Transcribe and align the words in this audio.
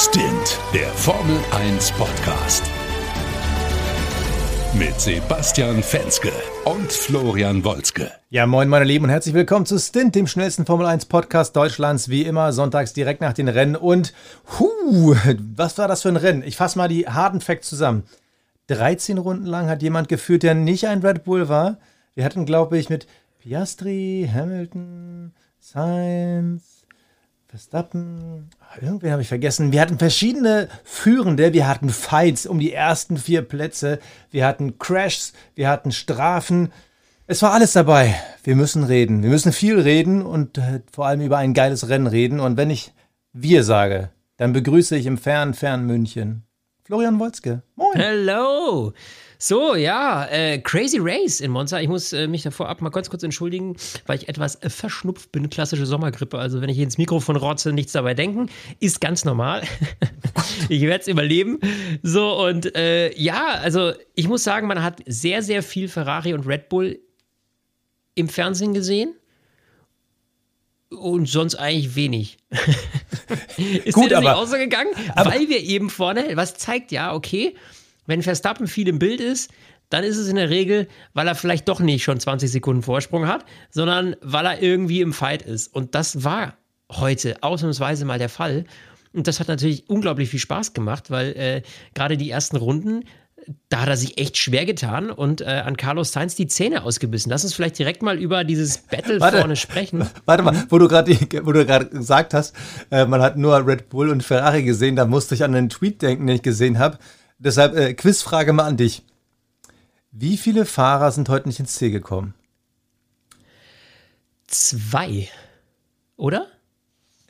Stint, 0.00 0.60
der 0.72 0.86
Formel 0.90 1.40
1 1.50 1.90
Podcast. 1.90 2.62
Mit 4.72 5.00
Sebastian 5.00 5.82
Fenske 5.82 6.30
und 6.64 6.92
Florian 6.92 7.64
Wolzke. 7.64 8.12
Ja, 8.30 8.46
moin 8.46 8.68
meine 8.68 8.84
Lieben 8.84 9.06
und 9.06 9.10
herzlich 9.10 9.34
willkommen 9.34 9.66
zu 9.66 9.76
Stint, 9.76 10.14
dem 10.14 10.28
schnellsten 10.28 10.66
Formel 10.66 10.86
1 10.86 11.06
Podcast 11.06 11.56
Deutschlands, 11.56 12.08
wie 12.08 12.22
immer 12.22 12.52
sonntags 12.52 12.92
direkt 12.92 13.20
nach 13.20 13.32
den 13.32 13.48
Rennen. 13.48 13.74
Und 13.74 14.14
huh, 14.60 15.16
was 15.56 15.76
war 15.78 15.88
das 15.88 16.02
für 16.02 16.10
ein 16.10 16.16
Rennen? 16.16 16.44
Ich 16.44 16.56
fasse 16.56 16.78
mal 16.78 16.86
die 16.86 17.08
harten 17.08 17.40
Facts 17.40 17.68
zusammen. 17.68 18.04
13 18.68 19.18
Runden 19.18 19.46
lang 19.46 19.68
hat 19.68 19.82
jemand 19.82 20.08
geführt, 20.08 20.44
der 20.44 20.54
nicht 20.54 20.86
ein 20.86 21.00
Red 21.00 21.24
Bull 21.24 21.48
war. 21.48 21.78
Wir 22.14 22.24
hatten, 22.24 22.46
glaube 22.46 22.78
ich, 22.78 22.88
mit 22.88 23.08
Piastri, 23.40 24.30
Hamilton, 24.32 25.32
Sainz, 25.58 26.67
Verstappen, 27.50 28.50
irgendwen 28.78 29.10
habe 29.10 29.22
ich 29.22 29.28
vergessen. 29.28 29.72
Wir 29.72 29.80
hatten 29.80 29.98
verschiedene 29.98 30.68
Führende, 30.84 31.54
wir 31.54 31.66
hatten 31.66 31.88
Fights 31.88 32.44
um 32.44 32.58
die 32.58 32.74
ersten 32.74 33.16
vier 33.16 33.40
Plätze, 33.40 34.00
wir 34.30 34.44
hatten 34.44 34.78
Crashs, 34.78 35.32
wir 35.54 35.70
hatten 35.70 35.90
Strafen. 35.90 36.70
Es 37.26 37.40
war 37.40 37.52
alles 37.52 37.72
dabei. 37.72 38.14
Wir 38.44 38.54
müssen 38.54 38.84
reden. 38.84 39.22
Wir 39.22 39.30
müssen 39.30 39.52
viel 39.52 39.80
reden 39.80 40.20
und 40.20 40.58
äh, 40.58 40.82
vor 40.92 41.06
allem 41.06 41.22
über 41.22 41.38
ein 41.38 41.54
geiles 41.54 41.88
Rennen 41.88 42.06
reden. 42.06 42.38
Und 42.38 42.58
wenn 42.58 42.68
ich 42.68 42.92
wir 43.32 43.64
sage, 43.64 44.10
dann 44.36 44.52
begrüße 44.52 44.94
ich 44.96 45.06
im 45.06 45.16
fernen, 45.16 45.54
fernen 45.54 45.86
München 45.86 46.42
Florian 46.84 47.18
Wolzke. 47.18 47.62
Moin. 47.76 47.96
Hello. 47.96 48.92
So, 49.40 49.76
ja, 49.76 50.26
äh, 50.26 50.58
Crazy 50.58 50.98
Race 51.00 51.40
in 51.40 51.52
Monza. 51.52 51.80
Ich 51.80 51.86
muss 51.86 52.12
äh, 52.12 52.26
mich 52.26 52.42
davor 52.42 52.68
ab 52.68 52.80
mal 52.80 52.90
ganz 52.90 53.08
kurz 53.08 53.22
entschuldigen, 53.22 53.76
weil 54.06 54.18
ich 54.18 54.28
etwas 54.28 54.56
äh, 54.56 54.68
verschnupft 54.68 55.30
bin. 55.30 55.48
Klassische 55.48 55.86
Sommergrippe. 55.86 56.38
Also, 56.38 56.60
wenn 56.60 56.68
ich 56.68 56.78
ins 56.78 56.98
Mikrofon 56.98 57.36
rotze, 57.36 57.72
nichts 57.72 57.92
dabei 57.92 58.14
denken. 58.14 58.50
Ist 58.80 59.00
ganz 59.00 59.24
normal. 59.24 59.62
ich 60.68 60.82
werde 60.82 61.02
es 61.02 61.06
überleben. 61.06 61.60
So, 62.02 62.44
und 62.44 62.74
äh, 62.74 63.16
ja, 63.16 63.46
also, 63.62 63.92
ich 64.16 64.26
muss 64.26 64.42
sagen, 64.42 64.66
man 64.66 64.82
hat 64.82 65.02
sehr, 65.06 65.42
sehr 65.42 65.62
viel 65.62 65.86
Ferrari 65.86 66.34
und 66.34 66.44
Red 66.44 66.68
Bull 66.68 66.98
im 68.16 68.28
Fernsehen 68.28 68.74
gesehen 68.74 69.14
und 70.90 71.28
sonst 71.28 71.54
eigentlich 71.54 71.94
wenig. 71.94 72.38
ist 73.84 73.94
Gut, 73.94 74.06
dir 74.06 74.08
das 74.08 74.18
aber, 74.18 74.30
nicht 74.30 74.38
ausgegangen? 74.38 74.90
Weil 75.14 75.48
wir 75.48 75.60
eben 75.60 75.90
vorne, 75.90 76.30
was 76.34 76.54
zeigt 76.56 76.90
ja, 76.90 77.14
okay, 77.14 77.54
wenn 78.08 78.22
Verstappen 78.22 78.66
viel 78.66 78.88
im 78.88 78.98
Bild 78.98 79.20
ist, 79.20 79.52
dann 79.90 80.02
ist 80.02 80.16
es 80.16 80.28
in 80.28 80.36
der 80.36 80.50
Regel, 80.50 80.88
weil 81.14 81.28
er 81.28 81.34
vielleicht 81.34 81.68
doch 81.68 81.78
nicht 81.78 82.02
schon 82.02 82.18
20 82.18 82.50
Sekunden 82.50 82.82
Vorsprung 82.82 83.28
hat, 83.28 83.44
sondern 83.70 84.16
weil 84.22 84.46
er 84.46 84.62
irgendwie 84.62 85.00
im 85.00 85.12
Fight 85.12 85.42
ist. 85.42 85.68
Und 85.68 85.94
das 85.94 86.24
war 86.24 86.54
heute 86.90 87.36
ausnahmsweise 87.42 88.04
mal 88.04 88.18
der 88.18 88.28
Fall. 88.28 88.64
Und 89.12 89.26
das 89.26 89.40
hat 89.40 89.48
natürlich 89.48 89.88
unglaublich 89.88 90.30
viel 90.30 90.40
Spaß 90.40 90.72
gemacht, 90.72 91.10
weil 91.10 91.28
äh, 91.32 91.62
gerade 91.94 92.16
die 92.16 92.30
ersten 92.30 92.56
Runden, 92.56 93.04
da 93.68 93.82
hat 93.82 93.88
er 93.88 93.96
sich 93.96 94.18
echt 94.18 94.36
schwer 94.36 94.66
getan 94.66 95.10
und 95.10 95.40
äh, 95.40 95.62
an 95.64 95.76
Carlos 95.76 96.12
Sainz 96.12 96.34
die 96.34 96.46
Zähne 96.46 96.82
ausgebissen. 96.82 97.30
Lass 97.30 97.44
uns 97.44 97.54
vielleicht 97.54 97.78
direkt 97.78 98.02
mal 98.02 98.18
über 98.18 98.44
dieses 98.44 98.78
Battle 98.78 99.20
warte, 99.20 99.38
vorne 99.38 99.56
sprechen. 99.56 100.06
Warte 100.26 100.42
mal, 100.42 100.64
wo 100.68 100.78
du 100.78 100.88
gerade 100.88 101.14
gesagt 101.86 102.34
hast, 102.34 102.54
äh, 102.90 103.06
man 103.06 103.22
hat 103.22 103.36
nur 103.36 103.66
Red 103.66 103.88
Bull 103.88 104.10
und 104.10 104.22
Ferrari 104.22 104.62
gesehen, 104.62 104.96
da 104.96 105.06
musste 105.06 105.34
ich 105.34 105.44
an 105.44 105.54
einen 105.54 105.70
Tweet 105.70 106.02
denken, 106.02 106.26
den 106.26 106.36
ich 106.36 106.42
gesehen 106.42 106.78
habe. 106.78 106.98
Deshalb 107.38 107.76
äh, 107.76 107.94
Quizfrage 107.94 108.52
mal 108.52 108.64
an 108.64 108.76
dich. 108.76 109.02
Wie 110.10 110.36
viele 110.36 110.64
Fahrer 110.64 111.12
sind 111.12 111.28
heute 111.28 111.48
nicht 111.48 111.60
ins 111.60 111.74
Ziel 111.74 111.90
gekommen? 111.90 112.34
Zwei. 114.46 115.28
Oder? 116.16 116.48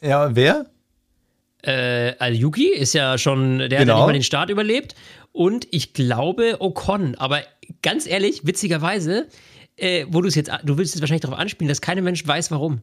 Ja, 0.00 0.34
wer? 0.34 0.66
Äh, 1.62 2.14
Al-Yuki 2.18 2.68
ist 2.68 2.94
ja 2.94 3.18
schon, 3.18 3.58
der 3.58 3.68
genau. 3.68 3.70
hat 3.70 3.78
ja 3.78 3.84
genau. 3.84 3.96
nicht 3.98 4.06
mal 4.06 4.12
den 4.12 4.22
Start 4.22 4.50
überlebt. 4.50 4.94
Und 5.32 5.66
ich 5.72 5.92
glaube 5.92 6.56
Ocon. 6.60 7.16
Aber 7.16 7.42
ganz 7.82 8.06
ehrlich, 8.06 8.46
witzigerweise, 8.46 9.26
äh, 9.76 10.06
wo 10.08 10.22
du 10.22 10.28
es 10.28 10.34
jetzt, 10.34 10.50
du 10.64 10.78
willst 10.78 10.94
es 10.94 11.00
wahrscheinlich 11.00 11.22
darauf 11.22 11.38
anspielen, 11.38 11.68
dass 11.68 11.80
kein 11.80 12.02
Mensch 12.02 12.26
weiß, 12.26 12.50
warum. 12.50 12.80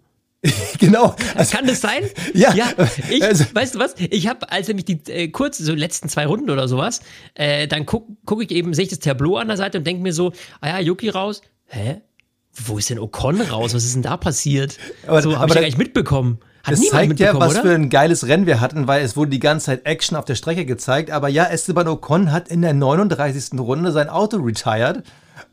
genau. 0.80 1.16
Also, 1.36 1.56
Kann 1.56 1.68
das 1.68 1.82
sein? 1.82 2.04
Ja. 2.34 2.54
ja 2.54 2.66
ich, 3.10 3.24
also, 3.24 3.46
weißt 3.54 3.76
du 3.76 3.80
was? 3.80 3.96
Ich 3.98 4.28
habe, 4.28 4.52
als 4.52 4.68
nämlich 4.68 4.86
die 4.86 5.00
äh, 5.12 5.28
kurz, 5.30 5.58
so 5.58 5.74
letzten 5.74 6.10
zwei 6.10 6.26
Runden 6.26 6.50
oder 6.50 6.68
sowas, 6.68 7.02
äh, 7.34 7.68
dann 7.68 7.86
gucke 7.86 8.14
guck 8.26 8.44
ich 8.44 8.52
eben, 8.52 8.74
sehe 8.74 8.84
ich 8.84 8.90
das 8.90 9.00
Tableau 9.00 9.38
an 9.38 9.48
der 9.48 9.58
Seite 9.58 9.78
und 9.78 9.88
denke 9.88 10.04
mir 10.04 10.14
so, 10.14 10.34
ah 10.62 10.68
ja, 10.70 10.80
Yuki 10.80 11.10
raus. 11.10 11.42
Hä? 11.68 12.02
Wo 12.54 12.78
ist 12.78 12.90
denn 12.90 13.00
Ocon 13.00 13.42
raus? 13.42 13.74
Was 13.74 13.86
ist 13.86 13.96
denn 13.96 14.02
da 14.02 14.18
passiert? 14.18 14.78
Aber, 15.08 15.22
so 15.22 15.38
habe 15.38 15.50
ich 15.50 15.56
ja 15.56 15.62
gar 15.62 15.68
nicht 15.68 15.78
mitbekommen. 15.78 16.40
Hat 16.64 16.74
das 16.74 16.88
zeigt 16.88 17.20
ja, 17.20 17.40
was 17.40 17.54
oder? 17.54 17.62
für 17.62 17.76
ein 17.76 17.90
geiles 17.90 18.28
Rennen 18.28 18.48
wir 18.48 18.60
hatten, 18.60 18.88
weil 18.88 19.04
es 19.04 19.16
wurde 19.16 19.30
die 19.30 19.40
ganze 19.40 19.68
Zeit 19.68 19.86
Action 19.86 20.18
auf 20.18 20.26
der 20.26 20.36
Strecke 20.36 20.66
gezeigt. 20.66 21.12
Aber 21.12 21.30
ja, 21.30 21.46
Esteban 21.46 21.88
Ocon 21.88 22.32
hat 22.32 22.48
in 22.48 22.62
der 22.62 22.74
39. 22.74 23.60
Runde 23.60 23.92
sein 23.92 24.10
Auto 24.10 24.38
retired. 24.38 25.04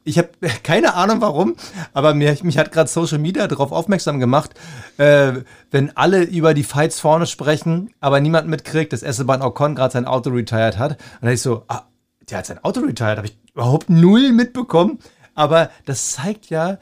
Ich 0.04 0.18
habe 0.18 0.30
keine 0.62 0.94
Ahnung 0.94 1.20
warum, 1.20 1.56
aber 1.92 2.14
mir, 2.14 2.36
mich 2.42 2.58
hat 2.58 2.72
gerade 2.72 2.88
Social 2.88 3.18
Media 3.18 3.46
darauf 3.46 3.72
aufmerksam 3.72 4.20
gemacht, 4.20 4.54
äh, 4.98 5.32
wenn 5.70 5.96
alle 5.96 6.22
über 6.22 6.54
die 6.54 6.64
Fights 6.64 7.00
vorne 7.00 7.26
sprechen, 7.26 7.90
aber 8.00 8.20
niemand 8.20 8.48
mitkriegt, 8.48 8.92
dass 8.92 9.02
Esteban 9.02 9.42
Ocon 9.42 9.74
gerade 9.74 9.92
sein 9.92 10.06
Auto 10.06 10.30
retired 10.30 10.78
hat. 10.78 10.92
Und 10.92 11.22
dann 11.22 11.32
ich 11.32 11.42
so, 11.42 11.64
ah, 11.68 11.82
der 12.30 12.38
hat 12.38 12.46
sein 12.46 12.62
Auto 12.62 12.80
retired, 12.80 13.18
habe 13.18 13.26
ich 13.26 13.38
überhaupt 13.54 13.90
null 13.90 14.32
mitbekommen. 14.32 14.98
Aber 15.34 15.70
das 15.86 16.12
zeigt 16.12 16.50
ja, 16.50 16.78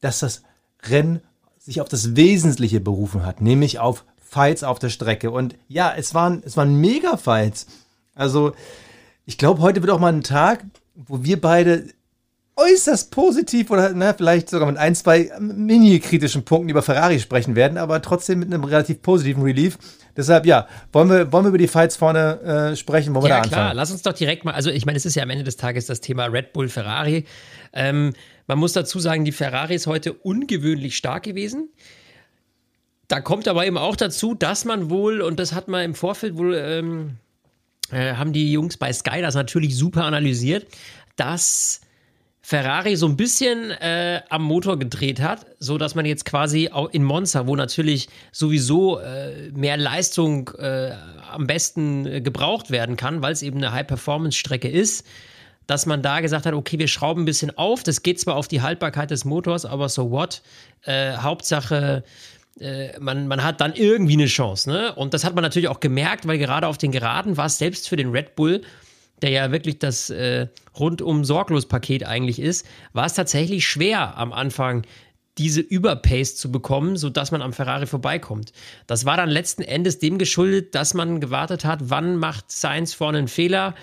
dass 0.00 0.20
das 0.20 0.42
Rennen 0.84 1.20
sich 1.58 1.80
auf 1.80 1.88
das 1.88 2.14
Wesentliche 2.14 2.80
berufen 2.80 3.26
hat, 3.26 3.40
nämlich 3.40 3.78
auf 3.78 4.04
Fights 4.22 4.62
auf 4.62 4.78
der 4.78 4.90
Strecke. 4.90 5.30
Und 5.30 5.56
ja, 5.68 5.92
es 5.96 6.14
waren, 6.14 6.42
es 6.44 6.56
waren 6.56 6.76
Mega-Fights. 6.76 7.66
Also, 8.14 8.52
ich 9.24 9.38
glaube, 9.38 9.62
heute 9.62 9.82
wird 9.82 9.90
auch 9.90 9.98
mal 9.98 10.12
ein 10.12 10.22
Tag, 10.22 10.64
wo 10.94 11.24
wir 11.24 11.40
beide 11.40 11.88
äußerst 12.56 13.10
positiv 13.10 13.70
oder 13.70 13.92
na, 13.92 14.14
vielleicht 14.14 14.48
sogar 14.48 14.66
mit 14.66 14.78
ein, 14.78 14.94
zwei 14.94 15.30
mini-kritischen 15.38 16.44
Punkten 16.44 16.70
über 16.70 16.82
Ferrari 16.82 17.20
sprechen 17.20 17.54
werden, 17.54 17.76
aber 17.76 18.00
trotzdem 18.00 18.38
mit 18.38 18.52
einem 18.52 18.64
relativ 18.64 19.02
positiven 19.02 19.42
Relief. 19.42 19.78
Deshalb, 20.16 20.46
ja, 20.46 20.66
wollen 20.92 21.10
wir, 21.10 21.30
wollen 21.32 21.44
wir 21.44 21.48
über 21.50 21.58
die 21.58 21.68
Fights 21.68 21.96
vorne 21.96 22.40
äh, 22.72 22.76
sprechen? 22.76 23.14
Wollen 23.14 23.24
wir 23.24 23.28
ja, 23.28 23.36
da 23.36 23.42
anfangen? 23.42 23.62
klar, 23.62 23.74
lass 23.74 23.90
uns 23.90 24.00
doch 24.02 24.14
direkt 24.14 24.46
mal, 24.46 24.52
also 24.52 24.70
ich 24.70 24.86
meine, 24.86 24.96
es 24.96 25.04
ist 25.04 25.14
ja 25.14 25.22
am 25.22 25.30
Ende 25.30 25.44
des 25.44 25.58
Tages 25.58 25.84
das 25.84 26.00
Thema 26.00 26.26
Red 26.26 26.54
Bull, 26.54 26.70
Ferrari. 26.70 27.26
Ähm, 27.74 28.14
man 28.46 28.58
muss 28.58 28.72
dazu 28.72 29.00
sagen, 29.00 29.26
die 29.26 29.32
Ferrari 29.32 29.74
ist 29.74 29.86
heute 29.86 30.14
ungewöhnlich 30.14 30.96
stark 30.96 31.24
gewesen. 31.24 31.68
Da 33.08 33.20
kommt 33.20 33.48
aber 33.48 33.66
eben 33.66 33.76
auch 33.76 33.96
dazu, 33.96 34.34
dass 34.34 34.64
man 34.64 34.88
wohl, 34.88 35.20
und 35.20 35.38
das 35.38 35.52
hat 35.52 35.68
man 35.68 35.84
im 35.84 35.94
Vorfeld 35.94 36.38
wohl, 36.38 36.54
ähm, 36.54 37.16
äh, 37.90 38.14
haben 38.14 38.32
die 38.32 38.50
Jungs 38.50 38.78
bei 38.78 38.92
Sky 38.92 39.20
das 39.20 39.34
natürlich 39.34 39.76
super 39.76 40.04
analysiert, 40.04 40.66
dass 41.16 41.82
Ferrari 42.48 42.94
so 42.94 43.06
ein 43.06 43.16
bisschen 43.16 43.72
äh, 43.72 44.22
am 44.28 44.44
Motor 44.44 44.78
gedreht 44.78 45.20
hat, 45.20 45.46
so 45.58 45.78
dass 45.78 45.96
man 45.96 46.06
jetzt 46.06 46.24
quasi 46.24 46.70
auch 46.70 46.88
in 46.90 47.02
Monza, 47.02 47.48
wo 47.48 47.56
natürlich 47.56 48.08
sowieso 48.30 49.00
äh, 49.00 49.50
mehr 49.50 49.76
Leistung 49.76 50.50
äh, 50.56 50.92
am 51.32 51.48
besten 51.48 52.06
äh, 52.06 52.20
gebraucht 52.20 52.70
werden 52.70 52.96
kann, 52.96 53.20
weil 53.20 53.32
es 53.32 53.42
eben 53.42 53.56
eine 53.56 53.72
High-Performance-Strecke 53.72 54.68
ist, 54.68 55.04
dass 55.66 55.86
man 55.86 56.02
da 56.02 56.20
gesagt 56.20 56.46
hat, 56.46 56.54
okay, 56.54 56.78
wir 56.78 56.86
schrauben 56.86 57.22
ein 57.22 57.24
bisschen 57.24 57.58
auf. 57.58 57.82
Das 57.82 58.04
geht 58.04 58.20
zwar 58.20 58.36
auf 58.36 58.46
die 58.46 58.62
Haltbarkeit 58.62 59.10
des 59.10 59.24
Motors, 59.24 59.64
aber 59.64 59.88
so 59.88 60.12
what? 60.12 60.40
Äh, 60.84 61.16
Hauptsache, 61.16 62.04
äh, 62.60 62.96
man, 63.00 63.26
man 63.26 63.42
hat 63.42 63.60
dann 63.60 63.74
irgendwie 63.74 64.12
eine 64.12 64.26
Chance. 64.26 64.70
Ne? 64.70 64.94
Und 64.94 65.14
das 65.14 65.24
hat 65.24 65.34
man 65.34 65.42
natürlich 65.42 65.66
auch 65.66 65.80
gemerkt, 65.80 66.28
weil 66.28 66.38
gerade 66.38 66.68
auf 66.68 66.78
den 66.78 66.92
Geraden 66.92 67.36
war 67.36 67.46
es 67.46 67.58
selbst 67.58 67.88
für 67.88 67.96
den 67.96 68.10
Red 68.10 68.36
Bull 68.36 68.62
der 69.22 69.30
ja 69.30 69.52
wirklich 69.52 69.78
das 69.78 70.10
äh, 70.10 70.48
rundum 70.78 71.24
sorglos 71.24 71.66
Paket 71.66 72.06
eigentlich 72.06 72.40
ist, 72.40 72.66
war 72.92 73.06
es 73.06 73.14
tatsächlich 73.14 73.66
schwer 73.66 74.16
am 74.18 74.32
Anfang 74.32 74.84
diese 75.38 75.60
Überpace 75.60 76.36
zu 76.36 76.50
bekommen, 76.50 76.96
sodass 76.96 77.30
man 77.30 77.42
am 77.42 77.52
Ferrari 77.52 77.86
vorbeikommt. 77.86 78.52
Das 78.86 79.04
war 79.04 79.16
dann 79.16 79.28
letzten 79.28 79.62
Endes 79.62 79.98
dem 79.98 80.18
geschuldet, 80.18 80.74
dass 80.74 80.94
man 80.94 81.20
gewartet 81.20 81.64
hat, 81.64 81.90
wann 81.90 82.16
macht 82.16 82.50
Sainz 82.50 82.94
vorne 82.94 83.18
einen 83.18 83.28
Fehler. 83.28 83.74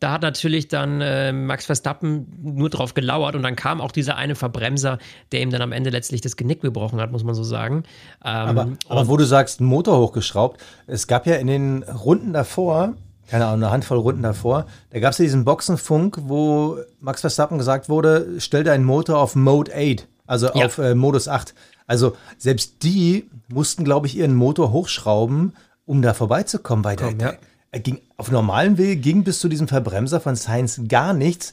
Da 0.00 0.12
hat 0.12 0.22
natürlich 0.22 0.68
dann 0.68 1.00
äh, 1.00 1.32
Max 1.32 1.66
Verstappen 1.66 2.26
nur 2.42 2.68
drauf 2.68 2.92
gelauert 2.92 3.34
und 3.34 3.42
dann 3.42 3.56
kam 3.56 3.80
auch 3.80 3.92
dieser 3.92 4.16
eine 4.16 4.34
Verbremser, 4.34 4.98
der 5.32 5.40
ihm 5.40 5.50
dann 5.50 5.62
am 5.62 5.72
Ende 5.72 5.88
letztlich 5.88 6.20
das 6.20 6.36
Genick 6.36 6.60
gebrochen 6.60 7.00
hat, 7.00 7.12
muss 7.12 7.24
man 7.24 7.34
so 7.34 7.44
sagen. 7.44 7.84
Ähm, 8.22 8.30
aber, 8.30 8.68
aber 8.88 9.08
wo 9.08 9.16
du 9.16 9.24
sagst, 9.24 9.62
Motor 9.62 9.98
hochgeschraubt, 9.98 10.62
es 10.86 11.06
gab 11.06 11.26
ja 11.26 11.36
in 11.36 11.46
den 11.46 11.82
Runden 11.82 12.34
davor 12.34 12.94
keine 13.26 13.46
Ahnung, 13.46 13.64
eine 13.64 13.72
Handvoll 13.72 13.98
Runden 13.98 14.22
davor, 14.22 14.66
da 14.90 15.00
gab 15.00 15.12
es 15.12 15.18
ja 15.18 15.24
diesen 15.24 15.44
Boxenfunk, 15.44 16.18
wo 16.22 16.78
Max 17.00 17.20
Verstappen 17.20 17.58
gesagt 17.58 17.88
wurde, 17.88 18.26
stell 18.38 18.64
deinen 18.64 18.84
Motor 18.84 19.18
auf 19.18 19.34
Mode 19.34 19.72
8, 19.74 20.06
also 20.26 20.46
ja. 20.54 20.66
auf 20.66 20.78
äh, 20.78 20.94
Modus 20.94 21.28
8. 21.28 21.54
Also 21.86 22.16
selbst 22.38 22.82
die 22.82 23.30
mussten, 23.48 23.84
glaube 23.84 24.06
ich, 24.06 24.16
ihren 24.16 24.34
Motor 24.34 24.72
hochschrauben, 24.72 25.54
um 25.84 26.02
da 26.02 26.14
vorbeizukommen, 26.14 26.84
weil 26.84 26.96
Komm, 26.96 27.18
ja. 27.20 27.34
ging 27.72 28.00
auf 28.16 28.30
normalen 28.30 28.78
Weg 28.78 29.02
ging 29.02 29.24
bis 29.24 29.38
zu 29.38 29.48
diesem 29.48 29.68
Verbremser 29.68 30.20
von 30.20 30.36
Sainz 30.36 30.80
gar 30.88 31.12
nichts. 31.12 31.52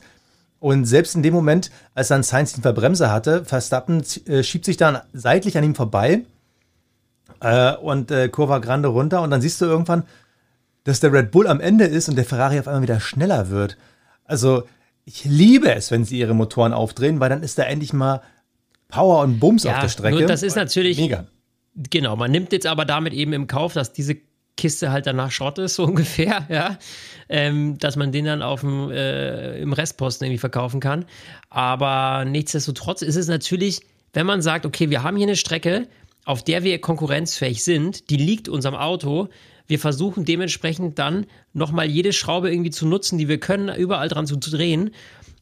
Und 0.59 0.85
selbst 0.85 1.13
in 1.15 1.23
dem 1.23 1.33
Moment, 1.33 1.71
als 1.93 2.07
dann 2.07 2.23
Sainz 2.23 2.53
den 2.53 2.61
Verbremser 2.61 3.11
hatte, 3.11 3.43
Verstappen 3.43 4.03
äh, 4.27 4.43
schiebt 4.43 4.65
sich 4.65 4.77
dann 4.77 5.01
seitlich 5.11 5.57
an 5.57 5.63
ihm 5.63 5.75
vorbei 5.75 6.21
äh, 7.41 7.75
und 7.75 8.11
äh, 8.11 8.29
Kurva 8.29 8.59
Grande 8.59 8.87
runter 8.87 9.21
und 9.21 9.29
dann 9.29 9.41
siehst 9.41 9.59
du 9.59 9.65
irgendwann, 9.65 10.03
dass 10.83 10.99
der 10.99 11.13
Red 11.13 11.31
Bull 11.31 11.47
am 11.47 11.59
Ende 11.59 11.85
ist 11.85 12.09
und 12.09 12.15
der 12.15 12.25
Ferrari 12.25 12.59
auf 12.59 12.67
einmal 12.67 12.83
wieder 12.83 12.99
schneller 12.99 13.49
wird. 13.49 13.77
Also, 14.25 14.63
ich 15.05 15.25
liebe 15.25 15.73
es, 15.73 15.91
wenn 15.91 16.05
sie 16.05 16.19
ihre 16.19 16.33
Motoren 16.33 16.73
aufdrehen, 16.73 17.19
weil 17.19 17.29
dann 17.29 17.43
ist 17.43 17.57
da 17.57 17.63
endlich 17.63 17.93
mal 17.93 18.21
Power 18.87 19.21
und 19.21 19.39
Bums 19.39 19.63
ja, 19.63 19.73
auf 19.73 19.79
der 19.81 19.89
Strecke. 19.89 20.19
Nur 20.19 20.27
das 20.27 20.43
ist 20.43 20.55
natürlich. 20.55 20.97
Mega. 20.97 21.25
Genau, 21.89 22.15
man 22.15 22.31
nimmt 22.31 22.51
jetzt 22.51 22.67
aber 22.67 22.85
damit 22.85 23.13
eben 23.13 23.33
im 23.33 23.47
Kauf, 23.47 23.73
dass 23.73 23.93
diese 23.93 24.17
Kiste 24.55 24.91
halt 24.91 25.07
danach 25.07 25.31
Schrott 25.31 25.57
ist, 25.57 25.75
so 25.75 25.83
ungefähr, 25.83 26.45
ja. 26.49 26.77
Ähm, 27.29 27.77
dass 27.79 27.95
man 27.95 28.11
den 28.11 28.25
dann 28.25 28.41
auf 28.41 28.61
dem, 28.61 28.91
äh, 28.91 29.59
im 29.59 29.73
Restposten 29.73 30.25
irgendwie 30.25 30.39
verkaufen 30.39 30.79
kann. 30.79 31.05
Aber 31.49 32.25
nichtsdestotrotz 32.25 33.01
ist 33.01 33.15
es 33.15 33.27
natürlich, 33.27 33.81
wenn 34.13 34.25
man 34.25 34.41
sagt, 34.41 34.65
okay, 34.65 34.89
wir 34.89 35.03
haben 35.03 35.17
hier 35.17 35.25
eine 35.25 35.35
Strecke, 35.35 35.87
auf 36.25 36.43
der 36.43 36.63
wir 36.63 36.79
konkurrenzfähig 36.79 37.63
sind, 37.63 38.09
die 38.09 38.17
liegt 38.17 38.47
unserem 38.47 38.75
Auto. 38.75 39.29
Wir 39.67 39.79
versuchen 39.79 40.25
dementsprechend 40.25 40.99
dann 40.99 41.25
nochmal 41.53 41.85
jede 41.85 42.13
Schraube 42.13 42.51
irgendwie 42.51 42.71
zu 42.71 42.85
nutzen, 42.85 43.17
die 43.17 43.27
wir 43.27 43.39
können, 43.39 43.73
überall 43.75 44.09
dran 44.09 44.27
zu 44.27 44.37
drehen 44.37 44.91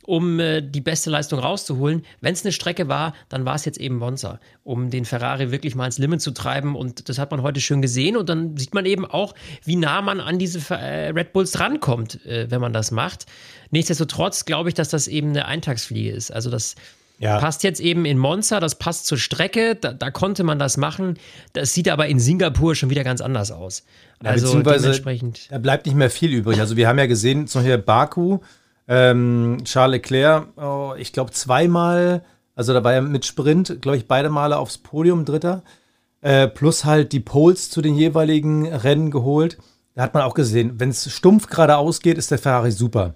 um 0.06 0.40
äh, 0.40 0.62
die 0.62 0.82
beste 0.82 1.10
Leistung 1.10 1.40
rauszuholen. 1.40 2.04
Wenn 2.22 2.34
es 2.34 2.44
eine 2.44 2.52
Strecke 2.52 2.88
war, 2.88 3.14
dann 3.30 3.46
war 3.46 3.56
es 3.56 3.66
jetzt 3.66 3.80
eben 3.80 3.98
Monza, 3.98 4.40
um 4.64 4.90
den 4.90 5.06
Ferrari 5.06 5.52
wirklich 5.52 5.76
mal 5.76 5.86
ins 5.86 5.98
Limit 5.98 6.22
zu 6.22 6.32
treiben. 6.32 6.76
Und 6.76 7.10
das 7.10 7.18
hat 7.18 7.32
man 7.32 7.42
heute 7.42 7.62
schön 7.62 7.82
gesehen. 7.82 8.18
Und 8.18 8.30
dann 8.30 8.58
sieht 8.58 8.74
man 8.74 8.86
eben 8.86 9.06
auch, 9.06 9.36
wie 9.64 9.76
nah 9.76 10.02
man 10.02 10.20
an 10.20 10.40
diese 10.40 10.60
äh, 10.74 11.10
Red 11.10 11.34
Bulls 11.34 11.60
rankommt, 11.60 12.26
äh, 12.26 12.50
wenn 12.50 12.62
man 12.62 12.74
das 12.74 12.92
macht. 12.92 13.26
Nichtsdestotrotz 13.70 14.46
glaube 14.46 14.70
ich, 14.70 14.76
dass 14.76 14.90
das 14.90 15.08
eben 15.08 15.30
eine 15.30 15.46
Eintagsfliege 15.46 16.12
ist. 16.12 16.32
Also 16.32 16.50
das 16.50 16.76
ja. 17.22 17.40
passt 17.40 17.64
jetzt 17.64 17.80
eben 17.80 18.06
in 18.06 18.18
Monza, 18.18 18.60
das 18.60 18.76
passt 18.76 19.06
zur 19.06 19.18
Strecke, 19.18 19.76
da, 19.76 19.94
da, 19.94 20.10
konnte 20.10 20.44
man 20.44 20.58
das 20.58 20.76
machen. 20.76 21.20
Das 21.54 21.74
sieht 21.74 21.88
aber 21.88 22.08
in 22.08 22.20
Singapur 22.20 22.74
schon 22.76 22.90
wieder 22.90 23.04
ganz 23.04 23.22
anders 23.22 23.52
aus. 23.52 23.84
Also 24.24 24.58
ja, 24.58 24.64
dementsprechend. 24.64 25.52
Da 25.52 25.60
bleibt 25.60 25.86
nicht 25.86 25.96
mehr 25.96 26.10
viel 26.10 26.34
übrig. 26.34 26.60
Also 26.60 26.76
wir 26.78 26.88
haben 26.88 26.98
ja 26.98 27.06
gesehen, 27.06 27.48
zum 27.48 27.62
Beispiel 27.62 27.78
Baku, 27.78 28.40
ähm, 28.88 29.60
Charles 29.66 29.94
Leclerc, 29.94 30.48
oh, 30.58 30.94
ich 30.98 31.14
glaube 31.14 31.32
zweimal, 31.32 32.24
also 32.56 32.74
da 32.74 32.84
war 32.84 32.94
er 32.94 33.02
mit 33.02 33.26
Sprint, 33.26 33.82
glaube 33.82 33.98
ich, 33.98 34.08
beide 34.08 34.30
Male 34.30 34.58
aufs 34.58 34.80
Podium, 34.80 35.24
Dritter. 35.24 35.64
Äh, 36.22 36.48
plus 36.48 36.86
halt 36.86 37.14
die 37.14 37.20
Poles 37.20 37.70
zu 37.70 37.82
den 37.82 37.96
jeweiligen 37.96 38.68
Rennen 38.68 39.12
geholt. 39.12 39.58
Da 39.96 40.04
hat 40.04 40.14
man 40.14 40.24
auch 40.24 40.34
gesehen, 40.34 40.80
wenn 40.80 40.90
es 40.90 41.12
stumpf 41.12 41.48
geradeaus 41.48 42.00
geht, 42.02 42.18
ist 42.18 42.32
der 42.32 42.38
Ferrari 42.38 42.72
super. 42.72 43.16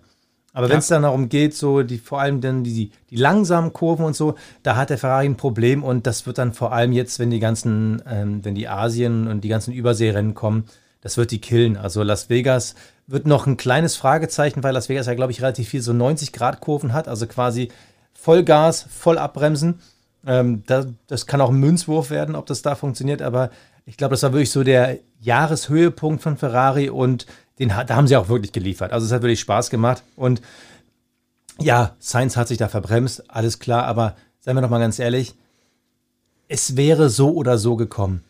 Aber 0.56 0.68
ja. 0.68 0.72
wenn 0.72 0.80
es 0.80 0.88
dann 0.88 1.02
darum 1.02 1.28
geht, 1.28 1.54
so 1.54 1.84
die 1.84 1.98
vor 1.98 2.22
allem 2.22 2.40
dann 2.40 2.64
die, 2.64 2.90
die 3.10 3.16
langsamen 3.18 3.74
Kurven 3.74 4.06
und 4.06 4.16
so, 4.16 4.36
da 4.64 4.78
hat 4.78 4.90
der 4.90 4.98
Ferrari 4.98 5.26
ein 5.26 5.36
Problem 5.36 5.84
und 5.84 6.08
das 6.08 6.26
wird 6.26 6.38
dann 6.38 6.54
vor 6.54 6.72
allem 6.72 6.94
jetzt, 6.94 7.20
wenn 7.20 7.30
die 7.30 7.42
ganzen, 7.42 8.02
ähm, 8.10 8.40
wenn 8.44 8.56
die 8.56 8.70
Asien 8.70 9.28
und 9.28 9.42
die 9.42 9.50
ganzen 9.50 9.74
Überseerennen 9.74 10.34
kommen, 10.34 10.64
das 11.02 11.18
wird 11.18 11.32
die 11.32 11.42
killen. 11.42 11.76
Also 11.76 12.04
Las 12.04 12.30
Vegas 12.30 12.76
wird 13.06 13.28
noch 13.28 13.48
ein 13.48 13.58
kleines 13.58 13.98
Fragezeichen, 13.98 14.64
weil 14.64 14.74
Las 14.74 14.88
Vegas 14.88 15.08
ja, 15.08 15.14
glaube 15.14 15.34
ich, 15.34 15.42
relativ 15.42 15.68
viel 15.68 15.82
so 15.82 15.92
90-Grad-Kurven 15.92 16.94
hat, 16.94 17.10
also 17.10 17.28
quasi 17.28 17.68
Vollgas, 18.14 18.88
voll 18.90 19.18
abbremsen. 19.18 19.82
Ähm, 20.26 20.64
das, 20.68 20.88
das 21.08 21.28
kann 21.28 21.42
auch 21.42 21.50
ein 21.50 21.60
Münzwurf 21.60 22.12
werden, 22.12 22.34
ob 22.34 22.46
das 22.46 22.62
da 22.62 22.76
funktioniert, 22.76 23.22
aber 23.22 23.50
ich 23.86 23.98
glaube, 23.98 24.14
das 24.14 24.24
war 24.24 24.32
wirklich 24.32 24.52
so 24.52 24.64
der 24.64 25.00
Jahreshöhepunkt 25.20 26.24
von 26.24 26.38
Ferrari 26.38 26.90
und 26.90 27.28
den, 27.60 27.70
da 27.70 27.96
haben 27.96 28.08
sie 28.08 28.18
auch 28.18 28.30
wirklich 28.30 28.52
geliefert. 28.52 28.92
Also 28.92 29.06
es 29.06 29.12
hat 29.12 29.22
wirklich 29.22 29.40
Spaß 29.40 29.70
gemacht 29.70 30.04
und 30.16 30.42
ja, 31.60 31.96
Sainz 32.00 32.36
hat 32.36 32.48
sich 32.50 32.58
da 32.58 32.68
verbremst, 32.68 33.30
alles 33.30 33.60
klar, 33.60 33.86
aber 33.86 34.16
seien 34.40 34.56
wir 34.56 34.62
doch 34.62 34.70
mal 34.70 34.80
ganz 34.80 35.00
ehrlich, 35.00 35.36
es 36.48 36.76
wäre 36.76 37.10
so 37.10 37.34
oder 37.34 37.58
so 37.58 37.76
gekommen 37.76 38.22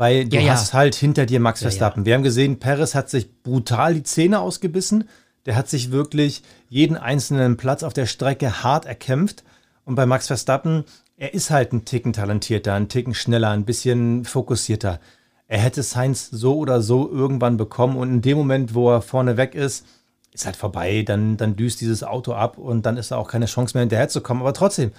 weil 0.00 0.26
du 0.26 0.38
ja, 0.38 0.52
hast 0.52 0.72
halt 0.72 0.94
hinter 0.94 1.26
dir 1.26 1.40
Max 1.40 1.60
Verstappen. 1.60 2.04
Ja, 2.04 2.06
Wir 2.06 2.14
haben 2.14 2.22
gesehen, 2.22 2.58
Perez 2.58 2.94
hat 2.94 3.10
sich 3.10 3.42
brutal 3.42 3.92
die 3.92 4.02
Zähne 4.02 4.40
ausgebissen. 4.40 5.06
Der 5.44 5.56
hat 5.56 5.68
sich 5.68 5.90
wirklich 5.90 6.42
jeden 6.70 6.96
einzelnen 6.96 7.58
Platz 7.58 7.82
auf 7.82 7.92
der 7.92 8.06
Strecke 8.06 8.62
hart 8.62 8.86
erkämpft. 8.86 9.44
Und 9.84 9.96
bei 9.96 10.06
Max 10.06 10.28
Verstappen, 10.28 10.84
er 11.18 11.34
ist 11.34 11.50
halt 11.50 11.74
ein 11.74 11.84
Ticken 11.84 12.14
talentierter, 12.14 12.72
ein 12.72 12.88
Ticken 12.88 13.12
schneller, 13.12 13.50
ein 13.50 13.66
bisschen 13.66 14.24
fokussierter. 14.24 15.00
Er 15.50 15.58
hätte 15.58 15.82
Sainz 15.82 16.30
so 16.30 16.56
oder 16.58 16.80
so 16.80 17.10
irgendwann 17.10 17.56
bekommen 17.56 17.96
und 17.96 18.08
in 18.08 18.22
dem 18.22 18.38
Moment, 18.38 18.72
wo 18.72 18.88
er 18.88 19.02
vorne 19.02 19.36
weg 19.36 19.56
ist, 19.56 19.84
ist 20.32 20.46
halt 20.46 20.54
vorbei. 20.54 21.02
Dann, 21.04 21.36
dann 21.38 21.56
düst 21.56 21.80
dieses 21.80 22.04
Auto 22.04 22.34
ab 22.34 22.56
und 22.56 22.86
dann 22.86 22.96
ist 22.96 23.10
da 23.10 23.16
auch 23.16 23.26
keine 23.26 23.46
Chance 23.46 23.76
mehr 23.76 23.82
hinterherzukommen. 23.82 24.44
Aber 24.44 24.54
trotzdem, 24.54 24.92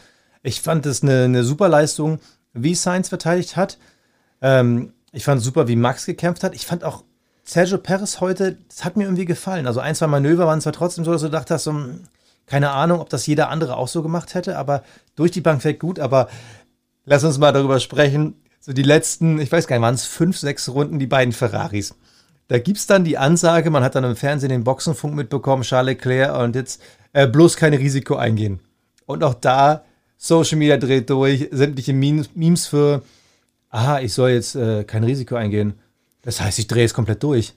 ich 0.43 0.59
fand 0.59 0.85
es 0.85 1.03
eine, 1.03 1.23
eine 1.23 1.45
super 1.45 1.69
Leistung, 1.69 2.19
wie 2.51 2.75
Sainz 2.75 3.07
verteidigt 3.07 3.55
hat. 3.55 3.77
Ähm, 4.41 4.91
ich 5.13 5.23
fand 5.23 5.41
super, 5.41 5.69
wie 5.69 5.77
Max 5.77 6.05
gekämpft 6.05 6.43
hat. 6.43 6.53
Ich 6.53 6.65
fand 6.65 6.83
auch 6.83 7.05
Sergio 7.45 7.77
Perez 7.77 8.19
heute, 8.19 8.57
das 8.67 8.83
hat 8.83 8.97
mir 8.97 9.05
irgendwie 9.05 9.23
gefallen. 9.23 9.67
Also 9.67 9.79
ein, 9.79 9.95
zwei 9.95 10.07
Manöver 10.07 10.47
waren 10.47 10.59
zwar 10.59 10.73
trotzdem 10.73 11.05
so, 11.05 11.13
dass 11.13 11.21
du 11.21 11.29
dachtest, 11.29 11.63
so, 11.63 11.71
hm, 11.71 12.01
keine 12.45 12.71
Ahnung, 12.71 12.99
ob 12.99 13.07
das 13.07 13.25
jeder 13.25 13.47
andere 13.47 13.77
auch 13.77 13.87
so 13.87 14.03
gemacht 14.03 14.33
hätte, 14.33 14.57
aber 14.57 14.83
durch 15.15 15.31
die 15.31 15.39
Bank 15.39 15.63
weg 15.63 15.79
gut. 15.79 15.97
Aber 15.97 16.27
lass 17.05 17.23
uns 17.23 17.37
mal 17.37 17.53
darüber 17.53 17.79
sprechen. 17.79 18.35
So 18.61 18.73
die 18.73 18.83
letzten, 18.83 19.39
ich 19.41 19.51
weiß 19.51 19.67
gar 19.67 19.75
nicht, 19.75 19.83
waren 19.83 19.95
es 19.95 20.05
fünf, 20.05 20.37
sechs 20.37 20.69
Runden, 20.69 20.99
die 20.99 21.07
beiden 21.07 21.33
Ferraris. 21.33 21.95
Da 22.47 22.59
gibt 22.59 22.77
es 22.77 22.87
dann 22.87 23.03
die 23.03 23.17
Ansage, 23.17 23.69
man 23.69 23.83
hat 23.83 23.95
dann 23.95 24.03
im 24.03 24.15
Fernsehen 24.15 24.49
den 24.49 24.63
Boxenfunk 24.63 25.15
mitbekommen, 25.15 25.63
Charles 25.63 25.95
Leclerc, 25.95 26.37
und 26.37 26.55
jetzt 26.55 26.81
äh, 27.13 27.27
bloß 27.27 27.57
kein 27.57 27.73
Risiko 27.73 28.15
eingehen. 28.15 28.59
Und 29.05 29.23
auch 29.23 29.33
da, 29.33 29.83
Social 30.17 30.57
Media 30.57 30.77
dreht 30.77 31.09
durch, 31.09 31.49
sämtliche 31.51 31.93
Memes 31.93 32.67
für 32.67 33.01
aha, 33.71 33.99
ich 33.99 34.13
soll 34.13 34.31
jetzt 34.31 34.55
äh, 34.55 34.83
kein 34.83 35.03
Risiko 35.03 35.35
eingehen. 35.35 35.73
Das 36.21 36.39
heißt, 36.39 36.59
ich 36.59 36.67
drehe 36.67 36.85
es 36.85 36.93
komplett 36.93 37.23
durch. 37.23 37.53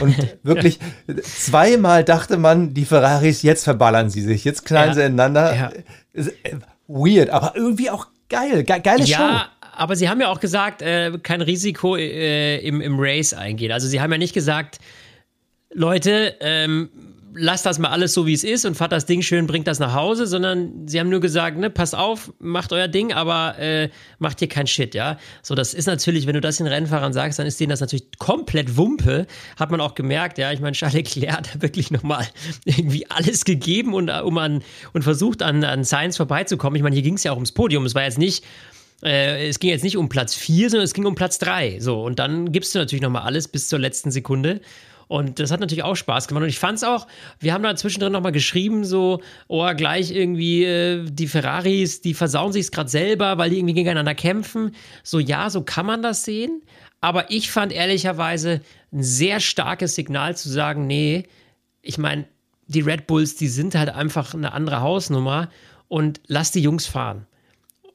Und 0.00 0.16
wirklich, 0.42 0.80
zweimal 1.22 2.04
dachte 2.04 2.36
man, 2.36 2.74
die 2.74 2.84
Ferraris, 2.84 3.42
jetzt 3.42 3.64
verballern 3.64 4.10
sie 4.10 4.22
sich, 4.22 4.44
jetzt 4.44 4.64
knallen 4.64 4.88
ja, 4.90 4.94
sie 4.94 5.04
ineinander. 5.04 5.54
Ja. 5.54 5.72
Äh, 6.12 6.56
weird, 6.88 7.30
aber 7.30 7.54
irgendwie 7.54 7.90
auch 7.90 8.08
geil. 8.28 8.64
Ge 8.64 8.80
geile 8.80 9.04
ja, 9.04 9.16
Show. 9.16 9.59
Aber 9.80 9.96
sie 9.96 10.10
haben 10.10 10.20
ja 10.20 10.28
auch 10.28 10.40
gesagt, 10.40 10.82
äh, 10.82 11.10
kein 11.22 11.40
Risiko 11.40 11.96
äh, 11.96 12.58
im, 12.58 12.82
im 12.82 12.96
Race 12.98 13.32
eingehen. 13.32 13.72
Also 13.72 13.88
sie 13.88 13.98
haben 13.98 14.12
ja 14.12 14.18
nicht 14.18 14.34
gesagt, 14.34 14.76
Leute, 15.72 16.36
ähm, 16.40 16.90
lasst 17.32 17.64
das 17.64 17.78
mal 17.78 17.88
alles 17.88 18.12
so, 18.12 18.26
wie 18.26 18.34
es 18.34 18.44
ist 18.44 18.66
und 18.66 18.74
fahrt 18.74 18.92
das 18.92 19.06
Ding 19.06 19.22
schön, 19.22 19.46
bringt 19.46 19.66
das 19.66 19.78
nach 19.78 19.94
Hause, 19.94 20.26
sondern 20.26 20.86
sie 20.86 21.00
haben 21.00 21.08
nur 21.08 21.20
gesagt, 21.20 21.56
ne, 21.56 21.70
passt 21.70 21.94
auf, 21.94 22.30
macht 22.40 22.74
euer 22.74 22.88
Ding, 22.88 23.14
aber 23.14 23.58
äh, 23.58 23.88
macht 24.18 24.40
hier 24.40 24.48
kein 24.48 24.66
Shit, 24.66 24.94
ja. 24.94 25.16
So, 25.40 25.54
das 25.54 25.72
ist 25.72 25.86
natürlich, 25.86 26.26
wenn 26.26 26.34
du 26.34 26.42
das 26.42 26.58
den 26.58 26.66
Rennfahrern 26.66 27.14
sagst, 27.14 27.38
dann 27.38 27.46
ist 27.46 27.58
denen 27.58 27.70
das 27.70 27.80
natürlich 27.80 28.06
komplett 28.18 28.76
Wumpe. 28.76 29.26
Hat 29.58 29.70
man 29.70 29.80
auch 29.80 29.94
gemerkt, 29.94 30.36
ja. 30.36 30.52
Ich 30.52 30.60
meine, 30.60 30.72
Charles 30.72 30.94
Leclerc 30.94 31.38
hat 31.38 31.62
wirklich 31.62 31.90
nochmal 31.90 32.26
irgendwie 32.66 33.08
alles 33.08 33.46
gegeben 33.46 33.94
und, 33.94 34.10
um 34.10 34.36
an, 34.36 34.62
und 34.92 35.04
versucht, 35.04 35.42
an, 35.42 35.64
an 35.64 35.86
Science 35.86 36.18
vorbeizukommen. 36.18 36.76
Ich 36.76 36.82
meine, 36.82 36.94
hier 36.94 37.02
ging 37.02 37.14
es 37.14 37.24
ja 37.24 37.32
auch 37.32 37.36
ums 37.36 37.52
Podium. 37.52 37.86
Es 37.86 37.94
war 37.94 38.02
jetzt 38.02 38.18
nicht, 38.18 38.44
äh, 39.02 39.48
es 39.48 39.58
ging 39.58 39.70
jetzt 39.70 39.84
nicht 39.84 39.96
um 39.96 40.08
Platz 40.08 40.34
4, 40.34 40.70
sondern 40.70 40.84
es 40.84 40.94
ging 40.94 41.06
um 41.06 41.14
Platz 41.14 41.38
3. 41.38 41.80
So, 41.80 42.02
und 42.02 42.18
dann 42.18 42.52
gibst 42.52 42.74
du 42.74 42.78
natürlich 42.78 43.02
nochmal 43.02 43.22
alles 43.22 43.48
bis 43.48 43.68
zur 43.68 43.78
letzten 43.78 44.10
Sekunde. 44.10 44.60
Und 45.08 45.40
das 45.40 45.50
hat 45.50 45.58
natürlich 45.58 45.82
auch 45.82 45.96
Spaß 45.96 46.28
gemacht. 46.28 46.44
Und 46.44 46.50
ich 46.50 46.60
fand 46.60 46.78
es 46.78 46.84
auch, 46.84 47.08
wir 47.40 47.52
haben 47.52 47.64
da 47.64 47.74
zwischendrin 47.74 48.12
nochmal 48.12 48.30
geschrieben, 48.30 48.84
so, 48.84 49.20
oh, 49.48 49.68
gleich 49.74 50.12
irgendwie 50.12 50.64
äh, 50.64 51.04
die 51.10 51.26
Ferraris, 51.26 52.00
die 52.00 52.14
versauen 52.14 52.52
sich 52.52 52.70
gerade 52.70 52.88
selber, 52.88 53.36
weil 53.36 53.50
die 53.50 53.58
irgendwie 53.58 53.74
gegeneinander 53.74 54.14
kämpfen. 54.14 54.70
So, 55.02 55.18
ja, 55.18 55.50
so 55.50 55.62
kann 55.62 55.84
man 55.84 56.02
das 56.02 56.24
sehen. 56.24 56.62
Aber 57.00 57.30
ich 57.30 57.50
fand 57.50 57.72
ehrlicherweise 57.72 58.60
ein 58.92 59.02
sehr 59.02 59.40
starkes 59.40 59.96
Signal 59.96 60.36
zu 60.36 60.48
sagen, 60.48 60.86
nee, 60.86 61.24
ich 61.82 61.98
meine, 61.98 62.26
die 62.68 62.82
Red 62.82 63.08
Bulls, 63.08 63.34
die 63.34 63.48
sind 63.48 63.74
halt 63.74 63.88
einfach 63.88 64.32
eine 64.32 64.52
andere 64.52 64.80
Hausnummer 64.80 65.50
und 65.88 66.20
lass 66.28 66.52
die 66.52 66.62
Jungs 66.62 66.86
fahren. 66.86 67.26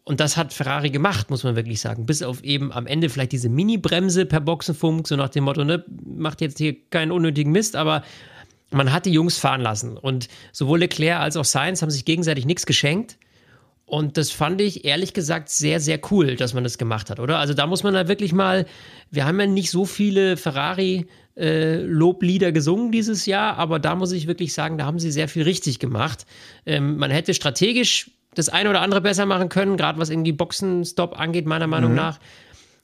Und 0.07 0.19
das 0.19 0.37
hat 0.37 0.53
Ferrari 0.53 0.91
gemacht, 0.91 1.31
muss 1.31 1.43
man 1.43 1.55
wirklich 1.55 1.81
sagen. 1.81 2.05
Bis 2.05 2.21
auf 2.21 2.43
eben 2.43 2.71
am 2.71 2.85
Ende 2.85 3.09
vielleicht 3.09 3.31
diese 3.31 3.49
Mini-Bremse 3.49 4.27
per 4.27 4.39
Boxenfunk, 4.39 5.07
so 5.07 5.15
nach 5.15 5.29
dem 5.29 5.45
Motto, 5.45 5.63
ne, 5.63 5.83
macht 6.05 6.41
jetzt 6.41 6.59
hier 6.59 6.75
keinen 6.91 7.11
unnötigen 7.11 7.51
Mist, 7.51 7.75
aber 7.75 8.03
man 8.69 8.93
hat 8.93 9.07
die 9.07 9.11
Jungs 9.11 9.39
fahren 9.39 9.61
lassen. 9.61 9.97
Und 9.97 10.27
sowohl 10.51 10.77
Leclerc 10.79 11.19
als 11.19 11.35
auch 11.37 11.45
Sainz 11.45 11.81
haben 11.81 11.89
sich 11.89 12.05
gegenseitig 12.05 12.45
nichts 12.45 12.67
geschenkt. 12.67 13.17
Und 13.87 14.17
das 14.17 14.29
fand 14.29 14.61
ich 14.61 14.85
ehrlich 14.85 15.13
gesagt 15.13 15.49
sehr, 15.49 15.79
sehr 15.79 15.99
cool, 16.11 16.35
dass 16.35 16.53
man 16.53 16.63
das 16.63 16.77
gemacht 16.77 17.09
hat, 17.09 17.19
oder? 17.19 17.39
Also 17.39 17.55
da 17.55 17.65
muss 17.65 17.81
man 17.83 17.95
da 17.95 18.07
wirklich 18.07 18.33
mal, 18.33 18.67
wir 19.11 19.25
haben 19.25 19.39
ja 19.39 19.47
nicht 19.47 19.69
so 19.69 19.85
viele 19.85 20.37
Ferrari-Loblieder 20.37 22.47
äh, 22.47 22.51
gesungen 22.51 22.91
dieses 22.91 23.27
Jahr, 23.27 23.57
aber 23.57 23.77
da 23.79 23.95
muss 23.95 24.11
ich 24.11 24.27
wirklich 24.27 24.53
sagen, 24.53 24.77
da 24.77 24.85
haben 24.85 24.99
sie 24.99 25.11
sehr 25.11 25.27
viel 25.27 25.43
richtig 25.43 25.79
gemacht. 25.79 26.25
Ähm, 26.65 26.97
man 26.97 27.11
hätte 27.11 27.35
strategisch 27.35 28.09
das 28.35 28.49
eine 28.49 28.69
oder 28.69 28.81
andere 28.81 29.01
besser 29.01 29.25
machen 29.25 29.49
können, 29.49 29.77
gerade 29.77 29.99
was 29.99 30.09
irgendwie 30.09 30.31
Boxenstopp 30.31 31.19
angeht, 31.19 31.45
meiner 31.45 31.67
Meinung 31.67 31.91
mhm. 31.91 31.97
nach. 31.97 32.19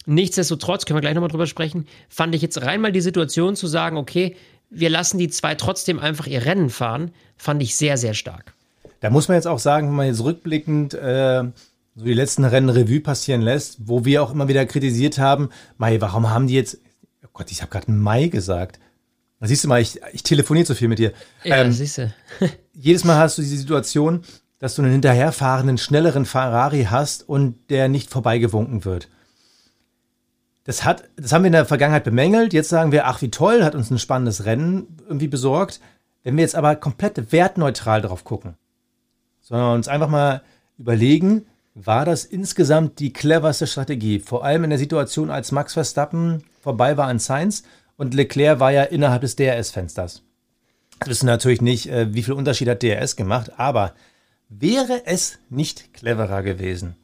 Nichtsdestotrotz, 0.06 0.86
können 0.86 0.98
wir 0.98 1.02
gleich 1.02 1.14
nochmal 1.14 1.30
drüber 1.30 1.48
sprechen, 1.48 1.88
fand 2.10 2.34
ich 2.34 2.42
jetzt 2.42 2.62
rein 2.62 2.82
mal 2.82 2.92
die 2.92 3.02
Situation 3.02 3.56
zu 3.56 3.68
sagen, 3.68 3.98
okay, 3.98 4.36
wir 4.70 4.90
lassen 4.90 5.18
die 5.18 5.30
zwei 5.30 5.56
trotzdem 5.56 6.00
einfach 6.00 6.28
ihr 6.28 6.46
Rennen 6.46 6.70
fahren, 6.70 7.12
fand 7.38 7.62
ich 7.62 7.76
sehr, 7.76 7.98
sehr 7.98 8.14
stark. 8.14 8.54
Da 9.02 9.10
muss 9.10 9.28
man 9.28 9.36
jetzt 9.36 9.48
auch 9.48 9.60
sagen, 9.60 9.88
wenn 9.88 9.96
man 9.96 10.08
jetzt 10.08 10.24
rückblickend 10.24 10.94
äh, 10.94 11.44
so 11.96 12.06
die 12.06 12.14
letzten 12.14 12.46
Rennen 12.46 12.70
Revue 12.70 13.02
passieren 13.02 13.42
lässt, 13.42 13.78
wo 13.88 14.06
wir 14.06 14.24
auch 14.24 14.32
immer 14.32 14.48
wieder 14.48 14.66
kritisiert 14.66 15.18
haben, 15.18 15.50
Mai, 15.78 16.00
warum 16.02 16.30
haben 16.30 16.48
die 16.48 16.56
jetzt, 16.56 16.80
oh 17.24 17.30
Gott, 17.34 17.52
ich 17.52 17.62
habe 17.62 17.72
gerade 17.72 17.92
Mai 17.92 18.28
gesagt, 18.28 18.80
Siehst 19.44 19.64
du 19.64 19.68
mal, 19.68 19.82
ich, 19.82 20.00
ich 20.14 20.22
telefoniere 20.22 20.68
so 20.68 20.76
viel 20.76 20.88
mit 20.88 21.00
dir. 21.00 21.14
Ja, 21.44 21.58
ähm, 21.58 21.72
siehst 21.72 21.98
du. 21.98 22.14
jedes 22.74 23.04
Mal 23.04 23.18
hast 23.18 23.38
du 23.38 23.42
diese 23.42 23.58
Situation, 23.58 24.22
dass 24.62 24.76
du 24.76 24.84
einen 24.84 24.92
hinterherfahrenden, 24.92 25.80
schnelleren 25.80 26.26
Ferrari 26.26 26.88
hast 26.90 27.28
und 27.28 27.56
der 27.72 27.90
nicht 27.90 28.12
vorbeigewunken 28.12 28.86
wird. 28.86 29.10
Das, 30.66 30.86
hat, 30.86 31.10
das 31.16 31.34
haben 31.34 31.42
wir 31.42 31.48
in 31.48 31.54
der 31.54 31.66
Vergangenheit 31.66 32.04
bemängelt. 32.04 32.54
Jetzt 32.54 32.70
sagen 32.70 32.92
wir, 32.92 33.08
ach 33.08 33.24
wie 33.24 33.32
toll, 33.32 33.64
hat 33.64 33.74
uns 33.74 33.90
ein 33.90 33.98
spannendes 33.98 34.46
Rennen 34.46 35.00
irgendwie 35.08 35.28
besorgt. 35.28 35.82
Wenn 36.24 36.38
wir 36.38 36.44
jetzt 36.44 36.56
aber 36.56 36.76
komplett 36.76 37.32
wertneutral 37.32 38.04
drauf 38.04 38.24
gucken, 38.24 38.54
sondern 39.42 39.74
uns 39.74 39.88
einfach 39.88 40.10
mal 40.10 40.44
überlegen, 40.78 41.48
war 41.74 42.06
das 42.06 42.24
insgesamt 42.24 43.00
die 43.00 43.14
cleverste 43.14 43.66
Strategie? 43.66 44.20
Vor 44.20 44.46
allem 44.46 44.66
in 44.66 44.70
der 44.70 44.80
Situation, 44.80 45.32
als 45.32 45.52
Max 45.52 45.74
Verstappen 45.74 46.44
vorbei 46.62 46.98
war 46.98 47.08
an 47.08 47.18
Sainz 47.18 47.64
und 47.98 48.14
Leclerc 48.14 48.60
war 48.60 48.72
ja 48.72 48.84
innerhalb 48.84 49.22
des 49.22 49.36
DRS-Fensters. 49.38 50.22
Wir 51.00 51.10
wissen 51.10 51.26
natürlich 51.26 51.62
nicht, 51.62 51.90
äh, 51.90 52.14
wie 52.14 52.22
viel 52.22 52.36
Unterschied 52.36 52.70
hat 52.70 52.84
DRS 52.84 53.16
gemacht, 53.16 53.54
aber 53.58 53.96
wäre 54.52 55.06
es 55.06 55.40
nicht 55.50 55.94
cleverer 55.94 56.44
gewesen, 56.44 56.96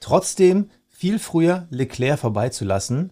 trotzdem 0.00 0.70
viel 0.88 1.18
früher 1.18 1.66
Leclerc 1.70 2.20
vorbeizulassen, 2.20 3.10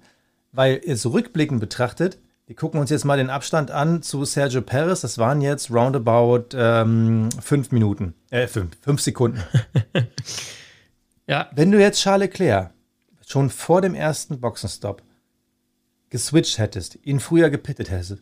weil 0.52 0.80
jetzt 0.84 1.06
rückblickend 1.06 1.60
betrachtet, 1.60 2.18
wir 2.46 2.56
gucken 2.56 2.80
uns 2.80 2.90
jetzt 2.90 3.04
mal 3.04 3.16
den 3.16 3.30
Abstand 3.30 3.70
an 3.70 4.02
zu 4.02 4.24
Sergio 4.24 4.60
Perez, 4.60 5.00
das 5.00 5.18
waren 5.18 5.40
jetzt 5.40 5.70
roundabout 5.70 6.48
ähm, 6.54 7.28
fünf 7.40 7.72
Minuten, 7.72 8.14
äh, 8.30 8.46
fünf, 8.46 8.76
fünf 8.80 9.00
Sekunden. 9.00 9.42
ja. 11.26 11.48
Wenn 11.54 11.70
du 11.70 11.80
jetzt 11.80 12.00
Charles 12.00 12.28
Leclerc 12.28 12.72
schon 13.26 13.50
vor 13.50 13.80
dem 13.80 13.94
ersten 13.94 14.40
Boxenstopp 14.40 15.02
geswitcht 16.10 16.58
hättest, 16.58 16.98
ihn 17.04 17.20
früher 17.20 17.50
gepittet 17.50 17.90
hättest, 17.90 18.18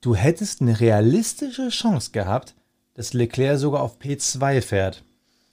du 0.00 0.14
hättest 0.14 0.60
eine 0.60 0.80
realistische 0.80 1.68
Chance 1.68 2.10
gehabt, 2.10 2.56
dass 2.96 3.12
Leclerc 3.12 3.58
sogar 3.58 3.82
auf 3.82 3.98
P2 4.00 4.62
fährt. 4.62 5.04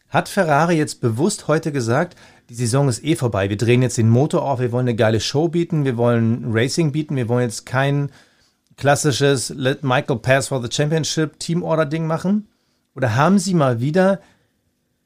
Hat 0.09 0.29
Ferrari 0.29 0.77
jetzt 0.77 1.01
bewusst 1.01 1.47
heute 1.47 1.71
gesagt, 1.71 2.17
die 2.49 2.55
Saison 2.55 2.87
ist 2.87 3.03
eh 3.03 3.15
vorbei, 3.15 3.49
wir 3.49 3.57
drehen 3.57 3.81
jetzt 3.81 3.97
den 3.97 4.09
Motor 4.09 4.43
auf, 4.43 4.59
wir 4.59 4.71
wollen 4.71 4.87
eine 4.87 4.95
geile 4.95 5.19
Show 5.19 5.47
bieten, 5.47 5.85
wir 5.85 5.97
wollen 5.97 6.45
Racing 6.51 6.91
bieten, 6.91 7.15
wir 7.15 7.27
wollen 7.27 7.43
jetzt 7.43 7.65
kein 7.65 8.11
klassisches 8.77 9.49
Let 9.49 9.83
Michael 9.83 10.19
Pass 10.19 10.47
for 10.47 10.61
the 10.61 10.69
Championship 10.71 11.39
Team 11.39 11.63
Order 11.63 11.85
Ding 11.85 12.07
machen? 12.07 12.47
Oder 12.95 13.15
haben 13.15 13.39
sie 13.39 13.53
mal 13.53 13.81
wieder 13.81 14.19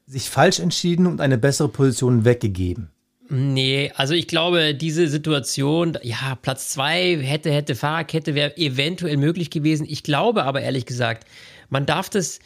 sich 0.06 0.30
falsch 0.30 0.60
entschieden 0.60 1.06
und 1.06 1.20
eine 1.20 1.38
bessere 1.38 1.68
Position 1.68 2.24
weggegeben? 2.24 2.90
Nee, 3.30 3.92
also 3.94 4.14
ich 4.14 4.26
glaube, 4.26 4.74
diese 4.74 5.06
Situation, 5.08 5.98
ja, 6.02 6.38
Platz 6.40 6.70
zwei 6.70 7.18
hätte, 7.18 7.50
hätte 7.50 7.74
Fahrerkette 7.74 8.34
wäre 8.34 8.56
eventuell 8.56 9.18
möglich 9.18 9.50
gewesen. 9.50 9.86
Ich 9.88 10.02
glaube 10.02 10.44
aber 10.44 10.62
ehrlich 10.62 10.86
gesagt, 10.86 11.26
man 11.68 11.86
darf 11.86 12.10
das 12.10 12.40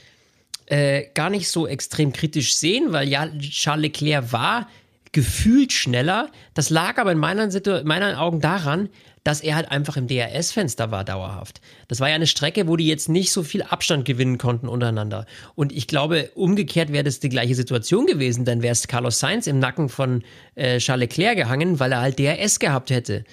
äh, 0.67 1.05
gar 1.15 1.31
nicht 1.31 1.49
so 1.49 1.67
extrem 1.67 2.13
kritisch 2.13 2.55
sehen, 2.55 2.93
weil 2.93 3.09
ja, 3.09 3.29
Charles 3.39 3.83
Leclerc 3.83 4.33
war 4.33 4.69
gefühlt 5.13 5.73
schneller. 5.73 6.31
Das 6.55 6.71
lag 6.71 6.99
aber 6.99 7.13
in 7.13 7.19
meinen, 7.19 7.51
Situ 7.51 7.83
meinen 7.85 8.15
Augen 8.15 8.41
daran, 8.41 8.89
dass 9.25 9.41
er 9.41 9.55
halt 9.55 9.71
einfach 9.71 9.97
im 9.97 10.09
DRS-Fenster 10.09 10.91
war 10.91 11.05
dauerhaft. 11.05 11.61
Das 11.87 12.01
war 12.01 12.09
ja 12.09 12.17
eine 12.17 12.27
Strecke, 12.27 12.67
wo 12.67 12.77
die 12.77 12.89
jetzt 12.89 13.09
nicht 13.09 13.31
so 13.31 13.43
viel 13.43 13.63
Abstand 13.63 14.05
gewinnen 14.05 14.39
konnten 14.39 14.69
untereinander. 14.69 15.27
Und 15.55 15.73
ich 15.73 15.87
glaube, 15.87 16.31
umgekehrt 16.35 16.91
wäre 16.93 17.05
das 17.05 17.21
die 17.21 17.29
gleiche 17.29 17.55
Situation 17.55 18.07
gewesen, 18.07 18.45
dann 18.45 18.63
wäre 18.63 18.73
es 18.73 18.89
Carlos 18.89 19.21
Sainz 19.21 19.47
im 19.47 19.59
Nacken 19.59 19.89
von 19.89 20.25
äh, 20.57 20.79
Charles 20.79 21.09
Leclerc 21.09 21.37
gehangen, 21.37 21.79
weil 21.79 21.93
er 21.93 22.01
halt 22.01 22.19
DRS 22.19 22.59
gehabt 22.59 22.91
hätte. 22.91 23.25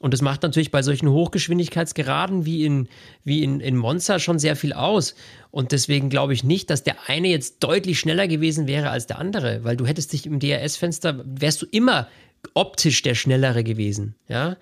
Und 0.00 0.12
das 0.12 0.22
macht 0.22 0.42
natürlich 0.42 0.70
bei 0.70 0.82
solchen 0.82 1.08
Hochgeschwindigkeitsgeraden 1.08 2.44
wie 2.44 2.64
in, 2.64 2.88
wie 3.22 3.42
in, 3.42 3.60
in 3.60 3.76
Monza 3.76 4.18
schon 4.18 4.38
sehr 4.38 4.56
viel 4.56 4.72
aus. 4.72 5.14
Und 5.50 5.72
deswegen 5.72 6.10
glaube 6.10 6.34
ich 6.34 6.44
nicht, 6.44 6.68
dass 6.68 6.82
der 6.82 7.08
eine 7.08 7.28
jetzt 7.28 7.62
deutlich 7.62 7.98
schneller 8.00 8.28
gewesen 8.28 8.66
wäre 8.66 8.90
als 8.90 9.06
der 9.06 9.18
andere, 9.18 9.64
weil 9.64 9.76
du 9.76 9.86
hättest 9.86 10.12
dich 10.12 10.26
im 10.26 10.40
DRS-Fenster, 10.40 11.22
wärst 11.24 11.62
du 11.62 11.66
immer 11.70 12.08
optisch 12.52 13.02
der 13.02 13.14
Schnellere 13.14 13.64
gewesen. 13.64 14.14
Ja. 14.28 14.56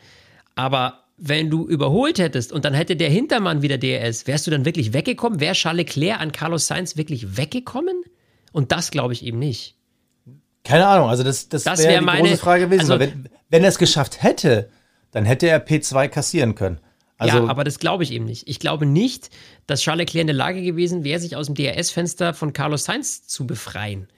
Aber 0.54 1.02
wenn 1.16 1.50
du 1.50 1.66
überholt 1.66 2.18
hättest 2.18 2.52
und 2.52 2.64
dann 2.64 2.74
hätte 2.74 2.96
der 2.96 3.10
Hintermann 3.10 3.62
wieder 3.62 3.78
DRS, 3.78 4.26
wärst 4.26 4.46
du 4.46 4.50
dann 4.50 4.64
wirklich 4.64 4.92
weggekommen? 4.92 5.40
Wäre 5.40 5.54
Charles 5.54 5.86
Leclerc 5.86 6.20
an 6.20 6.32
Carlos 6.32 6.66
Sainz 6.66 6.96
wirklich 6.96 7.36
weggekommen? 7.36 8.02
Und 8.52 8.70
das 8.70 8.90
glaube 8.90 9.12
ich 9.12 9.24
eben 9.24 9.38
nicht. 9.38 9.76
Keine 10.64 10.86
Ahnung, 10.86 11.08
also 11.08 11.24
das, 11.24 11.48
das, 11.48 11.64
das 11.64 11.80
wäre 11.80 11.90
wär 11.90 11.98
die 12.00 12.04
meine, 12.04 12.28
große 12.28 12.40
Frage 12.40 12.64
gewesen. 12.64 12.92
Also, 12.92 13.00
wenn, 13.00 13.28
wenn 13.50 13.62
er 13.62 13.68
es 13.68 13.78
geschafft 13.78 14.22
hätte, 14.22 14.68
dann 15.12 15.24
hätte 15.24 15.48
er 15.48 15.64
P2 15.64 16.08
kassieren 16.08 16.54
können. 16.54 16.78
Also, 17.18 17.38
ja, 17.38 17.46
aber 17.46 17.62
das 17.62 17.78
glaube 17.78 18.02
ich 18.02 18.10
eben 18.10 18.24
nicht. 18.24 18.48
Ich 18.48 18.58
glaube 18.58 18.84
nicht, 18.84 19.30
dass 19.68 19.80
Charles 19.80 20.00
Leclerc 20.00 20.22
in 20.22 20.26
der 20.26 20.34
Lage 20.34 20.60
gewesen 20.60 21.04
wäre, 21.04 21.20
sich 21.20 21.36
aus 21.36 21.46
dem 21.46 21.54
DRS-Fenster 21.54 22.34
von 22.34 22.52
Carlos 22.52 22.84
Sainz 22.84 23.28
zu 23.28 23.46
befreien. 23.46 24.08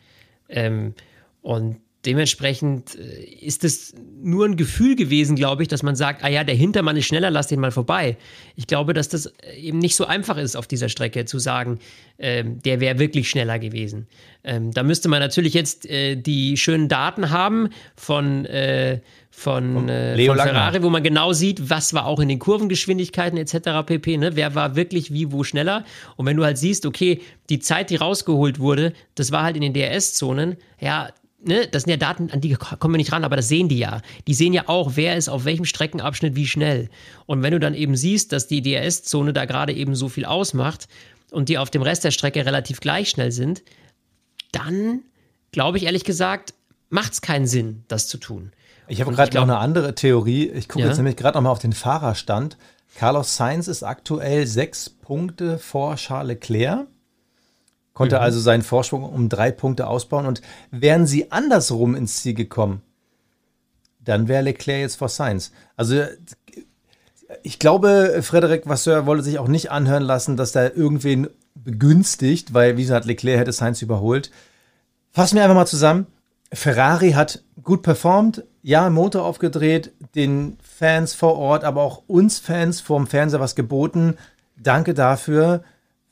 Ähm, 0.48 0.94
und 1.42 1.80
dementsprechend 2.06 2.96
äh, 2.96 3.24
ist 3.24 3.64
es 3.64 3.94
nur 4.22 4.46
ein 4.46 4.56
Gefühl 4.56 4.96
gewesen, 4.96 5.36
glaube 5.36 5.62
ich, 5.62 5.68
dass 5.68 5.82
man 5.82 5.96
sagt, 5.96 6.24
ah 6.24 6.28
ja, 6.28 6.44
der 6.44 6.54
Hintermann 6.54 6.96
ist 6.96 7.06
schneller, 7.06 7.30
lass 7.30 7.48
den 7.48 7.60
mal 7.60 7.70
vorbei. 7.70 8.16
Ich 8.56 8.66
glaube, 8.66 8.94
dass 8.94 9.08
das 9.08 9.26
äh, 9.26 9.56
eben 9.60 9.78
nicht 9.78 9.96
so 9.96 10.06
einfach 10.06 10.36
ist 10.36 10.56
auf 10.56 10.66
dieser 10.66 10.88
Strecke 10.88 11.24
zu 11.24 11.38
sagen, 11.38 11.78
ähm, 12.18 12.62
der 12.62 12.80
wäre 12.80 12.98
wirklich 12.98 13.28
schneller 13.28 13.58
gewesen. 13.58 14.06
Ähm, 14.44 14.70
da 14.72 14.82
müsste 14.82 15.08
man 15.08 15.20
natürlich 15.20 15.54
jetzt 15.54 15.86
äh, 15.86 16.16
die 16.16 16.56
schönen 16.56 16.88
Daten 16.88 17.30
haben 17.30 17.70
von, 17.96 18.44
äh, 18.46 19.00
von, 19.30 19.88
äh, 19.88 20.26
von 20.26 20.36
Ferrari, 20.36 20.82
wo 20.82 20.90
man 20.90 21.02
genau 21.02 21.32
sieht, 21.32 21.70
was 21.70 21.92
war 21.94 22.06
auch 22.06 22.20
in 22.20 22.28
den 22.28 22.38
Kurvengeschwindigkeiten 22.38 23.38
etc. 23.38 23.84
pp. 23.86 24.18
Ne? 24.18 24.36
Wer 24.36 24.54
war 24.54 24.76
wirklich 24.76 25.12
wie 25.12 25.32
wo 25.32 25.44
schneller? 25.44 25.84
Und 26.16 26.26
wenn 26.26 26.36
du 26.36 26.44
halt 26.44 26.58
siehst, 26.58 26.86
okay, 26.86 27.20
die 27.48 27.58
Zeit, 27.58 27.90
die 27.90 27.96
rausgeholt 27.96 28.58
wurde, 28.58 28.92
das 29.14 29.32
war 29.32 29.42
halt 29.42 29.56
in 29.56 29.62
den 29.62 29.72
DRS-Zonen, 29.72 30.56
ja, 30.80 31.08
ne, 31.44 31.68
das 31.68 31.82
sind 31.82 31.90
ja 31.90 31.96
Daten, 31.96 32.30
an 32.30 32.40
die 32.40 32.54
kommen 32.54 32.94
wir 32.94 32.98
nicht 32.98 33.12
ran, 33.12 33.24
aber 33.24 33.36
das 33.36 33.48
sehen 33.48 33.68
die 33.68 33.78
ja. 33.78 34.00
Die 34.26 34.34
sehen 34.34 34.52
ja 34.52 34.64
auch, 34.66 34.92
wer 34.94 35.16
ist 35.16 35.28
auf 35.28 35.44
welchem 35.44 35.64
Streckenabschnitt 35.64 36.36
wie 36.36 36.46
schnell. 36.46 36.88
Und 37.26 37.42
wenn 37.42 37.52
du 37.52 37.60
dann 37.60 37.74
eben 37.74 37.96
siehst, 37.96 38.32
dass 38.32 38.46
die 38.46 38.62
DRS-Zone 38.62 39.32
da 39.32 39.44
gerade 39.44 39.72
eben 39.72 39.94
so 39.94 40.08
viel 40.08 40.24
ausmacht 40.24 40.88
und 41.30 41.48
die 41.48 41.58
auf 41.58 41.70
dem 41.70 41.82
Rest 41.82 42.04
der 42.04 42.10
Strecke 42.10 42.44
relativ 42.44 42.80
gleich 42.80 43.10
schnell 43.10 43.32
sind, 43.32 43.62
dann 44.52 45.00
glaube 45.52 45.78
ich 45.78 45.84
ehrlich 45.84 46.04
gesagt, 46.04 46.54
macht 46.90 47.12
es 47.12 47.20
keinen 47.20 47.46
Sinn, 47.46 47.84
das 47.88 48.08
zu 48.08 48.18
tun. 48.18 48.52
Ich 48.86 49.00
habe 49.00 49.12
gerade 49.12 49.34
noch 49.36 49.44
eine 49.44 49.58
andere 49.58 49.94
Theorie. 49.94 50.48
Ich 50.48 50.68
gucke 50.68 50.80
ja? 50.80 50.88
jetzt 50.88 50.98
nämlich 50.98 51.16
gerade 51.16 51.38
noch 51.38 51.42
mal 51.42 51.50
auf 51.50 51.58
den 51.58 51.72
Fahrerstand. 51.72 52.56
Carlos 52.96 53.36
Sainz 53.36 53.66
ist 53.66 53.82
aktuell 53.82 54.46
sechs 54.46 54.90
Punkte 54.90 55.58
vor 55.58 55.96
Charles 55.96 56.28
Leclerc 56.28 56.86
konnte 57.94 58.16
mhm. 58.16 58.22
also 58.22 58.40
seinen 58.40 58.62
Vorsprung 58.62 59.04
um 59.04 59.28
drei 59.28 59.50
Punkte 59.50 59.86
ausbauen. 59.86 60.26
Und 60.26 60.42
wären 60.70 61.06
sie 61.06 61.32
andersrum 61.32 61.94
ins 61.94 62.20
Ziel 62.20 62.34
gekommen, 62.34 62.82
dann 64.00 64.28
wäre 64.28 64.42
Leclerc 64.42 64.80
jetzt 64.80 64.96
vor 64.96 65.08
Sainz. 65.08 65.52
Also 65.76 66.02
ich 67.42 67.58
glaube, 67.58 68.20
Frederik 68.22 68.68
Vasseur 68.68 69.06
wollte 69.06 69.24
sich 69.24 69.38
auch 69.38 69.48
nicht 69.48 69.70
anhören 69.70 70.02
lassen, 70.02 70.36
dass 70.36 70.52
da 70.52 70.68
irgendwen 70.68 71.28
begünstigt, 71.54 72.52
weil, 72.52 72.76
wie 72.76 72.82
gesagt, 72.82 73.06
Leclerc 73.06 73.40
hätte 73.40 73.52
Sainz 73.52 73.80
überholt. 73.80 74.30
Fassen 75.10 75.36
wir 75.36 75.44
einfach 75.44 75.56
mal 75.56 75.66
zusammen. 75.66 76.06
Ferrari 76.52 77.12
hat 77.12 77.42
gut 77.62 77.82
performt, 77.82 78.44
ja, 78.62 78.90
Motor 78.90 79.24
aufgedreht, 79.24 79.92
den 80.14 80.58
Fans 80.62 81.14
vor 81.14 81.36
Ort, 81.36 81.64
aber 81.64 81.82
auch 81.82 82.02
uns 82.06 82.38
Fans 82.38 82.80
vorm 82.80 83.06
Fernseher 83.06 83.40
was 83.40 83.54
geboten. 83.54 84.16
Danke 84.56 84.94
dafür 84.94 85.62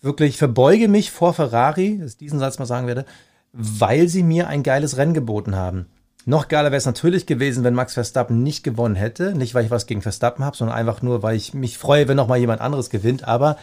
wirklich 0.03 0.37
verbeuge 0.37 0.89
mich 0.89 1.11
vor 1.11 1.33
Ferrari, 1.33 1.99
dass 1.99 2.13
ich 2.13 2.19
diesen 2.19 2.39
Satz 2.39 2.59
mal 2.59 2.67
sagen 2.67 2.87
werde, 2.87 3.07
weil 3.53 4.09
sie 4.09 4.23
mir 4.23 4.49
ein 4.49 4.63
geiles 4.63 4.97
Rennen 4.97 5.15
geboten 5.15 5.57
haben. 5.57 5.87
Noch 6.25 6.49
geiler 6.49 6.71
wäre 6.71 6.77
es 6.77 6.87
natürlich 6.87 7.27
gewesen, 7.27 7.65
wenn 7.65 7.75
Max 7.75 7.95
Verstappen 7.95 8.43
nicht 8.43 8.63
gewonnen 8.63 8.95
hätte. 8.95 9.35
Nicht, 9.35 9.55
weil 9.55 9.65
ich 9.65 9.71
was 9.71 9.87
gegen 9.87 10.03
Verstappen 10.03 10.45
habe, 10.45 10.57
sondern 10.57 10.77
einfach 10.77 11.03
nur, 11.03 11.23
weil 11.23 11.37
ich 11.37 11.53
mich 11.53 11.79
freue, 11.79 12.07
wenn 12.07 12.17
noch 12.17 12.29
mal 12.29 12.39
jemand 12.39 12.61
anderes 12.61 12.91
gewinnt. 12.91 13.27
Aber 13.27 13.57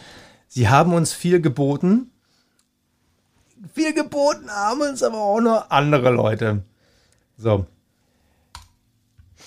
sie 0.46 0.68
haben 0.68 0.92
uns 0.92 1.12
viel 1.12 1.40
geboten. 1.40 2.10
Viel 3.72 3.94
geboten 3.94 4.50
haben 4.50 4.82
uns 4.82 5.02
aber 5.02 5.18
auch 5.18 5.40
nur 5.40 5.72
andere 5.72 6.10
Leute. 6.10 6.62
So. 7.38 7.66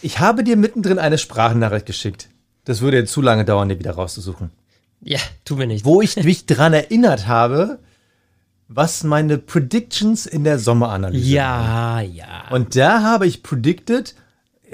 Ich 0.02 0.20
habe 0.20 0.44
dir 0.44 0.58
mittendrin 0.58 1.00
eine 1.00 1.20
Sprachnachricht 1.20 1.86
geschickt. 1.86 2.30
Das 2.66 2.82
würde 2.82 2.98
jetzt 2.98 3.14
zu 3.14 3.22
lange 3.22 3.46
dauern, 3.46 3.70
die 3.70 3.78
wieder 3.78 3.92
rauszusuchen. 3.92 4.50
Ja, 5.04 5.20
tu 5.46 5.56
mir 5.56 5.68
nicht. 5.68 5.86
Wo 5.86 6.02
ich 6.02 6.16
mich 6.24 6.46
dran 6.46 6.74
erinnert 6.74 7.28
habe, 7.28 7.80
was 8.68 9.04
meine 9.04 9.38
Predictions 9.38 10.26
in 10.26 10.44
der 10.44 10.58
Sommeranalyse 10.60 11.30
Ja, 11.30 11.46
waren. 11.60 12.14
ja. 12.14 12.48
Und 12.52 12.76
da 12.76 13.02
habe 13.04 13.28
ich 13.28 13.44
predicted, 13.44 14.16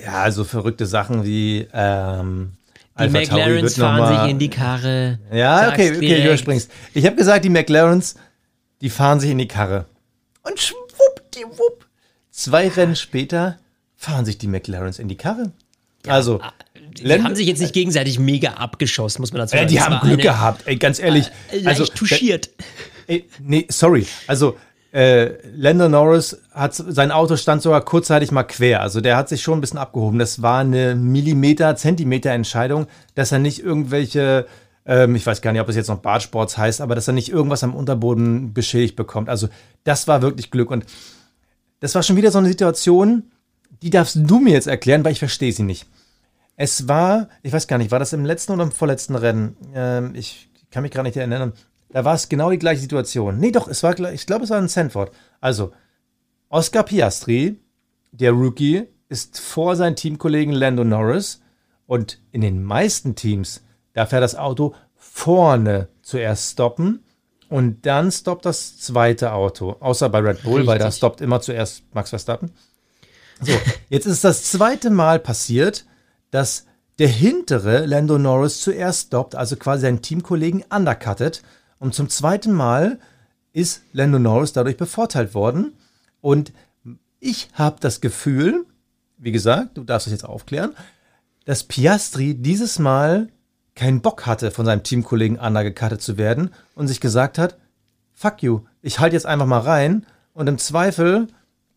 ja, 0.03 0.29
so 0.31 0.43
verrückte 0.43 0.85
Sachen 0.85 1.23
wie 1.25 1.67
ähm, 1.73 2.53
die 2.97 3.03
Alpha 3.03 3.19
McLarens 3.19 3.75
fahren 3.77 4.21
sich 4.23 4.31
in 4.31 4.39
die 4.39 4.49
Karre. 4.49 5.19
Ja, 5.31 5.69
okay, 5.69 5.95
okay, 5.95 6.21
du 6.21 6.25
überspringst. 6.27 6.69
Ich 6.93 7.05
habe 7.05 7.15
gesagt, 7.15 7.45
die 7.45 7.49
McLarens, 7.49 8.15
die 8.81 8.89
fahren 8.89 9.19
sich 9.19 9.31
in 9.31 9.37
die 9.37 9.47
Karre. 9.47 9.85
Und 10.43 10.59
schwuppdiwupp, 10.59 11.85
zwei 12.31 12.67
Rennen 12.67 12.95
später 12.95 13.57
fahren 13.95 14.25
sich 14.25 14.37
die 14.37 14.47
McLarens 14.47 14.99
in 14.99 15.07
die 15.07 15.17
Karre. 15.17 15.51
Ja, 16.05 16.13
also 16.13 16.39
die 17.01 17.23
haben 17.23 17.35
sich 17.35 17.47
jetzt 17.47 17.61
nicht 17.61 17.73
gegenseitig 17.73 18.19
mega 18.19 18.51
abgeschossen, 18.51 19.21
muss 19.21 19.31
man 19.31 19.39
dazu 19.39 19.51
sagen. 19.51 19.65
Äh, 19.65 19.69
die 19.69 19.81
haben 19.81 19.99
Glück 20.07 20.21
gehabt, 20.21 20.63
ey, 20.65 20.75
ganz 20.75 20.99
ehrlich. 20.99 21.29
Äh, 21.51 21.65
also, 21.65 21.85
touchiert. 21.85 22.49
Ey, 23.07 23.25
nee, 23.41 23.65
sorry. 23.69 24.05
Also, 24.27 24.57
äh, 24.91 25.33
Lando 25.55 25.87
Norris 25.87 26.41
hat 26.51 26.73
sein 26.73 27.11
Auto 27.11 27.35
stand 27.35 27.61
sogar 27.61 27.81
kurzzeitig 27.81 28.31
mal 28.31 28.43
quer. 28.43 28.81
Also 28.81 29.01
der 29.01 29.17
hat 29.17 29.29
sich 29.29 29.41
schon 29.43 29.59
ein 29.59 29.61
bisschen 29.61 29.77
abgehoben. 29.77 30.17
Das 30.17 30.41
war 30.41 30.61
eine 30.61 30.95
Millimeter, 30.95 31.75
Zentimeter 31.75 32.31
Entscheidung, 32.31 32.87
dass 33.13 33.31
er 33.31 33.37
nicht 33.37 33.59
irgendwelche, 33.59 34.47
ähm, 34.87 35.15
ich 35.15 35.25
weiß 35.25 35.41
gar 35.41 35.51
nicht, 35.51 35.61
ob 35.61 35.69
es 35.69 35.75
jetzt 35.75 35.89
noch 35.89 35.99
Bartsports 35.99 36.57
heißt, 36.57 36.81
aber 36.81 36.95
dass 36.95 37.07
er 37.07 37.13
nicht 37.13 37.29
irgendwas 37.29 37.63
am 37.63 37.75
Unterboden 37.75 38.53
beschädigt 38.53 38.95
bekommt. 38.95 39.29
Also 39.29 39.47
das 39.83 40.07
war 40.07 40.23
wirklich 40.23 40.49
Glück. 40.49 40.71
Und 40.71 40.85
das 41.81 41.93
war 41.93 42.01
schon 42.01 42.15
wieder 42.15 42.31
so 42.31 42.39
eine 42.39 42.47
Situation, 42.47 43.31
die 43.81 43.89
darfst 43.89 44.17
du 44.19 44.39
mir 44.39 44.53
jetzt 44.53 44.67
erklären, 44.67 45.03
weil 45.03 45.13
ich 45.13 45.19
verstehe 45.19 45.51
sie 45.51 45.63
nicht. 45.63 45.87
Es 46.55 46.87
war, 46.87 47.29
ich 47.41 47.53
weiß 47.53 47.67
gar 47.67 47.77
nicht, 47.77 47.91
war 47.91 47.99
das 47.99 48.13
im 48.13 48.25
letzten 48.25 48.53
oder 48.53 48.63
im 48.63 48.71
vorletzten 48.71 49.15
Rennen? 49.15 49.55
Ähm, 49.73 50.13
ich 50.15 50.49
kann 50.71 50.83
mich 50.83 50.91
gar 50.91 51.03
nicht 51.03 51.15
erinnern. 51.15 51.53
Da 51.89 52.05
war 52.05 52.15
es 52.15 52.29
genau 52.29 52.51
die 52.51 52.59
gleiche 52.59 52.81
Situation. 52.81 53.39
Nee, 53.39 53.51
doch, 53.51 53.67
es 53.67 53.81
war, 53.81 53.97
ich 54.11 54.25
glaube, 54.25 54.43
es 54.43 54.49
war 54.49 54.59
in 54.59 54.67
Sanford. 54.67 55.11
Also, 55.39 55.71
Oscar 56.49 56.83
Piastri, 56.83 57.57
der 58.11 58.31
Rookie, 58.31 58.87
ist 59.07 59.39
vor 59.39 59.75
seinen 59.75 59.95
Teamkollegen 59.95 60.53
Lando 60.53 60.83
Norris 60.83 61.41
und 61.87 62.19
in 62.31 62.41
den 62.41 62.63
meisten 62.63 63.15
Teams 63.15 63.63
darf 63.93 64.11
er 64.11 64.21
das 64.21 64.35
Auto 64.35 64.75
vorne 64.95 65.87
zuerst 66.01 66.51
stoppen 66.51 67.03
und 67.49 67.85
dann 67.85 68.11
stoppt 68.11 68.45
das 68.45 68.77
zweite 68.77 69.33
Auto. 69.33 69.75
Außer 69.79 70.09
bei 70.09 70.19
Red 70.19 70.43
Bull, 70.43 70.53
Richtig. 70.57 70.67
weil 70.67 70.79
da 70.79 70.91
stoppt 70.91 71.21
immer 71.21 71.41
zuerst 71.41 71.83
Max 71.93 72.11
Verstappen. 72.11 72.51
So, 73.41 73.53
jetzt 73.89 74.05
ist 74.05 74.23
das 74.23 74.43
zweite 74.43 74.89
Mal 74.89 75.19
passiert, 75.19 75.85
dass 76.31 76.65
der 76.99 77.07
hintere 77.07 77.85
Lando 77.85 78.17
Norris 78.17 78.61
zuerst 78.61 79.07
stoppt, 79.07 79.35
also 79.35 79.55
quasi 79.55 79.83
seinen 79.83 80.01
Teamkollegen 80.01 80.65
undercuttet 80.69 81.41
und 81.79 81.95
zum 81.95 82.09
zweiten 82.09 82.51
Mal 82.51 82.99
ist 83.53 83.81
Lando 83.93 84.19
Norris 84.19 84.53
dadurch 84.53 84.77
bevorteilt 84.77 85.33
worden. 85.33 85.73
Und 86.21 86.51
ich 87.19 87.49
habe 87.53 87.77
das 87.79 88.01
Gefühl, 88.01 88.65
wie 89.17 89.31
gesagt, 89.31 89.77
du 89.77 89.83
darfst 89.83 90.07
es 90.07 90.11
jetzt 90.11 90.25
aufklären, 90.25 90.75
dass 91.45 91.63
Piastri 91.63 92.35
dieses 92.35 92.79
Mal 92.79 93.29
keinen 93.75 94.01
Bock 94.01 94.25
hatte, 94.25 94.51
von 94.51 94.65
seinem 94.65 94.83
Teamkollegen 94.83 95.39
undergecuttet 95.39 96.01
zu 96.01 96.17
werden 96.17 96.51
und 96.75 96.87
sich 96.87 96.99
gesagt 96.99 97.37
hat, 97.37 97.57
fuck 98.13 98.43
you, 98.43 98.61
ich 98.81 98.99
halte 98.99 99.15
jetzt 99.15 99.25
einfach 99.25 99.45
mal 99.45 99.59
rein 99.59 100.05
und 100.33 100.47
im 100.47 100.57
Zweifel 100.57 101.27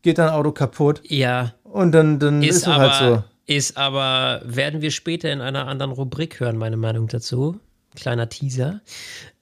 geht 0.03 0.19
dein 0.19 0.29
Auto 0.29 0.53
kaputt. 0.53 1.01
Ja. 1.05 1.55
Und 1.65 1.93
dann, 1.93 2.19
dann 2.19 2.43
ist, 2.43 2.57
ist 2.57 2.57
es 2.63 2.67
halt 2.67 2.95
so. 2.95 3.25
Ist 3.47 3.77
aber, 3.77 4.43
werden 4.45 4.83
wir 4.83 4.91
später 4.91 5.33
in 5.33 5.41
einer 5.41 5.67
anderen 5.67 5.93
Rubrik 5.93 6.41
hören, 6.41 6.57
meine 6.57 6.77
Meinung 6.77 7.09
dazu. 7.09 7.59
Kleiner 7.95 8.29
Teaser. 8.29 8.81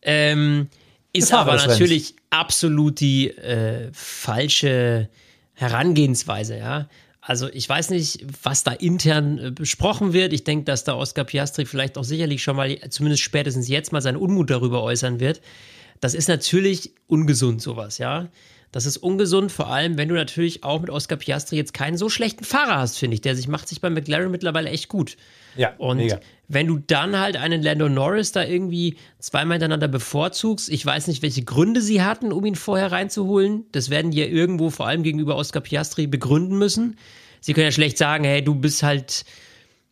Ähm, 0.03 0.69
ist 1.13 1.33
aber 1.33 1.57
natürlich 1.57 2.15
absolut 2.31 3.01
die 3.01 3.29
äh, 3.31 3.91
falsche 3.93 5.09
Herangehensweise, 5.55 6.57
ja. 6.57 6.89
Also 7.21 7.49
ich 7.53 7.69
weiß 7.69 7.91
nicht, 7.91 8.25
was 8.43 8.65
da 8.65 8.73
intern 8.73 9.39
äh, 9.39 9.51
besprochen 9.51 10.13
wird. 10.13 10.33
Ich 10.33 10.45
denke, 10.45 10.65
dass 10.65 10.85
da 10.85 10.95
Oscar 10.95 11.25
Piastri 11.25 11.67
vielleicht 11.67 11.99
auch 11.99 12.05
sicherlich 12.05 12.43
schon 12.43 12.57
mal, 12.57 12.79
zumindest 12.89 13.23
spätestens 13.23 13.69
jetzt 13.69 13.93
mal 13.93 14.01
seinen 14.01 14.17
Unmut 14.17 14.51
darüber 14.51 14.83
äußern 14.83 15.21
wird. 15.21 15.41
Das 16.01 16.15
ist 16.15 16.29
natürlich 16.29 16.93
ungesund, 17.07 17.61
sowas, 17.61 17.99
ja. 17.99 18.29
Das 18.73 18.87
ist 18.87 18.99
ungesund, 18.99 19.51
vor 19.51 19.69
allem, 19.69 19.99
wenn 19.99 20.09
du 20.09 20.15
natürlich 20.15 20.63
auch 20.63 20.81
mit 20.81 20.91
Oscar 20.91 21.17
Piastri 21.17 21.57
jetzt 21.57 21.75
keinen 21.75 21.97
so 21.97 22.09
schlechten 22.09 22.45
Fahrer 22.45 22.79
hast, 22.79 22.99
finde 22.99 23.15
ich. 23.15 23.21
Der 23.21 23.35
sich 23.35 23.49
macht 23.49 23.69
sich 23.69 23.81
bei 23.81 23.91
McLaren 23.91 24.31
mittlerweile 24.31 24.71
echt 24.71 24.89
gut. 24.89 25.17
Ja. 25.57 25.75
Und 25.79 25.97
mega. 25.97 26.21
wenn 26.47 26.69
du 26.69 26.79
dann 26.79 27.19
halt 27.19 27.37
einen 27.37 27.63
Lando 27.63 27.89
Norris 27.89 28.31
da 28.31 28.45
irgendwie 28.45 28.97
zweimal 29.19 29.57
hintereinander 29.57 29.89
bevorzugst, 29.89 30.69
ich 30.69 30.87
weiß 30.87 31.09
nicht, 31.09 31.23
welche 31.23 31.43
Gründe 31.43 31.81
sie 31.81 32.03
hatten, 32.03 32.33
um 32.33 32.45
ihn 32.45 32.55
vorher 32.55 32.93
reinzuholen. 32.93 33.65
Das 33.73 33.91
werden 33.91 34.13
die 34.13 34.19
ja 34.19 34.27
irgendwo 34.27 34.71
vor 34.71 34.87
allem 34.87 35.03
gegenüber 35.03 35.35
Oscar 35.35 35.61
Piastri 35.61 36.07
begründen 36.07 36.57
müssen. 36.57 36.97
Sie 37.41 37.55
können 37.55 37.65
ja 37.67 37.73
schlecht 37.73 37.99
sagen, 37.99 38.23
hey, 38.23 38.45
du 38.45 38.55
bist 38.55 38.85
halt 38.85 39.25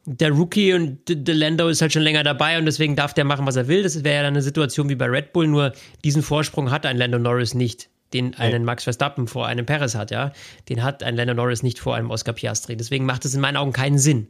der 0.05 0.31
Rookie 0.31 0.73
und 0.73 1.01
der 1.09 1.35
Lando 1.35 1.69
ist 1.69 1.83
halt 1.83 1.93
schon 1.93 2.03
länger 2.03 2.23
dabei 2.23 2.59
und 2.59 2.65
deswegen 2.65 2.95
darf 2.95 3.13
der 3.13 3.25
machen, 3.25 3.45
was 3.45 3.57
er 3.57 3.67
will. 3.67 3.83
Das 3.83 4.05
wäre 4.05 4.17
ja 4.17 4.23
dann 4.23 4.35
eine 4.35 4.43
Situation 4.43 4.89
wie 4.89 4.95
bei 4.95 5.07
Red 5.07 5.33
Bull, 5.33 5.49
nur 5.49 5.73
diesen 6.05 6.23
Vorsprung 6.23 6.71
hat 6.71 6.87
ein 6.87 6.97
Lando 6.97 7.19
Norris 7.19 7.55
nicht 7.55 7.91
den 8.13 8.35
einen 8.35 8.65
Max 8.65 8.85
Verstappen 8.85 9.27
vor 9.27 9.47
einem 9.47 9.67
Perez 9.67 9.95
hat, 9.95 10.11
ja. 10.11 10.33
Den 10.69 10.83
hat 10.83 11.03
ein 11.03 11.17
Lando 11.17 11.35
Norris 11.35 11.63
nicht 11.63 11.79
vor 11.79 11.95
einem 11.95 12.11
Oscar 12.11 12.33
Piastri. 12.33 12.77
Deswegen 12.77 13.05
macht 13.05 13.25
es 13.25 13.35
in 13.35 13.41
meinen 13.41 13.57
Augen 13.57 13.73
keinen 13.73 13.99
Sinn. 13.99 14.29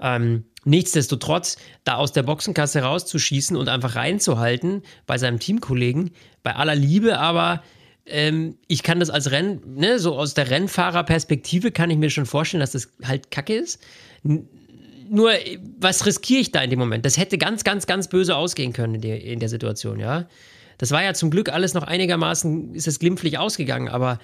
Ähm, 0.00 0.44
nichtsdestotrotz, 0.64 1.56
da 1.84 1.96
aus 1.96 2.12
der 2.12 2.22
Boxenkasse 2.22 2.82
rauszuschießen 2.82 3.56
und 3.56 3.68
einfach 3.68 3.96
reinzuhalten 3.96 4.82
bei 5.06 5.18
seinem 5.18 5.38
Teamkollegen, 5.38 6.12
bei 6.42 6.54
aller 6.54 6.74
Liebe, 6.74 7.18
aber 7.18 7.62
ähm, 8.06 8.56
ich 8.66 8.82
kann 8.82 9.00
das 9.00 9.10
als 9.10 9.30
Renn, 9.30 9.60
ne, 9.66 9.98
so 9.98 10.16
aus 10.16 10.34
der 10.34 10.50
Rennfahrerperspektive 10.50 11.70
kann 11.70 11.90
ich 11.90 11.98
mir 11.98 12.10
schon 12.10 12.26
vorstellen, 12.26 12.60
dass 12.60 12.72
das 12.72 12.88
halt 13.04 13.30
kacke 13.30 13.54
ist. 13.54 13.80
N 14.24 14.48
nur, 15.12 15.32
was 15.80 16.06
riskiere 16.06 16.40
ich 16.40 16.52
da 16.52 16.62
in 16.62 16.70
dem 16.70 16.78
Moment? 16.78 17.04
Das 17.04 17.18
hätte 17.18 17.36
ganz, 17.36 17.64
ganz, 17.64 17.88
ganz 17.88 18.06
böse 18.06 18.36
ausgehen 18.36 18.72
können 18.72 18.94
in 18.94 19.00
der, 19.00 19.20
in 19.20 19.40
der 19.40 19.48
Situation, 19.48 19.98
ja. 19.98 20.28
Das 20.80 20.92
war 20.92 21.04
ja 21.04 21.12
zum 21.12 21.30
Glück 21.30 21.50
alles 21.50 21.74
noch 21.74 21.82
einigermaßen, 21.82 22.74
ist 22.74 22.88
es 22.88 22.98
glimpflich 22.98 23.36
ausgegangen, 23.36 23.90
aber 23.90 24.18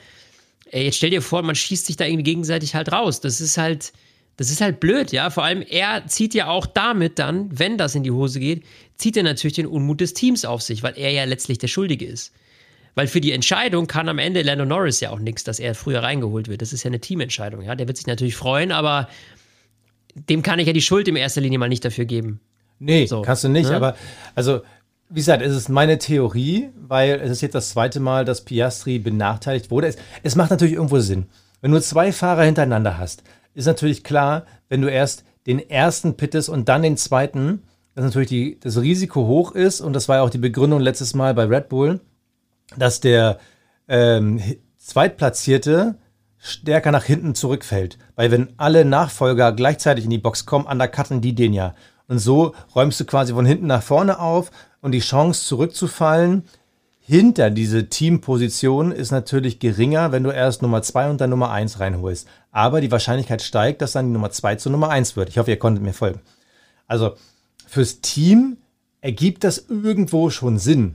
ey, 0.71 0.85
jetzt 0.87 0.97
stell 0.97 1.11
dir 1.11 1.21
vor, 1.21 1.43
man 1.43 1.55
schießt 1.55 1.85
sich 1.85 1.99
da 1.99 2.07
irgendwie 2.07 2.23
gegenseitig 2.23 2.75
halt 2.75 2.91
raus. 2.91 3.21
Das 3.21 3.43
ist 3.43 3.59
halt, 3.59 3.93
das 4.39 4.51
ist 4.51 4.63
halt 4.63 4.81
blöd, 4.81 5.13
ja. 5.13 5.29
Vor 5.29 5.45
allem, 5.45 5.61
er 5.61 6.07
zieht 6.07 6.33
ja 6.33 6.49
auch 6.49 6.65
damit 6.65 7.19
dann, 7.19 7.51
wenn 7.53 7.77
das 7.77 7.95
in 7.95 8.05
die 8.05 8.11
Hose 8.11 8.41
geht, 8.41 8.65
zieht 8.97 9.19
er 9.19 9.23
natürlich 9.23 9.57
den 9.57 9.67
Unmut 9.67 10.01
des 10.01 10.15
Teams 10.15 10.47
auf 10.47 10.63
sich, 10.63 10.83
weil 10.83 10.95
er 10.97 11.11
ja 11.11 11.25
letztlich 11.25 11.59
der 11.59 11.69
Schuldige 11.69 12.07
ist. 12.07 12.33
Weil 12.95 13.07
für 13.07 13.21
die 13.21 13.33
Entscheidung 13.33 13.87
kann 13.87 14.09
am 14.09 14.19
Ende 14.19 14.41
Lando 14.41 14.65
Norris 14.65 15.01
ja 15.01 15.11
auch 15.11 15.19
nichts, 15.19 15.45
dass 15.45 15.59
er 15.59 15.75
früher 15.75 16.03
reingeholt 16.03 16.49
wird. 16.49 16.63
Das 16.63 16.73
ist 16.73 16.85
ja 16.85 16.89
eine 16.89 17.01
Teamentscheidung, 17.01 17.61
ja. 17.61 17.75
Der 17.75 17.87
wird 17.87 17.99
sich 17.99 18.07
natürlich 18.07 18.35
freuen, 18.35 18.73
aber 18.73 19.11
dem 20.15 20.43
kann 20.43 20.59
ich 20.59 20.67
ja 20.67 20.73
die 20.73 20.81
Schuld 20.81 21.07
in 21.07 21.17
erster 21.17 21.43
Linie 21.43 21.59
mal 21.59 21.69
nicht 21.69 21.85
dafür 21.85 22.07
geben. 22.07 22.41
Nee, 22.79 23.05
so, 23.07 23.21
kannst 23.23 23.45
du 23.45 23.49
nicht, 23.49 23.69
ne? 23.71 23.77
aber 23.77 23.97
also 24.35 24.63
wie 25.09 25.21
gesagt, 25.21 25.43
es 25.43 25.55
ist 25.55 25.69
meine 25.69 25.99
Theorie, 25.99 26.71
weil 26.77 27.21
es 27.21 27.31
ist 27.31 27.41
jetzt 27.41 27.55
das 27.55 27.71
zweite 27.71 28.01
Mal, 28.01 28.25
dass 28.25 28.45
Piastri 28.45 28.99
benachteiligt 28.99 29.71
wurde. 29.71 29.89
Es, 29.89 29.97
es 30.23 30.37
macht 30.37 30.51
natürlich 30.51 30.75
irgendwo 30.75 30.99
Sinn. 30.99 31.27
Wenn 31.61 31.71
du 31.71 31.81
zwei 31.81 32.13
Fahrer 32.13 32.43
hintereinander 32.43 32.99
hast, 32.99 33.23
ist 33.55 33.67
natürlich 33.67 34.05
klar, 34.05 34.45
wenn 34.69 34.83
du 34.83 34.89
erst 34.89 35.25
den 35.47 35.59
ersten 35.71 36.17
pittest 36.17 36.49
und 36.49 36.69
dann 36.69 36.83
den 36.83 36.97
zweiten, 36.97 37.63
dass 37.95 38.05
natürlich 38.05 38.29
die, 38.29 38.61
das 38.61 38.81
Risiko 38.81 39.27
hoch 39.27 39.53
ist, 39.53 39.81
und 39.81 39.93
das 39.93 40.09
war 40.09 40.17
ja 40.17 40.23
auch 40.23 40.31
die 40.31 40.39
Begründung 40.39 40.81
letztes 40.81 41.15
Mal 41.15 41.35
bei 41.35 41.45
Red 41.45 41.69
Bull, 41.69 42.01
dass 42.77 43.01
der 43.01 43.39
ähm, 43.89 44.41
Zweitplatzierte 44.77 45.97
stärker 46.39 46.91
nach 46.91 47.05
hinten 47.05 47.35
zurückfällt. 47.35 47.99
Weil 48.17 48.31
wenn 48.31 48.49
alle 48.57 48.85
Nachfolger 48.85 49.53
gleichzeitig 49.53 50.05
in 50.05 50.11
die 50.11 50.19
Box 50.19 50.47
kommen, 50.47 50.67
undercutten 50.67 51.21
die 51.21 51.35
den 51.35 51.53
ja. 51.53 51.75
Und 52.09 52.19
so 52.19 52.55
räumst 52.75 53.01
du 53.01 53.05
quasi 53.05 53.33
von 53.33 53.47
hinten 53.47 53.67
nach 53.67 53.83
vorne 53.83 54.21
auf 54.21 54.51
und 54.87 54.93
die 54.93 55.01
Chance 55.01 55.45
zurückzufallen 55.47 56.45
hinter 57.01 57.51
diese 57.51 57.89
Teamposition 57.89 58.93
ist 58.93 59.11
natürlich 59.11 59.59
geringer, 59.59 60.13
wenn 60.13 60.23
du 60.23 60.31
erst 60.31 60.63
Nummer 60.63 60.81
2 60.81 61.11
und 61.11 61.21
dann 61.21 61.31
Nummer 61.31 61.51
1 61.51 61.81
reinholst. 61.81 62.29
Aber 62.53 62.81
die 62.81 62.93
Wahrscheinlichkeit 62.93 63.43
steigt, 63.43 63.83
dass 63.83 63.93
dann 63.93 64.07
die 64.07 64.13
Nummer 64.13 64.31
2 64.31 64.55
zu 64.55 64.71
Nummer 64.71 64.89
1 64.91 65.17
wird. 65.17 65.29
Ich 65.29 65.39
hoffe, 65.39 65.51
ihr 65.51 65.59
konntet 65.59 65.83
mir 65.83 65.93
folgen. 65.93 66.21
Also 66.87 67.17
fürs 67.67 68.01
Team 68.01 68.59
ergibt 69.01 69.43
das 69.43 69.67
irgendwo 69.69 70.31
schon 70.31 70.57
Sinn. 70.57 70.95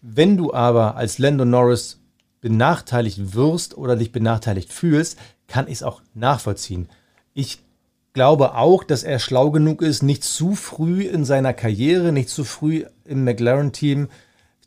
Wenn 0.00 0.36
du 0.36 0.54
aber 0.54 0.94
als 0.94 1.18
Lando 1.18 1.44
Norris 1.44 1.98
benachteiligt 2.40 3.34
wirst 3.34 3.76
oder 3.76 3.96
dich 3.96 4.12
benachteiligt 4.12 4.72
fühlst, 4.72 5.18
kann 5.48 5.66
ich 5.66 5.74
es 5.74 5.82
auch 5.82 6.00
nachvollziehen. 6.14 6.88
Ich 7.34 7.58
glaube 8.12 8.54
auch, 8.54 8.82
dass 8.82 9.02
er 9.02 9.18
schlau 9.18 9.50
genug 9.50 9.82
ist, 9.82 10.02
nicht 10.02 10.24
zu 10.24 10.54
früh 10.54 11.02
in 11.02 11.24
seiner 11.24 11.52
Karriere, 11.52 12.12
nicht 12.12 12.30
zu 12.30 12.44
früh 12.44 12.84
im 13.08 13.24
McLaren-Team 13.24 14.08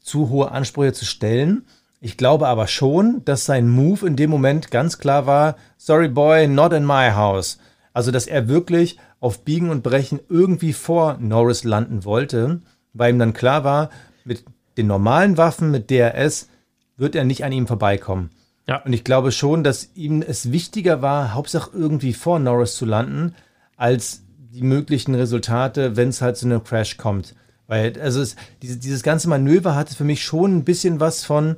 zu 0.02 0.30
hohe 0.30 0.52
Ansprüche 0.52 0.94
zu 0.94 1.06
stellen. 1.06 1.66
Ich 2.02 2.18
glaube 2.18 2.48
aber 2.48 2.68
schon, 2.68 3.24
dass 3.26 3.46
sein 3.46 3.70
Move 3.70 4.08
in 4.08 4.16
dem 4.16 4.30
Moment 4.30 4.72
ganz 4.72 4.98
klar 4.98 5.26
war, 5.26 5.56
sorry 5.78 6.08
boy, 6.08 6.48
not 6.48 6.74
in 6.74 6.86
my 6.86 7.12
house. 7.12 7.60
Also, 7.94 8.12
dass 8.12 8.28
er 8.28 8.48
wirklich 8.48 8.98
auf 9.20 9.44
Biegen 9.44 9.70
und 9.70 9.84
Brechen 9.84 10.20
irgendwie 10.30 10.74
vor 10.74 11.18
Norris 11.20 11.64
landen 11.64 12.06
wollte, 12.06 12.62
weil 12.94 13.14
ihm 13.14 13.20
dann 13.20 13.34
klar 13.34 13.64
war, 13.64 13.90
mit 14.24 14.46
den 14.78 14.88
normalen 14.88 15.38
Waffen, 15.38 15.72
mit 15.72 15.92
DRS, 15.92 16.48
wird 16.96 17.16
er 17.16 17.26
nicht 17.26 17.44
an 17.44 17.52
ihm 17.52 17.68
vorbeikommen. 17.68 18.30
Ja. 18.68 18.82
Und 18.84 18.94
ich 18.94 19.04
glaube 19.04 19.32
schon, 19.32 19.64
dass 19.64 19.90
ihm 19.96 20.22
es 20.22 20.52
wichtiger 20.52 21.02
war, 21.02 21.34
Hauptsache 21.34 21.72
irgendwie 21.74 22.14
vor 22.14 22.40
Norris 22.40 22.76
zu 22.76 22.86
landen, 22.86 23.36
als 23.76 24.24
die 24.52 24.62
möglichen 24.62 25.16
Resultate, 25.16 25.98
wenn 25.98 26.10
es 26.10 26.22
halt 26.22 26.38
zu 26.38 26.46
einem 26.46 26.64
Crash 26.64 26.98
kommt. 26.98 27.36
Weil, 27.70 28.02
also 28.02 28.20
es, 28.20 28.36
diese, 28.64 28.78
dieses 28.78 29.04
ganze 29.04 29.30
Manöver 29.30 29.76
hatte 29.76 29.96
für 29.96 30.04
mich 30.04 30.24
schon 30.24 30.58
ein 30.58 30.64
bisschen 30.64 31.00
was 31.00 31.24
von, 31.24 31.56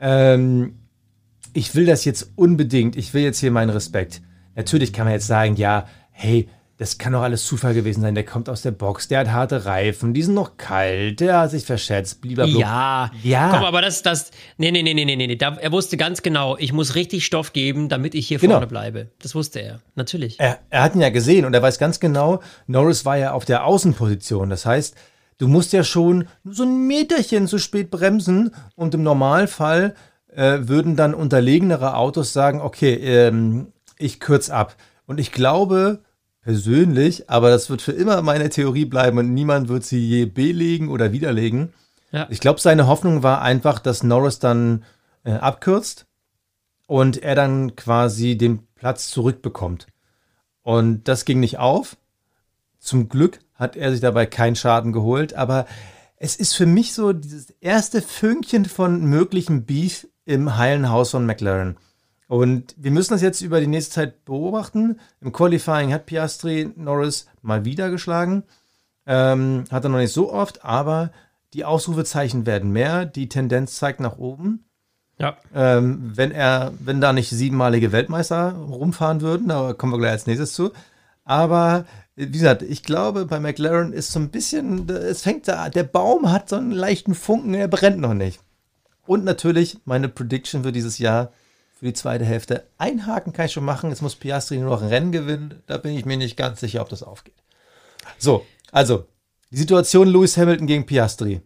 ähm, 0.00 0.74
ich 1.52 1.76
will 1.76 1.86
das 1.86 2.04
jetzt 2.04 2.32
unbedingt, 2.34 2.96
ich 2.96 3.14
will 3.14 3.22
jetzt 3.22 3.38
hier 3.38 3.52
meinen 3.52 3.70
Respekt. 3.70 4.22
Natürlich 4.56 4.92
kann 4.92 5.04
man 5.04 5.14
jetzt 5.14 5.28
sagen, 5.28 5.54
ja, 5.54 5.86
hey, 6.10 6.48
das 6.78 6.98
kann 6.98 7.12
doch 7.12 7.22
alles 7.22 7.44
Zufall 7.44 7.74
gewesen 7.74 8.00
sein. 8.00 8.16
Der 8.16 8.24
kommt 8.24 8.48
aus 8.48 8.62
der 8.62 8.72
Box, 8.72 9.06
der 9.06 9.20
hat 9.20 9.28
harte 9.30 9.66
Reifen, 9.66 10.14
die 10.14 10.22
sind 10.22 10.34
noch 10.34 10.56
kalt, 10.56 11.20
der 11.20 11.38
hat 11.38 11.52
sich 11.52 11.64
verschätzt, 11.64 12.22
blablabla. 12.22 12.58
Ja, 12.58 13.10
ja. 13.22 13.50
Komm, 13.50 13.64
aber 13.64 13.82
das, 13.82 14.02
das, 14.02 14.32
nee, 14.56 14.72
nee, 14.72 14.82
nee, 14.82 14.94
nee, 14.94 15.04
nee, 15.04 15.14
nee. 15.14 15.36
Da, 15.36 15.58
er 15.60 15.70
wusste 15.70 15.96
ganz 15.96 16.22
genau, 16.22 16.56
ich 16.56 16.72
muss 16.72 16.96
richtig 16.96 17.24
Stoff 17.24 17.52
geben, 17.52 17.88
damit 17.88 18.16
ich 18.16 18.26
hier 18.26 18.38
genau. 18.38 18.54
vorne 18.54 18.66
bleibe. 18.66 19.10
Das 19.22 19.36
wusste 19.36 19.60
er, 19.60 19.80
natürlich. 19.94 20.40
Er, 20.40 20.58
er 20.70 20.82
hat 20.82 20.96
ihn 20.96 21.02
ja 21.02 21.10
gesehen 21.10 21.44
und 21.44 21.54
er 21.54 21.62
weiß 21.62 21.78
ganz 21.78 22.00
genau, 22.00 22.40
Norris 22.66 23.04
war 23.04 23.16
ja 23.16 23.32
auf 23.32 23.44
der 23.44 23.64
Außenposition. 23.64 24.50
Das 24.50 24.66
heißt, 24.66 24.96
du 25.40 25.48
musst 25.48 25.72
ja 25.72 25.82
schon 25.82 26.28
so 26.44 26.64
ein 26.64 26.86
Meterchen 26.86 27.48
zu 27.48 27.58
spät 27.58 27.90
bremsen 27.90 28.54
und 28.76 28.94
im 28.94 29.02
Normalfall 29.02 29.94
äh, 30.28 30.58
würden 30.62 30.96
dann 30.96 31.14
unterlegenere 31.14 31.96
Autos 31.96 32.32
sagen, 32.32 32.60
okay, 32.60 32.94
ähm, 32.94 33.72
ich 33.98 34.20
kürze 34.20 34.54
ab. 34.54 34.76
Und 35.06 35.18
ich 35.18 35.32
glaube, 35.32 36.00
persönlich, 36.42 37.30
aber 37.30 37.48
das 37.48 37.70
wird 37.70 37.80
für 37.80 37.92
immer 37.92 38.20
meine 38.20 38.50
Theorie 38.50 38.84
bleiben 38.84 39.16
und 39.16 39.32
niemand 39.32 39.68
wird 39.68 39.82
sie 39.84 40.06
je 40.06 40.26
belegen 40.26 40.88
oder 40.88 41.10
widerlegen. 41.10 41.72
Ja. 42.12 42.26
Ich 42.28 42.40
glaube, 42.40 42.60
seine 42.60 42.86
Hoffnung 42.86 43.22
war 43.22 43.40
einfach, 43.40 43.78
dass 43.78 44.02
Norris 44.02 44.40
dann 44.40 44.84
äh, 45.24 45.32
abkürzt 45.32 46.06
und 46.86 47.22
er 47.22 47.34
dann 47.34 47.76
quasi 47.76 48.36
den 48.36 48.66
Platz 48.74 49.08
zurückbekommt. 49.10 49.86
Und 50.62 51.08
das 51.08 51.24
ging 51.24 51.40
nicht 51.40 51.58
auf. 51.58 51.96
Zum 52.78 53.08
Glück 53.08 53.38
hat 53.60 53.76
er 53.76 53.92
sich 53.92 54.00
dabei 54.00 54.26
keinen 54.26 54.56
Schaden 54.56 54.92
geholt, 54.92 55.34
aber 55.34 55.66
es 56.16 56.34
ist 56.36 56.56
für 56.56 56.66
mich 56.66 56.94
so 56.94 57.12
dieses 57.12 57.50
erste 57.60 58.02
Fünkchen 58.02 58.64
von 58.64 59.04
möglichen 59.04 59.64
Beef 59.64 60.08
im 60.24 60.56
heilen 60.56 60.90
Haus 60.90 61.10
von 61.10 61.26
McLaren. 61.26 61.76
Und 62.26 62.74
wir 62.78 62.90
müssen 62.90 63.12
das 63.12 63.22
jetzt 63.22 63.40
über 63.40 63.60
die 63.60 63.66
nächste 63.66 63.92
Zeit 63.92 64.24
beobachten. 64.24 64.98
Im 65.20 65.32
Qualifying 65.32 65.92
hat 65.92 66.06
Piastri 66.06 66.70
Norris 66.76 67.26
mal 67.42 67.64
wieder 67.64 67.90
geschlagen. 67.90 68.44
Ähm, 69.06 69.64
hat 69.70 69.84
er 69.84 69.90
noch 69.90 69.98
nicht 69.98 70.12
so 70.12 70.32
oft, 70.32 70.64
aber 70.64 71.10
die 71.54 71.64
Ausrufezeichen 71.64 72.46
werden 72.46 72.70
mehr. 72.70 73.04
Die 73.04 73.28
Tendenz 73.28 73.76
zeigt 73.76 74.00
nach 74.00 74.18
oben. 74.18 74.64
Ja. 75.18 75.36
Ähm, 75.54 76.12
wenn 76.14 76.30
er, 76.30 76.72
wenn 76.78 77.00
da 77.00 77.12
nicht 77.12 77.30
siebenmalige 77.30 77.92
Weltmeister 77.92 78.52
rumfahren 78.52 79.20
würden, 79.20 79.48
da 79.48 79.72
kommen 79.72 79.92
wir 79.92 79.98
gleich 79.98 80.12
als 80.12 80.26
nächstes 80.26 80.52
zu. 80.54 80.70
Aber 81.24 81.84
wie 82.20 82.38
gesagt, 82.38 82.62
ich 82.62 82.82
glaube, 82.82 83.24
bei 83.24 83.40
McLaren 83.40 83.92
ist 83.92 84.12
so 84.12 84.20
ein 84.20 84.30
bisschen, 84.30 84.88
es 84.90 85.22
fängt 85.22 85.48
da, 85.48 85.70
der 85.70 85.84
Baum 85.84 86.30
hat 86.30 86.48
so 86.50 86.56
einen 86.56 86.70
leichten 86.70 87.14
Funken, 87.14 87.54
er 87.54 87.68
brennt 87.68 87.98
noch 87.98 88.14
nicht. 88.14 88.40
Und 89.06 89.24
natürlich 89.24 89.78
meine 89.86 90.08
Prediction 90.08 90.62
für 90.62 90.72
dieses 90.72 90.98
Jahr, 90.98 91.32
für 91.78 91.86
die 91.86 91.94
zweite 91.94 92.26
Hälfte. 92.26 92.66
Ein 92.76 93.06
Haken 93.06 93.32
kann 93.32 93.46
ich 93.46 93.52
schon 93.52 93.64
machen. 93.64 93.88
Jetzt 93.88 94.02
muss 94.02 94.14
Piastri 94.14 94.58
nur 94.58 94.70
noch 94.70 94.82
ein 94.82 94.88
Rennen 94.88 95.12
gewinnen. 95.12 95.62
Da 95.66 95.78
bin 95.78 95.96
ich 95.96 96.04
mir 96.04 96.18
nicht 96.18 96.36
ganz 96.36 96.60
sicher, 96.60 96.82
ob 96.82 96.90
das 96.90 97.02
aufgeht. 97.02 97.42
So, 98.18 98.44
also, 98.70 99.06
die 99.50 99.56
Situation 99.56 100.06
Lewis 100.06 100.36
Hamilton 100.36 100.66
gegen 100.66 100.86
Piastri. 100.86 101.40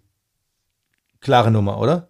Klare 1.21 1.53
Nummer, 1.53 1.79
oder? 1.79 2.09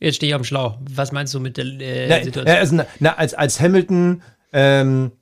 Jetzt 0.00 0.16
stehe 0.16 0.30
ich 0.30 0.34
am 0.34 0.44
Schlauch. 0.44 0.78
Was 0.80 1.12
meinst 1.12 1.32
du 1.32 1.40
mit 1.40 1.56
der 1.56 1.64
äh, 1.64 2.08
na, 2.08 2.24
Situation? 2.24 2.56
Also, 2.56 2.82
na, 2.98 3.14
als, 3.14 3.34
als 3.34 3.60
Hamilton, 3.60 4.22
ähm, 4.52 5.12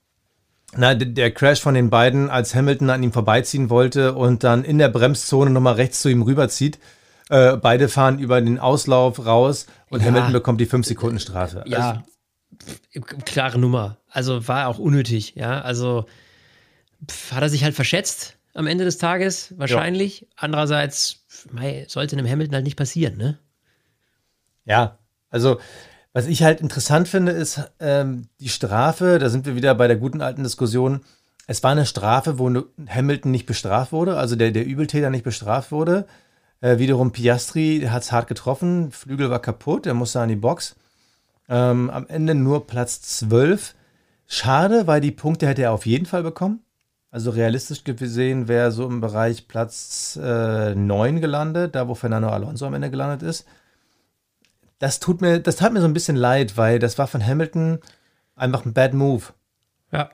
na, 0.77 0.95
der 0.95 1.31
Crash 1.31 1.61
von 1.61 1.75
den 1.75 1.91
beiden, 1.91 2.29
als 2.31 2.55
Hamilton 2.55 2.91
an 2.91 3.03
ihm 3.03 3.13
vorbeiziehen 3.13 3.71
wollte 3.71 4.15
und 4.15 4.45
dann 4.45 4.65
in 4.65 4.79
der 4.79 4.89
Bremszone 4.89 5.51
nochmal 5.51 5.75
rechts 5.75 6.01
zu 6.01 6.09
ihm 6.09 6.23
rüberzieht, 6.23 6.79
äh, 7.31 7.57
beide 7.57 7.89
fahren 7.89 8.19
über 8.19 8.41
den 8.41 8.59
Auslauf 8.59 9.25
raus 9.25 9.67
und 9.89 10.01
ja. 10.01 10.09
Hamilton 10.09 10.33
bekommt 10.33 10.61
die 10.61 10.67
5 10.67 10.87
Sekunden 10.87 11.19
Strafe. 11.19 11.65
Ja, 11.67 12.03
also, 12.93 13.07
klare 13.25 13.59
Nummer. 13.59 13.99
Also 14.11 14.47
war 14.49 14.69
auch 14.69 14.79
unnötig. 14.79 15.35
Ja, 15.37 15.61
also 15.61 16.07
pff, 17.07 17.33
hat 17.33 17.43
er 17.43 17.49
sich 17.49 17.65
halt 17.65 17.75
verschätzt 17.75 18.37
am 18.55 18.67
Ende 18.67 18.85
des 18.85 18.99
Tages 18.99 19.55
wahrscheinlich. 19.57 20.23
Ja. 20.23 20.27
Andererseits 20.37 21.25
mei, 21.51 21.87
sollte 21.89 22.17
einem 22.17 22.29
Hamilton 22.29 22.57
halt 22.57 22.65
nicht 22.65 22.77
passieren, 22.77 23.17
ne? 23.17 23.39
Ja, 24.65 24.99
also 25.31 25.61
was 26.13 26.27
ich 26.27 26.43
halt 26.43 26.61
interessant 26.61 27.09
finde, 27.09 27.33
ist 27.33 27.61
ähm, 27.81 28.29
die 28.41 28.49
Strafe. 28.49 29.19
Da 29.19 29.29
sind 29.29 29.47
wir 29.47 29.55
wieder 29.55 29.75
bei 29.75 29.87
der 29.87 29.97
guten 29.97 30.21
alten 30.21 30.43
Diskussion. 30.43 31.01
Es 31.47 31.63
war 31.63 31.73
eine 31.73 31.87
Strafe, 31.87 32.39
wo 32.39 32.51
Hamilton 32.89 33.31
nicht 33.31 33.47
bestraft 33.47 33.93
wurde, 33.93 34.19
also 34.19 34.37
der, 34.37 34.51
der 34.51 34.67
Übeltäter 34.67 35.11
nicht 35.11 35.25
bestraft 35.25 35.73
wurde. 35.73 36.07
Äh, 36.61 36.79
wiederum 36.79 37.13
Piastri 37.13 37.89
hat 37.89 38.03
es 38.03 38.13
hart 38.13 38.29
getroffen, 38.29 38.91
Flügel 38.91 39.31
war 39.31 39.41
kaputt, 39.41 39.87
er 39.87 39.95
musste 39.95 40.21
an 40.21 40.29
die 40.29 40.37
Box. 40.37 40.77
Ähm, 41.49 41.89
am 41.89 42.07
Ende 42.09 42.35
nur 42.35 42.67
Platz 42.67 43.01
12. 43.01 43.75
Schade, 44.27 44.87
weil 44.87 45.01
die 45.01 45.11
Punkte 45.11 45.47
hätte 45.47 45.63
er 45.63 45.73
auf 45.73 45.87
jeden 45.87 46.05
Fall 46.05 46.23
bekommen. 46.23 46.61
Also 47.11 47.31
realistisch 47.31 47.85
gesehen 47.85 48.49
wäre 48.49 48.65
er 48.65 48.71
so 48.71 48.87
im 48.87 49.01
Bereich 49.01 49.49
Platz 49.49 50.19
äh, 50.23 50.75
9 50.75 51.23
gelandet, 51.23 51.75
da 51.75 51.89
wo 51.89 51.95
Fernando 51.95 52.29
Alonso 52.29 52.67
am 52.67 52.75
Ende 52.75 52.91
gelandet 52.91 53.23
ist. 53.23 53.47
Das 54.79 55.01
tut 55.01 55.21
mir, 55.21 55.41
das 55.41 55.57
tat 55.57 55.73
mir 55.73 55.81
so 55.81 55.87
ein 55.87 55.95
bisschen 55.95 56.17
leid, 56.17 56.57
weil 56.57 56.79
das 56.79 56.99
war 56.99 57.07
von 57.07 57.25
Hamilton 57.25 57.81
einfach 58.37 58.65
ein 58.65 58.73
Bad 58.73 58.95
Move. 58.95 59.25
Ja. 59.93 60.11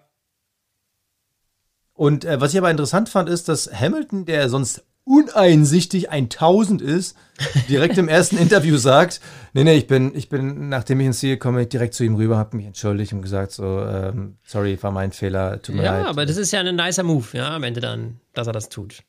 Und 1.93 2.25
äh, 2.25 2.41
was 2.41 2.53
ich 2.53 2.59
aber 2.59 2.71
interessant 2.71 3.09
fand, 3.09 3.29
ist, 3.29 3.49
dass 3.49 3.71
Hamilton, 3.73 4.25
der 4.25 4.49
sonst 4.49 4.85
uneinsichtig 5.05 6.11
ein 6.11 6.31
Tausend 6.31 6.81
ist, 6.81 7.17
direkt 7.69 7.99
im 7.99 8.09
ersten 8.09 8.39
Interview 8.39 8.77
sagt, 8.79 9.21
nee, 9.53 9.65
nee, 9.65 9.77
ich 9.77 9.87
bin, 9.87 10.15
ich 10.15 10.29
bin, 10.29 10.71
nachdem 10.71 11.01
ich 11.01 11.07
ins 11.07 11.19
Ziel 11.19 11.37
komme, 11.37 11.67
direkt 11.67 11.95
zu 11.95 12.05
ihm 12.05 12.17
rüber, 12.17 12.39
habe 12.39 12.57
mich 12.57 12.67
entschuldigt 12.67 13.13
und 13.13 13.23
gesagt, 13.23 13.53
so, 13.53 13.81
ähm, 13.81 14.39
sorry, 14.45 14.83
war 14.83 14.91
mein 14.91 15.13
Fehler, 15.13 15.61
tut 15.61 15.75
mir 15.75 15.85
ja, 15.85 15.93
leid. 15.93 16.03
Ja, 16.05 16.09
aber 16.09 16.27
das 16.27 16.39
ist 16.39 16.53
ja 16.53 16.61
ein 16.61 16.75
nicer 16.75 17.03
Move, 17.03 17.27
ja, 17.33 17.55
am 17.55 17.63
Ende 17.63 17.81
dann, 17.81 18.21
dass 18.33 18.47
er 18.47 18.55
das 18.55 18.71
tut. 18.71 19.03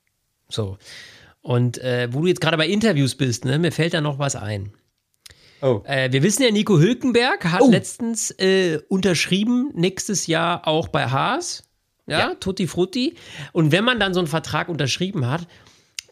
So. 0.49 0.77
Und 1.41 1.77
äh, 1.77 2.09
wo 2.11 2.21
du 2.21 2.27
jetzt 2.27 2.41
gerade 2.41 2.57
bei 2.57 2.67
Interviews 2.67 3.15
bist, 3.15 3.45
ne, 3.45 3.57
mir 3.57 3.71
fällt 3.71 3.93
da 3.93 4.01
noch 4.01 4.19
was 4.19 4.35
ein. 4.35 4.73
Oh. 5.61 5.81
Äh, 5.85 6.11
wir 6.11 6.23
wissen 6.23 6.43
ja, 6.43 6.51
Nico 6.51 6.79
Hülkenberg 6.79 7.45
hat 7.45 7.61
oh. 7.61 7.69
letztens 7.69 8.31
äh, 8.31 8.79
unterschrieben, 8.89 9.71
nächstes 9.73 10.27
Jahr 10.27 10.67
auch 10.67 10.87
bei 10.87 11.07
Haas. 11.07 11.63
Ja, 12.07 12.19
ja, 12.19 12.35
Tutti 12.35 12.67
Frutti. 12.67 13.15
Und 13.51 13.71
wenn 13.71 13.83
man 13.83 13.99
dann 13.99 14.13
so 14.13 14.19
einen 14.19 14.27
Vertrag 14.27 14.69
unterschrieben 14.69 15.27
hat 15.27 15.47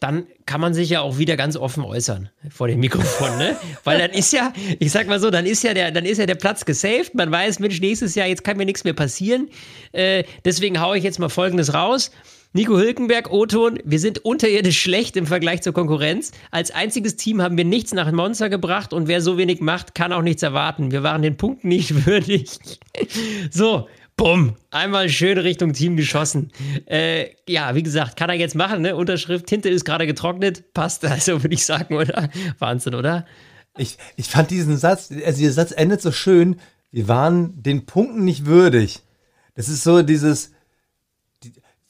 dann 0.04 0.26
kann 0.44 0.60
man 0.60 0.74
sich 0.74 0.90
ja 0.90 1.00
auch 1.00 1.16
wieder 1.16 1.34
ganz 1.34 1.56
offen 1.56 1.82
äußern 1.82 2.28
vor 2.50 2.68
dem 2.68 2.78
Mikrofon, 2.78 3.38
ne? 3.38 3.56
Weil 3.84 3.98
dann 3.98 4.10
ist 4.10 4.34
ja, 4.34 4.52
ich 4.78 4.92
sag 4.92 5.06
mal 5.06 5.18
so, 5.18 5.30
dann 5.30 5.46
ist 5.46 5.62
ja 5.62 5.72
der, 5.72 5.92
dann 5.92 6.04
ist 6.04 6.18
ja 6.18 6.26
der 6.26 6.34
Platz 6.34 6.66
gesaved. 6.66 7.14
Man 7.14 7.30
weiß, 7.30 7.58
Mensch, 7.58 7.80
nächstes 7.80 8.14
Jahr, 8.14 8.26
jetzt 8.26 8.44
kann 8.44 8.58
mir 8.58 8.66
nichts 8.66 8.84
mehr 8.84 8.92
passieren. 8.92 9.48
Äh, 9.92 10.24
deswegen 10.44 10.78
haue 10.78 10.98
ich 10.98 11.04
jetzt 11.04 11.18
mal 11.18 11.30
Folgendes 11.30 11.72
raus. 11.72 12.10
Nico 12.56 12.78
Hülkenberg, 12.78 13.32
O-Ton, 13.32 13.80
wir 13.84 13.98
sind 13.98 14.24
unterirdisch 14.24 14.80
schlecht 14.80 15.16
im 15.16 15.26
Vergleich 15.26 15.62
zur 15.62 15.72
Konkurrenz. 15.72 16.30
Als 16.52 16.70
einziges 16.70 17.16
Team 17.16 17.42
haben 17.42 17.56
wir 17.56 17.64
nichts 17.64 17.92
nach 17.92 18.12
Monster 18.12 18.48
gebracht 18.48 18.92
und 18.92 19.08
wer 19.08 19.20
so 19.20 19.36
wenig 19.36 19.60
macht, 19.60 19.96
kann 19.96 20.12
auch 20.12 20.22
nichts 20.22 20.44
erwarten. 20.44 20.92
Wir 20.92 21.02
waren 21.02 21.20
den 21.20 21.36
Punkten 21.36 21.66
nicht 21.66 22.06
würdig. 22.06 22.46
so, 23.50 23.88
Bumm, 24.16 24.54
einmal 24.70 25.08
schön 25.08 25.38
Richtung 25.38 25.72
Team 25.72 25.96
geschossen. 25.96 26.52
Äh, 26.86 27.30
ja, 27.48 27.74
wie 27.74 27.82
gesagt, 27.82 28.16
kann 28.16 28.30
er 28.30 28.36
jetzt 28.36 28.54
machen, 28.54 28.82
ne? 28.82 28.94
Unterschrift, 28.94 29.46
Tinte 29.46 29.68
ist 29.68 29.84
gerade 29.84 30.06
getrocknet, 30.06 30.72
passt, 30.74 31.04
also 31.04 31.42
würde 31.42 31.54
ich 31.54 31.66
sagen, 31.66 31.96
oder? 31.96 32.30
Wahnsinn, 32.60 32.94
oder? 32.94 33.26
Ich, 33.76 33.98
ich 34.14 34.28
fand 34.28 34.52
diesen 34.52 34.76
Satz, 34.76 35.10
also 35.10 35.38
dieser 35.40 35.54
Satz 35.54 35.72
endet 35.72 36.00
so 36.02 36.12
schön, 36.12 36.60
wir 36.92 37.08
waren 37.08 37.60
den 37.60 37.84
Punkten 37.84 38.24
nicht 38.24 38.46
würdig. 38.46 39.00
Das 39.56 39.68
ist 39.68 39.82
so 39.82 40.02
dieses, 40.02 40.53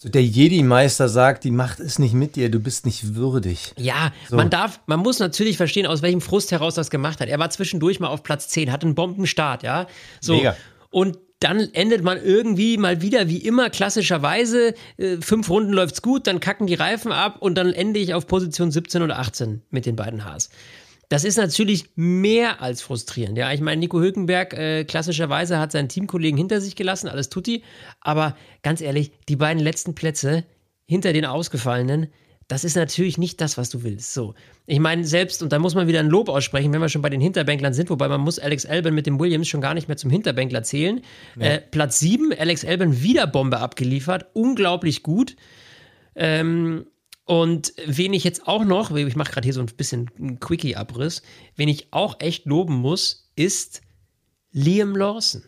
so 0.05 0.11
der 0.11 0.23
Jedi-Meister 0.23 1.09
sagt, 1.09 1.45
die 1.45 1.51
Macht 1.51 1.81
ist 1.81 1.99
nicht 1.99 2.13
mit 2.13 2.37
dir, 2.37 2.51
du 2.51 2.61
bist 2.61 2.85
nicht 2.85 3.15
würdig. 3.15 3.73
Ja, 3.79 4.13
so. 4.29 4.37
man 4.37 4.51
darf, 4.51 4.81
man 4.85 5.01
muss 5.01 5.19
natürlich 5.19 5.57
verstehen, 5.57 5.87
aus 5.87 6.03
welchem 6.03 6.21
Frust 6.21 6.53
heraus 6.53 6.75
das 6.75 6.91
gemacht 6.91 7.21
hat. 7.21 7.29
Er 7.31 7.39
war 7.39 7.49
zwischendurch 7.49 8.01
mal 8.01 8.09
auf 8.09 8.23
Platz 8.23 8.49
10, 8.51 8.71
hat 8.71 8.85
einen 8.85 8.95
Bombenstart, 8.95 9.63
ja. 9.63 9.87
So. 10.21 10.35
Mega. 10.35 10.57
Und 10.91 11.17
dann 11.41 11.73
endet 11.73 12.05
man 12.05 12.23
irgendwie 12.23 12.77
mal 12.77 13.01
wieder 13.01 13.31
wie 13.31 13.39
immer 13.39 13.71
klassischerweise. 13.71 14.75
Äh, 14.99 15.17
fünf 15.23 15.49
Runden 15.49 15.73
läuft's 15.73 16.03
gut, 16.03 16.27
dann 16.27 16.39
kacken 16.39 16.67
die 16.67 16.75
Reifen 16.75 17.11
ab 17.11 17.37
und 17.41 17.55
dann 17.55 17.73
ende 17.73 17.99
ich 17.99 18.13
auf 18.13 18.27
Position 18.27 18.71
17 18.71 19.01
oder 19.01 19.19
18 19.19 19.63
mit 19.71 19.87
den 19.87 19.97
beiden 19.97 20.27
Haas. 20.27 20.51
Das 21.09 21.25
ist 21.25 21.37
natürlich 21.37 21.87
mehr 21.97 22.63
als 22.63 22.83
frustrierend. 22.83 23.39
Ja, 23.39 23.53
ich 23.53 23.61
meine, 23.61 23.81
Nico 23.81 24.01
Hülkenberg 24.01 24.55
äh, 24.55 24.85
klassischerweise 24.85 25.59
hat 25.59 25.73
seinen 25.73 25.89
Teamkollegen 25.89 26.39
hinter 26.39 26.61
sich 26.61 26.77
gelassen, 26.77 27.09
alles 27.09 27.29
tutti. 27.29 27.63
Aber 28.01 28.37
ganz 28.63 28.81
ehrlich, 28.81 29.13
die 29.29 29.37
beiden 29.37 29.63
letzten 29.63 29.95
Plätze 29.95 30.45
hinter 30.87 31.13
den 31.13 31.25
Ausgefallenen, 31.25 32.09
das 32.49 32.65
ist 32.65 32.77
natürlich 32.77 33.17
nicht 33.17 33.41
das, 33.41 33.57
was 33.57 33.71
du 33.71 33.83
willst. 33.83 34.13
So. 34.13 34.35
Ich 34.67 34.79
meine, 34.79 35.05
selbst, 35.05 35.43
und 35.43 35.53
da 35.53 35.59
muss 35.59 35.75
man 35.75 35.89
wieder 35.89 36.01
ein 36.01 36.09
Lob 36.09 36.29
aussprechen, 36.29 36.73
wenn 36.73 36.81
wir 36.81 36.89
schon 36.91 37.01
bei 37.01 37.09
den 37.09 37.21
Hinterbänklern 37.21 37.73
sind, 37.73 37.89
wobei 37.89 38.09
man 38.09 38.21
muss 38.21 38.39
Alex 38.39 38.67
Albon 38.67 38.95
mit 38.95 39.07
dem 39.07 39.19
Williams 39.19 39.49
schon 39.49 39.63
gar 39.63 39.75
nicht 39.75 39.89
mehr 39.89 39.97
zum 39.97 40.11
Hinterbänkler 40.11 40.63
zählen. 40.63 41.01
Ja. 41.39 41.47
Äh, 41.47 41.61
Platz 41.61 42.01
7, 42.01 42.35
Alex 42.39 42.65
Albon 42.65 43.03
wieder 43.03 43.27
Bombe 43.27 43.59
abgeliefert, 43.59 44.27
unglaublich 44.35 45.03
gut. 45.03 45.37
Ähm, 46.17 46.87
und 47.25 47.73
wen 47.87 48.13
ich 48.13 48.25
jetzt 48.25 48.47
auch 48.47 48.65
noch, 48.65 48.95
ich 48.95 49.17
mache 49.17 49.33
gerade 49.33 49.47
hier 49.47 49.55
so 49.55 49.61
ein 49.61 49.67
bisschen 49.67 50.11
einen 50.19 50.41
Quickie-Abriss, 50.41 51.23
wen 51.57 51.69
ich 51.69 51.93
auch 51.93 52.21
echt 52.21 52.45
loben 52.47 52.75
muss, 52.75 53.31
ist 53.35 53.81
Liam 54.53 54.95
Lawson. 54.95 55.43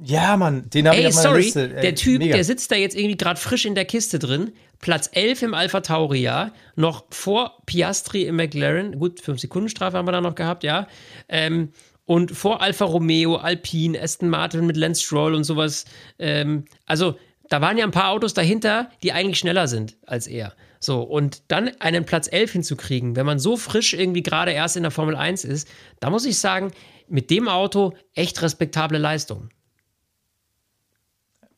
Ja, 0.00 0.36
Mann, 0.36 0.68
den 0.70 0.88
habe 0.88 0.98
ich 0.98 1.06
auf 1.06 1.14
sorry, 1.14 1.42
Liste. 1.42 1.74
Ey, 1.74 1.80
der 1.80 1.94
Typ, 1.94 2.18
mega. 2.18 2.34
der 2.34 2.44
sitzt 2.44 2.70
da 2.70 2.76
jetzt 2.76 2.96
irgendwie 2.96 3.16
gerade 3.16 3.38
frisch 3.38 3.64
in 3.64 3.74
der 3.74 3.84
Kiste 3.84 4.18
drin. 4.18 4.52
Platz 4.80 5.08
11 5.12 5.42
im 5.42 5.54
Alpha 5.54 5.80
Tauri, 5.80 6.20
ja. 6.20 6.52
Noch 6.74 7.04
vor 7.10 7.62
Piastri 7.64 8.24
im 8.24 8.36
McLaren. 8.36 8.98
Gut, 8.98 9.20
5 9.20 9.40
Sekunden 9.40 9.68
Strafe 9.68 9.96
haben 9.96 10.06
wir 10.06 10.12
da 10.12 10.20
noch 10.20 10.34
gehabt, 10.34 10.64
ja. 10.64 10.88
Ähm, 11.28 11.70
und 12.06 12.32
vor 12.32 12.60
Alfa 12.60 12.84
Romeo, 12.84 13.36
Alpine, 13.36 14.00
Aston 14.00 14.28
Martin 14.28 14.66
mit 14.66 14.76
Lance 14.76 15.02
Stroll 15.02 15.34
und 15.34 15.44
sowas. 15.44 15.84
Ähm, 16.18 16.64
also, 16.86 17.16
da 17.48 17.60
waren 17.60 17.78
ja 17.78 17.84
ein 17.84 17.92
paar 17.92 18.10
Autos 18.10 18.34
dahinter, 18.34 18.90
die 19.02 19.12
eigentlich 19.12 19.38
schneller 19.38 19.68
sind 19.68 19.96
als 20.06 20.26
er. 20.26 20.54
So, 20.84 21.00
und 21.00 21.44
dann 21.48 21.70
einen 21.80 22.04
Platz 22.04 22.28
11 22.30 22.52
hinzukriegen, 22.52 23.16
wenn 23.16 23.24
man 23.24 23.38
so 23.38 23.56
frisch 23.56 23.94
irgendwie 23.94 24.22
gerade 24.22 24.52
erst 24.52 24.76
in 24.76 24.82
der 24.82 24.90
Formel 24.92 25.16
1 25.16 25.44
ist, 25.44 25.66
da 25.98 26.10
muss 26.10 26.26
ich 26.26 26.38
sagen, 26.38 26.72
mit 27.08 27.30
dem 27.30 27.48
Auto 27.48 27.94
echt 28.12 28.42
respektable 28.42 28.98
Leistung. 28.98 29.48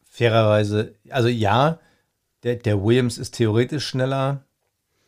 Fairerweise, 0.08 0.94
also 1.10 1.26
ja, 1.26 1.80
der, 2.44 2.54
der 2.54 2.80
Williams 2.84 3.18
ist 3.18 3.32
theoretisch 3.32 3.84
schneller. 3.84 4.44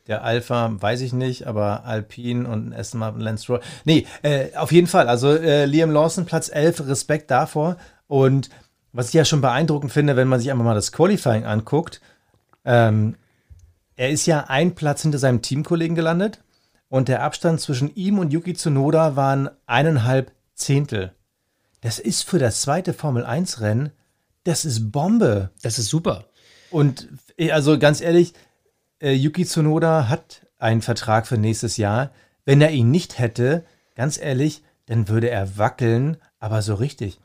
Der 0.08 0.24
Alpha 0.24 0.74
weiß 0.76 1.02
ich 1.02 1.12
nicht, 1.12 1.46
aber 1.46 1.84
Alpine 1.84 2.48
und 2.48 2.74
Aston 2.74 2.98
Martin 2.98 3.20
Lance 3.20 3.44
Stroll. 3.44 3.60
Nee, 3.84 4.04
äh, 4.22 4.52
auf 4.56 4.72
jeden 4.72 4.88
Fall. 4.88 5.08
Also 5.08 5.32
äh, 5.32 5.64
Liam 5.64 5.92
Lawson, 5.92 6.26
Platz 6.26 6.48
11, 6.52 6.88
Respekt 6.88 7.30
davor. 7.30 7.76
Und 8.08 8.50
was 8.92 9.08
ich 9.08 9.14
ja 9.14 9.24
schon 9.24 9.42
beeindruckend 9.42 9.92
finde, 9.92 10.16
wenn 10.16 10.26
man 10.26 10.40
sich 10.40 10.50
einfach 10.50 10.64
mal 10.64 10.74
das 10.74 10.90
Qualifying 10.90 11.44
anguckt, 11.44 12.00
ähm, 12.64 13.14
er 13.98 14.10
ist 14.10 14.26
ja 14.26 14.44
ein 14.44 14.76
Platz 14.76 15.02
hinter 15.02 15.18
seinem 15.18 15.42
Teamkollegen 15.42 15.96
gelandet 15.96 16.40
und 16.88 17.08
der 17.08 17.22
Abstand 17.22 17.60
zwischen 17.60 17.92
ihm 17.96 18.20
und 18.20 18.32
Yuki 18.32 18.54
Tsunoda 18.54 19.16
waren 19.16 19.50
eineinhalb 19.66 20.30
Zehntel. 20.54 21.12
Das 21.80 21.98
ist 21.98 22.22
für 22.22 22.38
das 22.38 22.62
zweite 22.62 22.94
Formel-1-Rennen, 22.94 23.90
das 24.44 24.64
ist 24.64 24.92
Bombe. 24.92 25.50
Das 25.62 25.80
ist 25.80 25.88
super. 25.88 26.26
Und 26.70 27.08
äh, 27.36 27.50
also 27.50 27.76
ganz 27.78 28.00
ehrlich, 28.00 28.34
äh, 29.02 29.12
Yuki 29.12 29.44
Tsunoda 29.44 30.08
hat 30.08 30.46
einen 30.58 30.80
Vertrag 30.80 31.26
für 31.26 31.36
nächstes 31.36 31.76
Jahr. 31.76 32.12
Wenn 32.44 32.60
er 32.60 32.70
ihn 32.70 32.92
nicht 32.92 33.18
hätte, 33.18 33.64
ganz 33.96 34.16
ehrlich, 34.16 34.62
dann 34.86 35.08
würde 35.08 35.28
er 35.28 35.58
wackeln, 35.58 36.18
aber 36.38 36.62
so 36.62 36.74
richtig. 36.74 37.18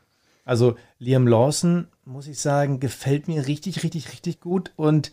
Also 0.44 0.76
Liam 0.98 1.28
Lawson, 1.28 1.86
muss 2.04 2.26
ich 2.26 2.40
sagen, 2.40 2.80
gefällt 2.80 3.28
mir 3.28 3.46
richtig, 3.46 3.84
richtig, 3.84 4.10
richtig 4.12 4.40
gut. 4.40 4.72
Und 4.74 5.12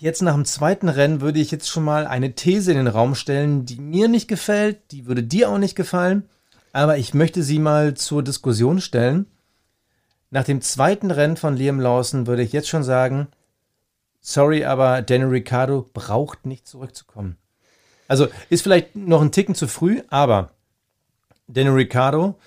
jetzt 0.00 0.22
nach 0.22 0.34
dem 0.34 0.44
zweiten 0.44 0.88
Rennen 0.88 1.20
würde 1.20 1.40
ich 1.40 1.50
jetzt 1.50 1.68
schon 1.68 1.84
mal 1.84 2.06
eine 2.06 2.34
These 2.34 2.70
in 2.70 2.78
den 2.78 2.86
Raum 2.86 3.14
stellen, 3.14 3.64
die 3.64 3.80
mir 3.80 4.08
nicht 4.08 4.28
gefällt, 4.28 4.92
die 4.92 5.06
würde 5.06 5.22
dir 5.22 5.50
auch 5.50 5.58
nicht 5.58 5.74
gefallen, 5.74 6.28
aber 6.72 6.98
ich 6.98 7.14
möchte 7.14 7.42
sie 7.42 7.58
mal 7.58 7.94
zur 7.94 8.22
Diskussion 8.22 8.80
stellen. 8.80 9.26
Nach 10.30 10.44
dem 10.44 10.60
zweiten 10.60 11.10
Rennen 11.10 11.36
von 11.36 11.56
Liam 11.56 11.80
Lawson 11.80 12.26
würde 12.26 12.42
ich 12.42 12.52
jetzt 12.52 12.68
schon 12.68 12.84
sagen, 12.84 13.28
sorry, 14.20 14.64
aber 14.64 15.02
Daniel 15.02 15.30
Ricciardo 15.30 15.88
braucht 15.92 16.46
nicht 16.46 16.66
zurückzukommen. 16.68 17.36
Also 18.06 18.28
ist 18.50 18.62
vielleicht 18.62 18.94
noch 18.94 19.20
ein 19.20 19.32
Ticken 19.32 19.54
zu 19.54 19.66
früh, 19.66 20.02
aber 20.08 20.50
Daniel 21.46 21.74
Ricciardo 21.74 22.38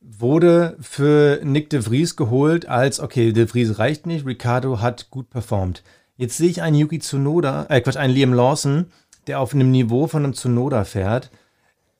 wurde 0.00 0.76
für 0.80 1.40
Nick 1.42 1.70
de 1.70 1.82
Vries 1.82 2.16
geholt 2.16 2.66
als, 2.66 3.00
okay, 3.00 3.32
de 3.32 3.46
Vries 3.46 3.78
reicht 3.78 4.06
nicht, 4.06 4.26
Ricciardo 4.26 4.80
hat 4.80 5.10
gut 5.10 5.30
performt. 5.30 5.82
Jetzt 6.16 6.36
sehe 6.36 6.48
ich 6.48 6.62
einen 6.62 6.76
Yuki 6.76 6.98
Tsunoda, 6.98 7.66
äh 7.68 7.80
Quatsch, 7.80 7.96
einen 7.96 8.14
Liam 8.14 8.32
Lawson, 8.32 8.86
der 9.26 9.40
auf 9.40 9.54
einem 9.54 9.70
Niveau 9.70 10.06
von 10.06 10.24
einem 10.24 10.34
Tsunoda 10.34 10.84
fährt. 10.84 11.30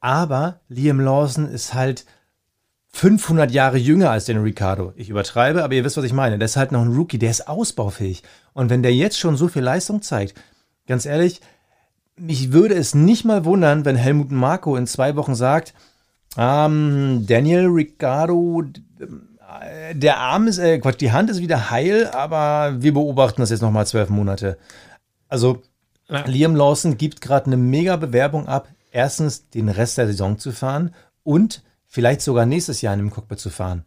Aber 0.01 0.61
Liam 0.69 1.01
Lawson 1.01 1.47
ist 1.49 1.75
halt 1.75 2.05
500 2.95 3.51
Jahre 3.51 3.79
jünger 3.79 4.11
als 4.11 4.27
den 4.27 4.43
Ricardo. 4.43 4.93
Ich 4.97 5.09
übertreibe, 5.09 5.65
aber 5.65 5.75
ihr 5.75 5.85
wisst, 5.85 5.97
was 5.97 6.05
ich 6.05 6.13
meine. 6.13 6.39
Der 6.39 6.47
ist 6.47 6.57
halt 6.57 6.73
noch 6.73 6.83
ein 6.83 6.93
Rookie, 6.93 7.19
der 7.19 7.31
ist 7.31 7.49
ausbaufähig. 7.49 8.23
Und 8.53 8.69
wenn 8.69 8.83
der 8.83 8.95
jetzt 8.95 9.19
schon 9.19 9.37
so 9.37 9.49
viel 9.49 9.63
Leistung 9.63 10.03
zeigt, 10.03 10.35
ganz 10.87 11.07
ehrlich, 11.07 11.41
mich 12.17 12.53
würde 12.53 12.75
es 12.75 12.95
nicht 12.95 13.25
mal 13.25 13.45
wundern, 13.45 13.85
wenn 13.85 13.97
Helmut 13.97 14.31
Marko 14.31 14.77
in 14.77 14.87
zwei 14.87 15.17
Wochen 15.17 15.35
sagt, 15.35 15.73
ähm, 16.37 17.25
Daniel 17.27 17.67
Ricciardo, 17.67 18.63
äh, 19.01 19.07
der 19.93 20.19
Arm 20.19 20.47
ist, 20.47 20.59
äh, 20.59 20.79
Quatsch, 20.79 21.01
die 21.01 21.13
Hand 21.13 21.31
ist 21.31 21.41
wieder 21.41 21.71
heil, 21.71 22.07
aber 22.09 22.83
wir 22.83 22.95
beobachten 22.95 23.41
das 23.41 23.51
jetzt 23.51 23.63
nochmal 23.63 23.87
zwölf 23.87 24.09
Monate. 24.09 24.59
Also, 25.29 25.63
ja. 26.09 26.25
Liam 26.27 26.55
Lawson 26.57 26.99
gibt 26.99 27.21
gerade 27.21 27.47
eine 27.47 27.57
mega 27.57 27.97
Bewerbung 27.97 28.47
ab, 28.49 28.69
erstens 28.91 29.49
den 29.51 29.69
Rest 29.69 29.99
der 29.99 30.07
Saison 30.07 30.39
zu 30.39 30.53
fahren 30.53 30.95
und 31.23 31.63
vielleicht 31.87 32.21
sogar 32.21 32.47
nächstes 32.47 32.83
Jahr 32.83 32.95
in 32.95 33.01
dem 33.01 33.11
Cockpit 33.11 33.39
zu 33.39 33.51
fahren. 33.51 33.85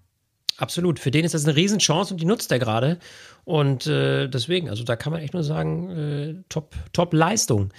Absolut. 0.57 0.99
Für 0.99 1.11
den 1.11 1.25
ist 1.25 1.33
das 1.33 1.45
eine 1.45 1.55
Riesenchance 1.55 2.13
und 2.13 2.21
die 2.21 2.25
nutzt 2.25 2.51
er 2.51 2.59
gerade. 2.59 2.97
Und 3.43 3.87
äh, 3.87 4.27
deswegen, 4.27 4.69
also 4.69 4.83
da 4.83 4.95
kann 4.95 5.11
man 5.11 5.21
echt 5.21 5.33
nur 5.33 5.43
sagen, 5.43 5.89
äh, 5.91 6.35
top, 6.49 6.75
top 6.93 7.13
Leistung. 7.13 7.71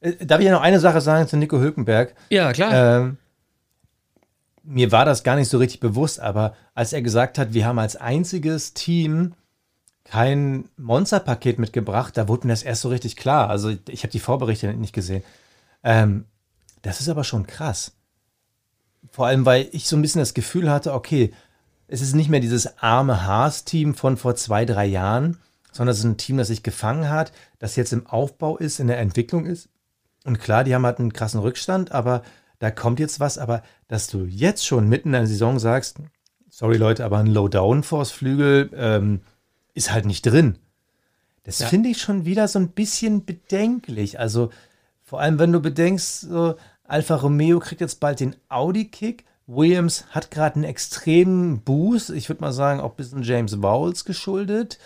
Äh, 0.00 0.26
darf 0.26 0.40
ich 0.40 0.46
ja 0.46 0.52
noch 0.52 0.60
eine 0.60 0.80
Sache 0.80 1.00
sagen 1.00 1.28
zu 1.28 1.36
Nico 1.36 1.58
Hülkenberg? 1.58 2.14
Ja, 2.30 2.52
klar. 2.52 3.00
Ähm, 3.00 3.18
mir 4.64 4.92
war 4.92 5.04
das 5.04 5.22
gar 5.22 5.36
nicht 5.36 5.48
so 5.48 5.58
richtig 5.58 5.80
bewusst, 5.80 6.20
aber 6.20 6.54
als 6.74 6.92
er 6.92 7.02
gesagt 7.02 7.38
hat, 7.38 7.52
wir 7.52 7.66
haben 7.66 7.78
als 7.78 7.96
einziges 7.96 8.74
Team 8.74 9.34
kein 10.04 10.68
Monsterpaket 10.76 11.58
mitgebracht, 11.58 12.16
da 12.16 12.28
wurde 12.28 12.46
mir 12.46 12.52
das 12.52 12.62
erst 12.62 12.82
so 12.82 12.88
richtig 12.88 13.16
klar. 13.16 13.48
Also 13.48 13.72
ich 13.88 14.02
habe 14.02 14.12
die 14.12 14.20
Vorberichte 14.20 14.72
nicht 14.74 14.94
gesehen. 14.94 15.22
Ähm, 15.82 16.26
das 16.82 17.00
ist 17.00 17.08
aber 17.08 17.24
schon 17.24 17.46
krass. 17.46 17.92
Vor 19.10 19.26
allem, 19.26 19.46
weil 19.46 19.68
ich 19.72 19.86
so 19.86 19.96
ein 19.96 20.02
bisschen 20.02 20.20
das 20.20 20.34
Gefühl 20.34 20.70
hatte, 20.70 20.92
okay, 20.92 21.32
es 21.86 22.00
ist 22.00 22.14
nicht 22.14 22.30
mehr 22.30 22.40
dieses 22.40 22.78
arme 22.78 23.24
Haas-Team 23.26 23.94
von 23.94 24.16
vor 24.16 24.34
zwei, 24.34 24.64
drei 24.64 24.86
Jahren, 24.86 25.38
sondern 25.72 25.92
es 25.92 25.98
ist 25.98 26.04
ein 26.04 26.16
Team, 26.16 26.38
das 26.38 26.48
sich 26.48 26.62
gefangen 26.62 27.08
hat, 27.10 27.32
das 27.58 27.76
jetzt 27.76 27.92
im 27.92 28.06
Aufbau 28.06 28.56
ist, 28.56 28.80
in 28.80 28.86
der 28.86 28.98
Entwicklung 28.98 29.46
ist. 29.46 29.68
Und 30.24 30.40
klar, 30.40 30.64
die 30.64 30.74
haben 30.74 30.86
halt 30.86 30.98
einen 30.98 31.12
krassen 31.12 31.40
Rückstand, 31.40 31.92
aber 31.92 32.22
da 32.58 32.70
kommt 32.70 33.00
jetzt 33.00 33.20
was, 33.20 33.38
aber 33.38 33.62
dass 33.88 34.06
du 34.06 34.24
jetzt 34.24 34.66
schon 34.66 34.88
mitten 34.88 35.08
in 35.08 35.12
der 35.12 35.26
Saison 35.26 35.58
sagst, 35.58 35.98
sorry 36.48 36.76
Leute, 36.76 37.04
aber 37.04 37.18
ein 37.18 37.26
Low-Down-Force-Flügel 37.26 38.70
ähm, 38.74 39.20
ist 39.74 39.92
halt 39.92 40.06
nicht 40.06 40.24
drin. 40.24 40.58
Das 41.42 41.58
ja. 41.58 41.66
finde 41.66 41.90
ich 41.90 42.00
schon 42.00 42.24
wieder 42.24 42.48
so 42.48 42.58
ein 42.58 42.68
bisschen 42.68 43.24
bedenklich. 43.24 44.18
Also 44.18 44.50
vor 45.02 45.20
allem, 45.20 45.38
wenn 45.38 45.52
du 45.52 45.60
bedenkst, 45.60 46.22
so, 46.22 46.54
Alfa 46.84 47.16
Romeo 47.16 47.60
kriegt 47.60 47.80
jetzt 47.80 48.00
bald 48.00 48.20
den 48.20 48.36
Audi-Kick. 48.48 49.24
Williams 49.46 50.06
hat 50.10 50.30
gerade 50.30 50.56
einen 50.56 50.64
extremen 50.64 51.60
Boost. 51.60 52.10
Ich 52.10 52.28
würde 52.28 52.40
mal 52.40 52.52
sagen, 52.52 52.80
auch 52.80 52.92
ein 52.92 52.96
bisschen 52.96 53.22
James 53.22 53.60
Vowles 53.62 54.04
geschuldet. 54.04 54.78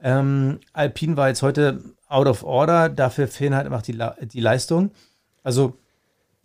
Ähm, 0.00 0.60
Alpine 0.74 1.16
war 1.16 1.28
jetzt 1.28 1.42
heute 1.42 1.82
out 2.08 2.26
of 2.26 2.44
order. 2.44 2.90
Dafür 2.90 3.28
fehlen 3.28 3.54
halt 3.54 3.64
einfach 3.64 3.82
die, 3.82 3.98
die 4.26 4.40
Leistung. 4.40 4.90
Also 5.42 5.78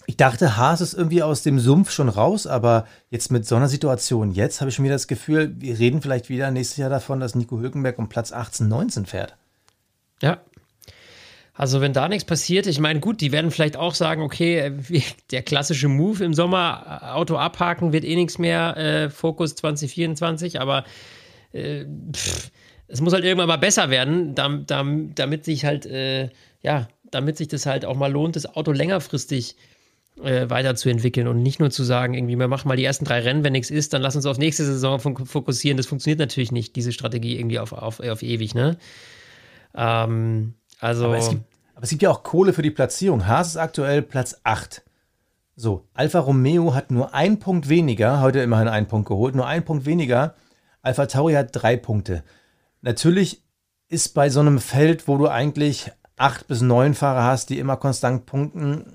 ich 0.09 0.17
dachte, 0.17 0.57
Haas 0.57 0.81
ist 0.81 0.95
irgendwie 0.95 1.21
aus 1.21 1.43
dem 1.43 1.59
Sumpf 1.59 1.91
schon 1.91 2.09
raus, 2.09 2.47
aber 2.47 2.87
jetzt 3.11 3.31
mit 3.31 3.45
so 3.45 3.55
einer 3.55 3.67
Situation, 3.67 4.31
jetzt 4.31 4.59
habe 4.59 4.69
ich 4.69 4.75
schon 4.75 4.83
wieder 4.83 4.95
das 4.95 5.07
Gefühl, 5.07 5.53
wir 5.59 5.77
reden 5.77 6.01
vielleicht 6.01 6.29
wieder 6.29 6.49
nächstes 6.49 6.77
Jahr 6.77 6.89
davon, 6.89 7.19
dass 7.19 7.35
Nico 7.35 7.59
Hülkenberg 7.59 7.99
um 7.99 8.09
Platz 8.09 8.31
18, 8.31 8.67
19 8.67 9.05
fährt. 9.05 9.35
Ja. 10.23 10.41
Also 11.53 11.79
wenn 11.79 11.93
da 11.93 12.09
nichts 12.09 12.25
passiert, 12.25 12.65
ich 12.65 12.79
meine, 12.79 13.01
gut, 13.01 13.21
die 13.21 13.31
werden 13.31 13.51
vielleicht 13.51 13.77
auch 13.77 13.93
sagen, 13.93 14.23
okay, 14.23 14.73
der 15.29 15.43
klassische 15.43 15.89
Move 15.89 16.25
im 16.25 16.33
Sommer, 16.33 17.01
äh, 17.03 17.05
Auto 17.11 17.37
abhaken, 17.37 17.93
wird 17.93 18.03
eh 18.03 18.15
nichts 18.15 18.39
mehr, 18.39 18.77
äh, 18.77 19.09
Fokus 19.11 19.53
2024, 19.53 20.59
aber 20.59 20.85
äh, 21.51 21.85
pff, 22.11 22.49
es 22.87 22.99
muss 22.99 23.13
halt 23.13 23.25
irgendwann 23.25 23.47
mal 23.47 23.57
besser 23.57 23.91
werden, 23.91 24.33
damit, 24.33 24.71
damit 25.19 25.45
sich 25.45 25.65
halt, 25.65 25.85
äh, 25.85 26.29
ja, 26.63 26.87
damit 27.11 27.37
sich 27.37 27.47
das 27.47 27.67
halt 27.67 27.85
auch 27.85 27.95
mal 27.95 28.11
lohnt, 28.11 28.35
das 28.35 28.47
Auto 28.55 28.71
längerfristig 28.71 29.55
äh, 29.55 29.68
äh, 30.23 30.49
weiterzuentwickeln 30.49 31.27
und 31.27 31.41
nicht 31.41 31.59
nur 31.59 31.71
zu 31.71 31.83
sagen, 31.83 32.13
irgendwie, 32.13 32.37
wir 32.37 32.47
machen 32.47 32.67
mal 32.67 32.77
die 32.77 32.83
ersten 32.83 33.05
drei 33.05 33.19
Rennen, 33.21 33.43
wenn 33.43 33.53
nichts 33.53 33.69
ist, 33.69 33.93
dann 33.93 34.01
lass 34.01 34.15
uns 34.15 34.25
auf 34.25 34.37
nächste 34.37 34.65
Saison 34.65 34.99
fokussieren. 34.99 35.77
Das 35.77 35.85
funktioniert 35.85 36.19
natürlich 36.19 36.51
nicht, 36.51 36.75
diese 36.75 36.91
Strategie 36.91 37.37
irgendwie 37.37 37.59
auf, 37.59 37.73
auf, 37.73 37.99
auf 37.99 38.21
ewig, 38.21 38.55
ne? 38.55 38.77
Ähm, 39.75 40.53
also. 40.79 41.05
Aber 41.05 41.17
es, 41.17 41.29
gibt, 41.29 41.43
aber 41.75 41.83
es 41.83 41.89
gibt 41.89 42.01
ja 42.01 42.09
auch 42.09 42.23
Kohle 42.23 42.53
für 42.53 42.61
die 42.61 42.71
Platzierung. 42.71 43.27
Haas 43.27 43.49
ist 43.49 43.57
aktuell 43.57 44.01
Platz 44.01 44.39
8. 44.43 44.83
So, 45.55 45.87
Alfa 45.93 46.19
Romeo 46.19 46.73
hat 46.73 46.89
nur 46.89 47.13
einen 47.13 47.39
Punkt 47.39 47.67
weniger, 47.67 48.21
heute 48.21 48.39
immerhin 48.39 48.69
einen 48.69 48.87
Punkt 48.87 49.09
geholt, 49.09 49.35
nur 49.35 49.45
einen 49.45 49.65
Punkt 49.65 49.85
weniger. 49.85 50.35
Alfa 50.81 51.05
Tauri 51.05 51.33
hat 51.33 51.49
drei 51.51 51.75
Punkte. 51.75 52.23
Natürlich 52.81 53.43
ist 53.89 54.13
bei 54.13 54.29
so 54.29 54.39
einem 54.39 54.59
Feld, 54.59 55.07
wo 55.07 55.17
du 55.17 55.27
eigentlich 55.27 55.91
acht 56.15 56.47
bis 56.47 56.61
neun 56.61 56.93
Fahrer 56.93 57.23
hast, 57.23 57.49
die 57.49 57.59
immer 57.59 57.75
konstant 57.75 58.25
punkten, 58.25 58.85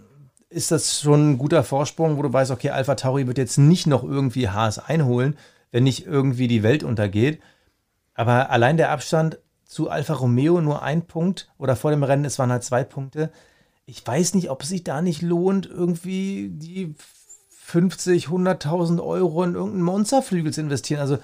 ist 0.55 0.71
das 0.71 1.01
schon 1.01 1.33
ein 1.33 1.39
guter 1.39 1.65
Vorsprung, 1.65 2.17
wo 2.17 2.23
du 2.23 2.33
weißt, 2.33 2.51
okay, 2.51 2.71
Alpha 2.71 2.95
Tauri 2.95 3.27
wird 3.27 3.39
jetzt 3.39 3.59
nicht 3.59 3.87
noch 3.87 4.05
irgendwie 4.05 4.49
Haas 4.49 4.79
einholen, 4.79 5.37
wenn 5.73 5.85
nicht 5.85 6.07
irgendwie 6.07 6.49
die 6.49 6.63
Welt 6.63 6.85
untergeht. 6.85 7.41
Aber 8.15 8.51
allein 8.51 8.77
der 8.77 8.91
Abstand 8.91 9.39
zu 9.65 9.91
Alfa 9.91 10.15
Romeo 10.15 10.61
nur 10.61 10.83
ein 10.83 11.03
Punkt 11.07 11.51
oder 11.59 11.75
vor 11.75 11.91
dem 11.91 12.05
Rennen, 12.05 12.25
es 12.25 12.39
waren 12.39 12.53
halt 12.53 12.63
zwei 12.63 12.85
Punkte. 12.85 13.33
Ich 13.87 14.07
weiß 14.07 14.35
nicht, 14.35 14.51
ob 14.51 14.63
es 14.63 14.69
sich 14.69 14.85
da 14.85 15.03
nicht 15.03 15.21
lohnt, 15.21 15.67
irgendwie 15.67 16.51
die 16.53 16.95
50, 17.49 18.29
100.000 18.29 19.05
Euro 19.05 19.43
in 19.43 19.55
irgendeinen 19.55 19.83
Monsterflügel 19.83 20.53
zu 20.53 20.61
investieren. 20.61 21.01
Also 21.01 21.19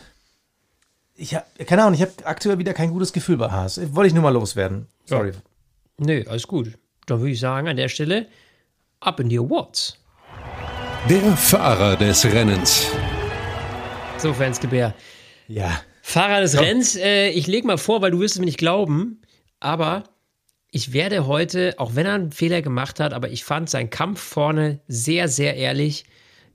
ich 1.14 1.34
habe, 1.34 1.44
keine 1.66 1.82
Ahnung, 1.82 1.94
ich 1.94 2.02
habe 2.02 2.12
aktuell 2.24 2.58
wieder 2.58 2.74
kein 2.74 2.90
gutes 2.90 3.12
Gefühl 3.12 3.36
bei 3.36 3.50
Haas. 3.50 3.78
Wollte 3.94 4.08
ich 4.08 4.14
nur 4.14 4.24
mal 4.24 4.30
loswerden. 4.30 4.86
Sorry. 5.04 5.30
Ja. 5.30 5.36
Nee, 5.98 6.26
alles 6.26 6.48
gut. 6.48 6.76
Dann 7.06 7.20
würde 7.20 7.30
ich 7.30 7.40
sagen, 7.40 7.68
an 7.68 7.76
der 7.76 7.88
Stelle 7.88 8.26
ab 9.00 9.18
in 9.20 9.28
die 9.28 9.38
Awards. 9.38 9.96
Der 11.08 11.36
Fahrer 11.36 11.96
des 11.96 12.24
Rennens. 12.26 12.86
So, 14.18 14.34
Fansgebär. 14.34 14.94
Ja. 15.48 15.80
Fahrer 16.02 16.42
des. 16.42 16.58
Rennens, 16.58 16.96
äh, 16.96 17.30
ich 17.30 17.46
lege 17.46 17.66
mal 17.66 17.78
vor, 17.78 18.02
weil 18.02 18.10
du 18.10 18.20
wirst 18.20 18.34
es 18.34 18.38
mir 18.38 18.44
nicht 18.44 18.58
glauben, 18.58 19.22
aber 19.58 20.04
ich 20.70 20.92
werde 20.92 21.26
heute, 21.26 21.74
auch 21.78 21.94
wenn 21.94 22.06
er 22.06 22.14
einen 22.14 22.32
Fehler 22.32 22.60
gemacht 22.60 23.00
hat, 23.00 23.14
aber 23.14 23.30
ich 23.30 23.44
fand 23.44 23.70
seinen 23.70 23.90
Kampf 23.90 24.20
vorne 24.20 24.80
sehr, 24.86 25.28
sehr 25.28 25.56
ehrlich. 25.56 26.04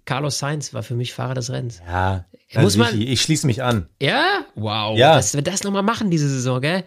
Carlos 0.05 0.37
Sainz 0.37 0.73
war 0.73 0.83
für 0.83 0.93
mich 0.93 1.13
Fahrer 1.13 1.33
des 1.33 1.49
Rennens. 1.49 1.81
Ja, 1.87 2.25
muss 2.53 2.77
man, 2.77 3.01
ich, 3.01 3.09
ich 3.09 3.21
schließe 3.23 3.47
mich 3.47 3.63
an. 3.63 3.89
Ja? 3.99 4.45
Wow. 4.53 4.95
Ja. 4.97 5.15
Dass 5.15 5.33
wir 5.33 5.41
das 5.41 5.63
nochmal 5.63 5.81
machen 5.81 6.11
diese 6.11 6.29
Saison, 6.29 6.61
gell? 6.61 6.83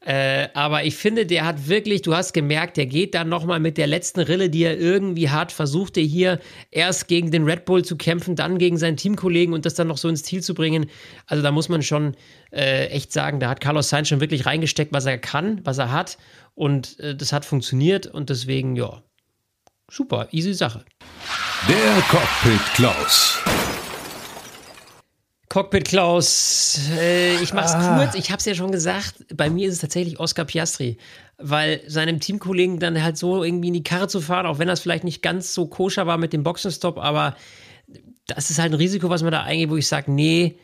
Äh, 0.00 0.48
aber 0.54 0.84
ich 0.84 0.94
finde, 0.94 1.26
der 1.26 1.44
hat 1.44 1.68
wirklich, 1.68 2.02
du 2.02 2.14
hast 2.14 2.32
gemerkt, 2.32 2.76
der 2.76 2.86
geht 2.86 3.14
dann 3.14 3.28
nochmal 3.28 3.58
mit 3.58 3.76
der 3.76 3.88
letzten 3.88 4.20
Rille, 4.20 4.48
die 4.48 4.62
er 4.62 4.78
irgendwie 4.78 5.28
hat, 5.28 5.50
versucht 5.50 5.96
er 5.96 6.04
hier 6.04 6.38
erst 6.70 7.08
gegen 7.08 7.32
den 7.32 7.44
Red 7.44 7.64
Bull 7.64 7.84
zu 7.84 7.96
kämpfen, 7.96 8.36
dann 8.36 8.58
gegen 8.58 8.78
seinen 8.78 8.96
Teamkollegen 8.96 9.52
und 9.54 9.66
das 9.66 9.74
dann 9.74 9.88
noch 9.88 9.98
so 9.98 10.08
ins 10.08 10.22
Ziel 10.22 10.42
zu 10.42 10.54
bringen. 10.54 10.86
Also 11.26 11.42
da 11.42 11.50
muss 11.50 11.68
man 11.68 11.82
schon 11.82 12.14
äh, 12.52 12.86
echt 12.86 13.12
sagen, 13.12 13.40
da 13.40 13.48
hat 13.48 13.60
Carlos 13.60 13.88
Sainz 13.88 14.08
schon 14.08 14.20
wirklich 14.20 14.46
reingesteckt, 14.46 14.92
was 14.92 15.04
er 15.04 15.18
kann, 15.18 15.60
was 15.64 15.78
er 15.78 15.90
hat 15.90 16.16
und 16.54 16.98
äh, 17.00 17.16
das 17.16 17.32
hat 17.32 17.44
funktioniert 17.44 18.06
und 18.06 18.30
deswegen, 18.30 18.76
ja, 18.76 19.02
super, 19.90 20.28
easy 20.30 20.54
Sache. 20.54 20.84
Der 21.68 22.02
Cockpit 22.08 22.74
Klaus. 22.74 23.42
Cockpit 25.48 25.86
Klaus, 25.86 26.78
äh, 26.98 27.36
ich 27.42 27.54
mach's 27.54 27.72
ah. 27.72 27.96
kurz, 27.96 28.14
ich 28.14 28.30
hab's 28.30 28.44
ja 28.44 28.54
schon 28.54 28.70
gesagt, 28.70 29.14
bei 29.34 29.48
mir 29.48 29.68
ist 29.68 29.74
es 29.74 29.80
tatsächlich 29.80 30.20
Oscar 30.20 30.44
Piastri, 30.44 30.98
weil 31.38 31.80
seinem 31.86 32.20
Teamkollegen 32.20 32.78
dann 32.78 33.02
halt 33.02 33.16
so 33.16 33.42
irgendwie 33.42 33.68
in 33.68 33.74
die 33.74 33.82
Karre 33.82 34.08
zu 34.08 34.20
fahren, 34.20 34.44
auch 34.44 34.58
wenn 34.58 34.68
das 34.68 34.80
vielleicht 34.80 35.04
nicht 35.04 35.22
ganz 35.22 35.54
so 35.54 35.66
koscher 35.66 36.06
war 36.06 36.18
mit 36.18 36.34
dem 36.34 36.42
Boxenstopp, 36.42 36.98
aber 36.98 37.34
das 38.26 38.50
ist 38.50 38.58
halt 38.58 38.72
ein 38.72 38.76
Risiko, 38.78 39.08
was 39.08 39.22
man 39.22 39.32
da 39.32 39.42
eingeht, 39.42 39.70
wo 39.70 39.76
ich 39.76 39.88
sage, 39.88 40.12
nee, 40.12 40.58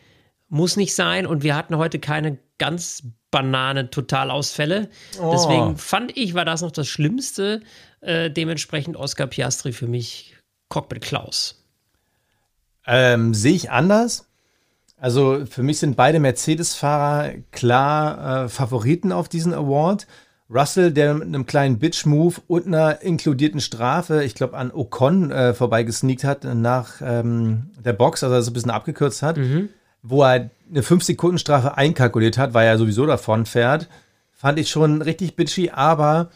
muss 0.48 0.76
nicht 0.76 0.94
sein 0.94 1.26
und 1.26 1.42
wir 1.42 1.56
hatten 1.56 1.78
heute 1.78 1.98
keine 1.98 2.38
ganz 2.58 3.02
banane 3.30 3.90
Totalausfälle. 3.90 4.90
Oh. 5.18 5.32
Deswegen 5.32 5.76
fand 5.76 6.16
ich, 6.16 6.34
war 6.34 6.44
das 6.44 6.62
noch 6.62 6.70
das 6.70 6.86
Schlimmste. 6.86 7.62
Äh, 8.00 8.30
dementsprechend 8.30 8.96
Oscar 8.96 9.26
Piastri 9.26 9.72
für 9.72 9.88
mich 9.88 10.36
Cockpit 10.68 11.00
Klaus. 11.02 11.64
Ähm, 12.86 13.34
Sehe 13.34 13.54
ich 13.54 13.70
anders. 13.70 14.28
Also 15.04 15.44
für 15.44 15.62
mich 15.62 15.80
sind 15.80 15.96
beide 15.96 16.18
Mercedes-Fahrer 16.18 17.32
klar 17.52 18.44
äh, 18.44 18.48
Favoriten 18.48 19.12
auf 19.12 19.28
diesen 19.28 19.52
Award. 19.52 20.06
Russell, 20.48 20.92
der 20.92 21.12
mit 21.12 21.24
einem 21.24 21.44
kleinen 21.44 21.78
Bitch-Move 21.78 22.36
und 22.46 22.66
einer 22.66 23.02
inkludierten 23.02 23.60
Strafe, 23.60 24.24
ich 24.24 24.34
glaube, 24.34 24.56
an 24.56 24.70
Ocon 24.72 25.30
äh, 25.30 25.52
vorbeigesneakt 25.52 26.24
hat 26.24 26.44
nach 26.44 27.02
ähm, 27.02 27.66
der 27.84 27.92
Box, 27.92 28.24
also 28.24 28.40
so 28.40 28.50
ein 28.50 28.54
bisschen 28.54 28.70
abgekürzt 28.70 29.22
hat, 29.22 29.36
mhm. 29.36 29.68
wo 30.02 30.22
er 30.22 30.48
eine 30.70 30.80
5-Sekunden-Strafe 30.80 31.76
einkalkuliert 31.76 32.38
hat, 32.38 32.54
weil 32.54 32.66
er 32.66 32.78
sowieso 32.78 33.04
davon 33.04 33.44
fährt, 33.44 33.90
fand 34.32 34.58
ich 34.58 34.70
schon 34.70 35.02
richtig 35.02 35.36
bitchy, 35.36 35.68
aber 35.68 36.30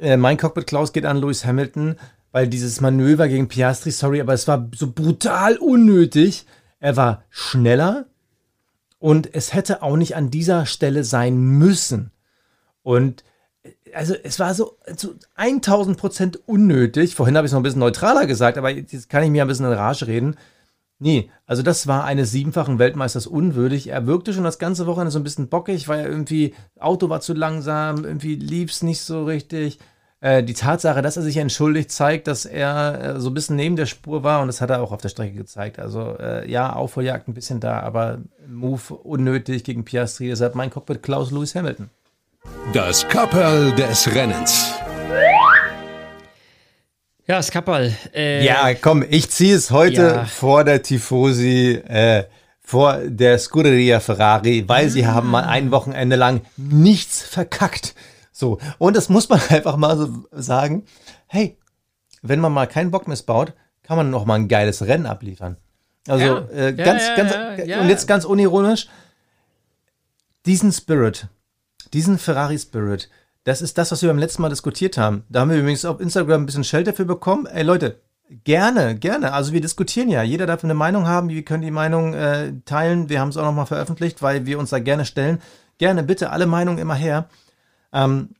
äh, 0.00 0.16
mein 0.16 0.38
Cockpit 0.38 0.66
Klaus 0.66 0.94
geht 0.94 1.04
an 1.04 1.18
Lewis 1.18 1.44
Hamilton, 1.44 1.96
weil 2.30 2.48
dieses 2.48 2.80
Manöver 2.80 3.28
gegen 3.28 3.48
Piastri, 3.48 3.90
sorry, 3.90 4.22
aber 4.22 4.32
es 4.32 4.48
war 4.48 4.66
so 4.74 4.90
brutal 4.90 5.58
unnötig. 5.58 6.46
Er 6.82 6.96
war 6.96 7.22
schneller 7.30 8.06
und 8.98 9.32
es 9.32 9.54
hätte 9.54 9.82
auch 9.82 9.96
nicht 9.96 10.16
an 10.16 10.30
dieser 10.30 10.66
Stelle 10.66 11.04
sein 11.04 11.38
müssen. 11.38 12.10
Und 12.82 13.22
also 13.94 14.14
es 14.20 14.40
war 14.40 14.52
so 14.52 14.76
zu 14.96 15.14
1000 15.36 15.96
Prozent 15.96 16.48
unnötig. 16.48 17.14
Vorhin 17.14 17.36
habe 17.36 17.46
ich 17.46 17.50
es 17.50 17.52
noch 17.52 17.60
ein 17.60 17.62
bisschen 17.62 17.78
neutraler 17.78 18.26
gesagt, 18.26 18.58
aber 18.58 18.70
jetzt 18.70 19.08
kann 19.08 19.22
ich 19.22 19.30
mir 19.30 19.42
ein 19.42 19.48
bisschen 19.48 19.66
in 19.66 19.72
Rage 19.72 20.08
reden. 20.08 20.36
Nee, 20.98 21.30
also 21.46 21.62
das 21.62 21.86
war 21.86 22.02
eines 22.02 22.32
siebenfachen 22.32 22.80
Weltmeisters 22.80 23.28
unwürdig. 23.28 23.86
Er 23.86 24.08
wirkte 24.08 24.32
schon 24.32 24.42
das 24.42 24.58
ganze 24.58 24.88
Wochenende 24.88 25.12
so 25.12 25.20
ein 25.20 25.24
bisschen 25.24 25.48
bockig, 25.48 25.86
weil 25.86 26.00
er 26.00 26.08
irgendwie, 26.08 26.52
Auto 26.80 27.08
war 27.10 27.20
zu 27.20 27.32
langsam, 27.32 28.04
irgendwie 28.04 28.34
lief 28.34 28.72
es 28.72 28.82
nicht 28.82 29.02
so 29.02 29.24
richtig. 29.24 29.78
Äh, 30.22 30.44
die 30.44 30.54
Tatsache, 30.54 31.02
dass 31.02 31.16
er 31.16 31.24
sich 31.24 31.36
entschuldigt, 31.36 31.90
zeigt, 31.90 32.28
dass 32.28 32.46
er 32.46 33.16
äh, 33.16 33.20
so 33.20 33.28
ein 33.28 33.34
bisschen 33.34 33.56
neben 33.56 33.74
der 33.74 33.86
Spur 33.86 34.22
war 34.22 34.40
und 34.40 34.46
das 34.46 34.60
hat 34.60 34.70
er 34.70 34.80
auch 34.80 34.92
auf 34.92 35.00
der 35.00 35.08
Strecke 35.08 35.34
gezeigt. 35.34 35.80
Also 35.80 36.16
äh, 36.16 36.48
ja, 36.48 36.72
Aufholjagd 36.72 37.26
ein 37.26 37.34
bisschen 37.34 37.58
da, 37.58 37.80
aber 37.80 38.18
Move 38.46 38.94
unnötig 38.94 39.64
gegen 39.64 39.84
Piastri. 39.84 40.28
Deshalb 40.28 40.54
mein 40.54 40.70
Cockpit 40.70 41.02
Klaus 41.02 41.32
Lewis 41.32 41.56
Hamilton. 41.56 41.90
Das 42.72 43.06
Kapperl 43.08 43.72
des 43.72 44.14
Rennens. 44.14 44.74
Ja, 47.26 47.38
das 47.38 47.50
Kapperl. 47.50 47.92
Äh, 48.14 48.46
ja, 48.46 48.74
komm, 48.74 49.04
ich 49.08 49.28
ziehe 49.28 49.56
es 49.56 49.72
heute 49.72 50.02
ja. 50.02 50.24
vor 50.24 50.62
der 50.62 50.84
Tifosi, 50.84 51.82
äh, 51.88 52.24
vor 52.60 52.98
der 52.98 53.40
Scuderia 53.40 53.98
Ferrari, 53.98 54.68
weil 54.68 54.86
ah. 54.86 54.88
sie 54.88 55.04
haben 55.04 55.30
mal 55.30 55.46
ein 55.46 55.72
Wochenende 55.72 56.14
lang 56.14 56.42
nichts 56.56 57.22
verkackt. 57.22 57.96
So, 58.32 58.58
und 58.78 58.96
das 58.96 59.08
muss 59.08 59.28
man 59.28 59.40
einfach 59.50 59.76
mal 59.76 59.96
so 59.96 60.24
sagen. 60.32 60.84
Hey, 61.26 61.58
wenn 62.22 62.40
man 62.40 62.52
mal 62.52 62.66
keinen 62.66 62.90
Bock 62.90 63.06
missbaut, 63.06 63.52
kann 63.82 63.96
man 63.96 64.10
noch 64.10 64.24
mal 64.24 64.36
ein 64.36 64.48
geiles 64.48 64.82
Rennen 64.82 65.06
abliefern. 65.06 65.56
Also 66.08 66.24
ja, 66.24 66.48
äh, 66.50 66.72
ganz, 66.72 67.02
ja, 67.06 67.16
ganz, 67.16 67.68
ja, 67.68 67.80
und 67.80 67.88
jetzt 67.88 68.08
ganz 68.08 68.24
unironisch, 68.24 68.88
diesen 70.46 70.72
Spirit, 70.72 71.28
diesen 71.92 72.18
Ferrari-Spirit, 72.18 73.08
das 73.44 73.62
ist 73.62 73.78
das, 73.78 73.92
was 73.92 74.02
wir 74.02 74.08
beim 74.08 74.18
letzten 74.18 74.42
Mal 74.42 74.48
diskutiert 74.48 74.98
haben. 74.98 75.24
Da 75.28 75.40
haben 75.40 75.50
wir 75.50 75.58
übrigens 75.58 75.84
auf 75.84 76.00
Instagram 76.00 76.42
ein 76.42 76.46
bisschen 76.46 76.64
Shell 76.64 76.84
dafür 76.84 77.04
bekommen. 77.04 77.46
Ey 77.46 77.62
Leute, 77.62 78.00
gerne, 78.44 78.96
gerne. 78.96 79.32
Also 79.32 79.52
wir 79.52 79.60
diskutieren 79.60 80.08
ja. 80.08 80.22
Jeder 80.22 80.46
darf 80.46 80.64
eine 80.64 80.74
Meinung 80.74 81.06
haben. 81.06 81.28
Wir 81.28 81.44
können 81.44 81.62
die 81.62 81.70
Meinung 81.70 82.14
äh, 82.14 82.52
teilen. 82.64 83.08
Wir 83.08 83.20
haben 83.20 83.28
es 83.28 83.36
auch 83.36 83.44
nochmal 83.44 83.66
veröffentlicht, 83.66 84.22
weil 84.22 84.46
wir 84.46 84.58
uns 84.58 84.70
da 84.70 84.78
gerne 84.78 85.04
stellen. 85.04 85.40
Gerne, 85.78 86.02
bitte 86.02 86.30
alle 86.30 86.46
Meinungen 86.46 86.78
immer 86.78 86.94
her. 86.94 87.28
Ähm, 87.92 88.30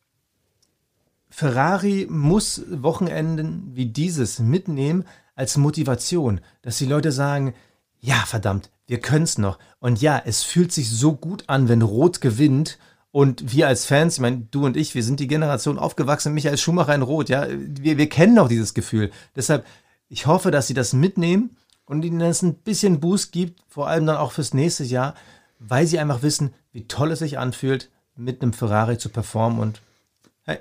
Ferrari 1.28 2.06
muss 2.10 2.62
Wochenenden 2.70 3.70
wie 3.74 3.86
dieses 3.86 4.38
mitnehmen 4.38 5.04
als 5.34 5.56
Motivation, 5.56 6.40
dass 6.60 6.78
die 6.78 6.86
Leute 6.86 7.10
sagen, 7.10 7.54
ja, 8.00 8.22
verdammt, 8.26 8.70
wir 8.86 9.00
können 9.00 9.24
es 9.24 9.38
noch. 9.38 9.58
Und 9.78 10.02
ja, 10.02 10.20
es 10.24 10.42
fühlt 10.42 10.72
sich 10.72 10.90
so 10.90 11.14
gut 11.14 11.44
an, 11.46 11.68
wenn 11.68 11.82
Rot 11.82 12.20
gewinnt. 12.20 12.78
Und 13.10 13.52
wir 13.52 13.68
als 13.68 13.86
Fans, 13.86 14.14
ich 14.14 14.20
meine, 14.20 14.46
du 14.50 14.66
und 14.66 14.76
ich, 14.76 14.94
wir 14.94 15.02
sind 15.02 15.20
die 15.20 15.26
Generation 15.26 15.78
aufgewachsen, 15.78 16.34
mich 16.34 16.48
als 16.48 16.60
Schumacher 16.60 16.94
in 16.94 17.02
Rot, 17.02 17.28
ja, 17.28 17.46
wir, 17.48 17.98
wir 17.98 18.08
kennen 18.08 18.38
auch 18.38 18.48
dieses 18.48 18.74
Gefühl. 18.74 19.10
Deshalb, 19.36 19.64
ich 20.08 20.26
hoffe, 20.26 20.50
dass 20.50 20.66
sie 20.66 20.74
das 20.74 20.92
mitnehmen 20.92 21.56
und 21.86 22.04
ihnen 22.04 22.18
das 22.18 22.42
ein 22.42 22.54
bisschen 22.54 23.00
Boost 23.00 23.32
gibt, 23.32 23.62
vor 23.68 23.88
allem 23.88 24.06
dann 24.06 24.16
auch 24.16 24.32
fürs 24.32 24.54
nächste 24.54 24.84
Jahr, 24.84 25.14
weil 25.58 25.86
sie 25.86 25.98
einfach 25.98 26.22
wissen, 26.22 26.52
wie 26.72 26.88
toll 26.88 27.12
es 27.12 27.20
sich 27.20 27.38
anfühlt, 27.38 27.90
mit 28.22 28.42
einem 28.42 28.52
Ferrari 28.52 28.98
zu 28.98 29.08
performen 29.08 29.61
und 29.61 29.82
hey, 30.44 30.58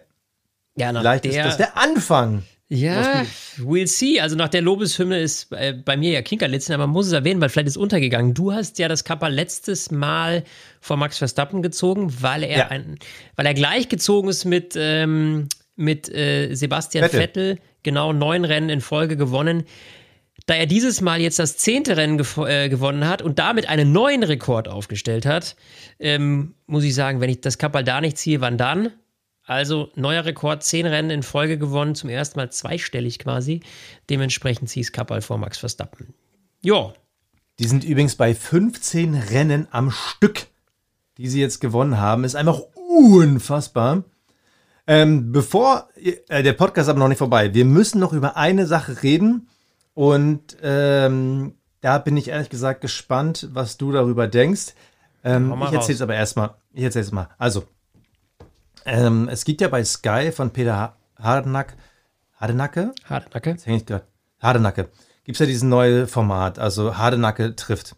ja, 0.75 0.91
vielleicht 0.91 1.25
der, 1.25 1.31
ist 1.31 1.45
das 1.45 1.57
der 1.57 1.77
Anfang. 1.77 2.43
Ja, 2.73 3.25
we'll 3.57 3.85
see. 3.85 4.21
Also 4.21 4.37
nach 4.37 4.47
der 4.47 4.61
Lobeshymne 4.61 5.19
ist 5.19 5.51
äh, 5.51 5.73
bei 5.73 5.97
mir 5.97 6.11
ja 6.11 6.21
Kinkerlitzen, 6.21 6.73
aber 6.73 6.87
man 6.87 6.93
muss 6.93 7.07
es 7.07 7.11
erwähnen, 7.11 7.41
weil 7.41 7.49
vielleicht 7.49 7.67
ist 7.67 7.75
untergegangen. 7.75 8.33
Du 8.33 8.53
hast 8.53 8.79
ja 8.79 8.87
das 8.87 9.03
Kappa 9.03 9.27
letztes 9.27 9.91
Mal 9.91 10.45
vor 10.79 10.95
Max 10.95 11.17
Verstappen 11.17 11.61
gezogen, 11.61 12.13
weil 12.21 12.43
er, 12.43 12.57
ja. 12.57 12.67
ein, 12.69 12.97
weil 13.35 13.45
er 13.45 13.53
gleich 13.53 13.89
gezogen 13.89 14.29
ist 14.29 14.45
mit, 14.45 14.75
ähm, 14.77 15.49
mit 15.75 16.07
äh, 16.15 16.55
Sebastian 16.55 17.03
Vettel. 17.03 17.19
Vettel. 17.19 17.59
Genau, 17.83 18.13
neun 18.13 18.45
Rennen 18.45 18.69
in 18.69 18.79
Folge 18.79 19.17
gewonnen. 19.17 19.65
Da 20.51 20.57
er 20.57 20.65
dieses 20.65 20.99
Mal 20.99 21.21
jetzt 21.21 21.39
das 21.39 21.55
zehnte 21.55 21.95
Rennen 21.95 22.19
äh, 22.19 22.67
gewonnen 22.67 23.07
hat 23.07 23.21
und 23.21 23.39
damit 23.39 23.69
einen 23.69 23.93
neuen 23.93 24.21
Rekord 24.21 24.67
aufgestellt 24.67 25.25
hat, 25.25 25.55
ähm, 25.97 26.55
muss 26.65 26.83
ich 26.83 26.93
sagen, 26.93 27.21
wenn 27.21 27.29
ich 27.29 27.39
das 27.39 27.57
Kappal 27.57 27.85
da 27.85 28.01
nicht 28.01 28.17
ziehe, 28.17 28.41
wann 28.41 28.57
dann? 28.57 28.91
Also 29.45 29.91
neuer 29.95 30.25
Rekord, 30.25 30.61
zehn 30.61 30.85
Rennen 30.85 31.09
in 31.09 31.23
Folge 31.23 31.57
gewonnen, 31.57 31.95
zum 31.95 32.09
ersten 32.09 32.37
Mal 32.37 32.51
zweistellig 32.51 33.19
quasi. 33.19 33.61
Dementsprechend 34.09 34.67
ziehe 34.67 34.81
ich 34.81 34.91
Kappal 34.91 35.21
vor 35.21 35.37
Max 35.37 35.57
Verstappen. 35.57 36.13
Ja. 36.61 36.91
Die 37.59 37.67
sind 37.69 37.85
übrigens 37.85 38.17
bei 38.17 38.35
15 38.35 39.15
Rennen 39.15 39.69
am 39.71 39.89
Stück, 39.89 40.47
die 41.17 41.29
sie 41.29 41.39
jetzt 41.39 41.61
gewonnen 41.61 41.97
haben. 41.97 42.25
Ist 42.25 42.35
einfach 42.35 42.59
unfassbar. 42.73 44.03
Ähm, 44.85 45.31
bevor 45.31 45.87
äh, 46.27 46.43
der 46.43 46.51
Podcast 46.51 46.89
aber 46.89 46.99
noch 46.99 47.07
nicht 47.07 47.19
vorbei, 47.19 47.53
wir 47.53 47.63
müssen 47.63 48.01
noch 48.01 48.11
über 48.11 48.35
eine 48.35 48.67
Sache 48.67 49.01
reden. 49.01 49.47
Und 49.93 50.57
ähm, 50.61 51.55
da 51.81 51.97
bin 51.97 52.17
ich 52.17 52.29
ehrlich 52.29 52.49
gesagt 52.49 52.81
gespannt, 52.81 53.49
was 53.51 53.77
du 53.77 53.91
darüber 53.91 54.27
denkst. 54.27 54.73
Ähm, 55.23 55.53
ich 55.65 55.73
erzähle 55.73 55.95
es 55.95 56.01
aber 56.01 56.15
erstmal. 56.15 56.55
Ich 56.73 56.83
erzähle 56.83 57.05
es 57.05 57.11
mal. 57.11 57.29
Also, 57.37 57.63
ähm, 58.85 59.27
es 59.29 59.45
gibt 59.45 59.61
ja 59.61 59.67
bei 59.67 59.83
Sky 59.83 60.31
von 60.31 60.51
Peter 60.51 60.95
Hardenack, 61.17 61.75
Hardenacke? 62.35 62.93
Hardenacke? 63.03 63.57
Hardenacke. 63.57 64.03
Hardenacke. 64.39 64.89
Gibt 65.23 65.35
es 65.35 65.39
ja 65.39 65.45
dieses 65.45 65.63
neue 65.63 66.07
Format, 66.07 66.57
also 66.57 66.97
Hardenacke 66.97 67.55
trifft. 67.55 67.95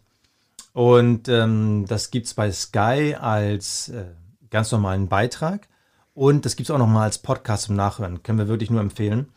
Und 0.74 1.28
ähm, 1.28 1.86
das 1.88 2.10
gibt 2.10 2.26
es 2.26 2.34
bei 2.34 2.50
Sky 2.52 3.16
als 3.18 3.88
äh, 3.88 4.04
ganz 4.50 4.70
normalen 4.72 5.08
Beitrag. 5.08 5.68
Und 6.12 6.44
das 6.44 6.56
gibt 6.56 6.68
es 6.68 6.74
auch 6.74 6.78
nochmal 6.78 7.04
als 7.04 7.18
Podcast 7.18 7.64
zum 7.64 7.76
Nachhören. 7.76 8.22
Können 8.22 8.38
wir 8.38 8.48
wirklich 8.48 8.70
nur 8.70 8.80
empfehlen. 8.80 9.28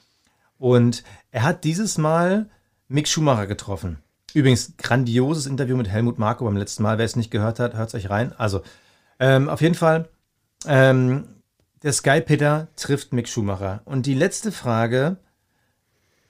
Und 0.57 1.03
er 1.31 1.43
hat 1.43 1.63
dieses 1.63 1.97
Mal 1.97 2.49
Mick 2.87 3.07
Schumacher 3.07 3.47
getroffen. 3.47 3.99
Übrigens, 4.33 4.75
grandioses 4.77 5.45
Interview 5.45 5.77
mit 5.77 5.87
Helmut 5.87 6.19
Marko 6.19 6.45
beim 6.45 6.57
letzten 6.57 6.83
Mal. 6.83 6.97
Wer 6.97 7.05
es 7.05 7.15
nicht 7.15 7.31
gehört 7.31 7.59
hat, 7.59 7.75
hört 7.75 7.89
es 7.89 7.95
euch 7.95 8.09
rein. 8.09 8.33
Also, 8.33 8.61
ähm, 9.19 9.49
auf 9.49 9.61
jeden 9.61 9.75
Fall, 9.75 10.09
ähm, 10.65 11.27
der 11.83 11.93
Sky 11.93 12.21
Peter 12.21 12.67
trifft 12.75 13.13
Mick 13.13 13.29
Schumacher. 13.29 13.81
Und 13.85 14.05
die 14.05 14.13
letzte 14.13 14.51
Frage 14.51 15.17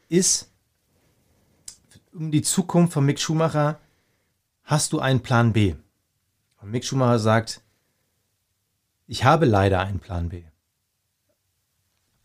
ist 0.09 0.51
um 2.13 2.31
die 2.31 2.41
Zukunft 2.41 2.93
von 2.93 3.05
Mick 3.05 3.19
Schumacher. 3.19 3.79
Hast 4.63 4.93
du 4.93 4.99
einen 4.99 5.21
Plan 5.21 5.53
B? 5.53 5.75
Und 6.61 6.71
Mick 6.71 6.83
Schumacher 6.83 7.19
sagt, 7.19 7.61
ich 9.05 9.23
habe 9.23 9.45
leider 9.45 9.79
einen 9.79 9.99
Plan 9.99 10.29
B. 10.29 10.43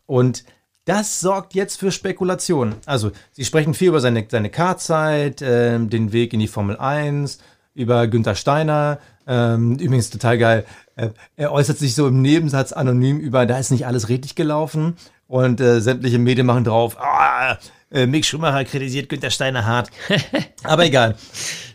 Und 0.07 0.45
das 0.85 1.21
sorgt 1.21 1.55
jetzt 1.55 1.79
für 1.79 1.93
Spekulationen. 1.93 2.75
Also, 2.87 3.13
sie 3.33 3.45
sprechen 3.45 3.75
viel 3.75 3.89
über 3.89 4.01
seine, 4.01 4.27
seine 4.29 4.51
Kartzeit, 4.51 5.41
äh, 5.43 5.79
den 5.79 6.13
Weg 6.13 6.33
in 6.33 6.41
die 6.41 6.49
Formel 6.49 6.77
1, 6.77 7.39
über 7.75 8.07
Günther 8.09 8.35
Steiner. 8.35 8.99
Ähm, 9.27 9.79
übrigens 9.79 10.11
total 10.11 10.39
geil. 10.39 10.65
Äh, 10.97 11.11
er 11.37 11.53
äußert 11.53 11.79
sich 11.79 11.95
so 11.95 12.09
im 12.09 12.21
Nebensatz 12.21 12.73
anonym 12.73 13.19
über, 13.19 13.47
da 13.47 13.59
ist 13.59 13.71
nicht 13.71 13.87
alles 13.87 14.09
richtig 14.09 14.35
gelaufen. 14.35 14.97
Und 15.29 15.61
äh, 15.61 15.81
sämtliche 15.81 16.19
Medien 16.19 16.47
machen 16.47 16.65
drauf, 16.65 16.97
ah, 17.01 17.57
äh, 17.91 18.07
Mick 18.07 18.27
Schumacher 18.27 18.65
kritisiert 18.65 19.09
Günther 19.09 19.31
Steiner 19.31 19.65
hart. 19.65 19.91
Aber 20.65 20.85
egal. 20.85 21.17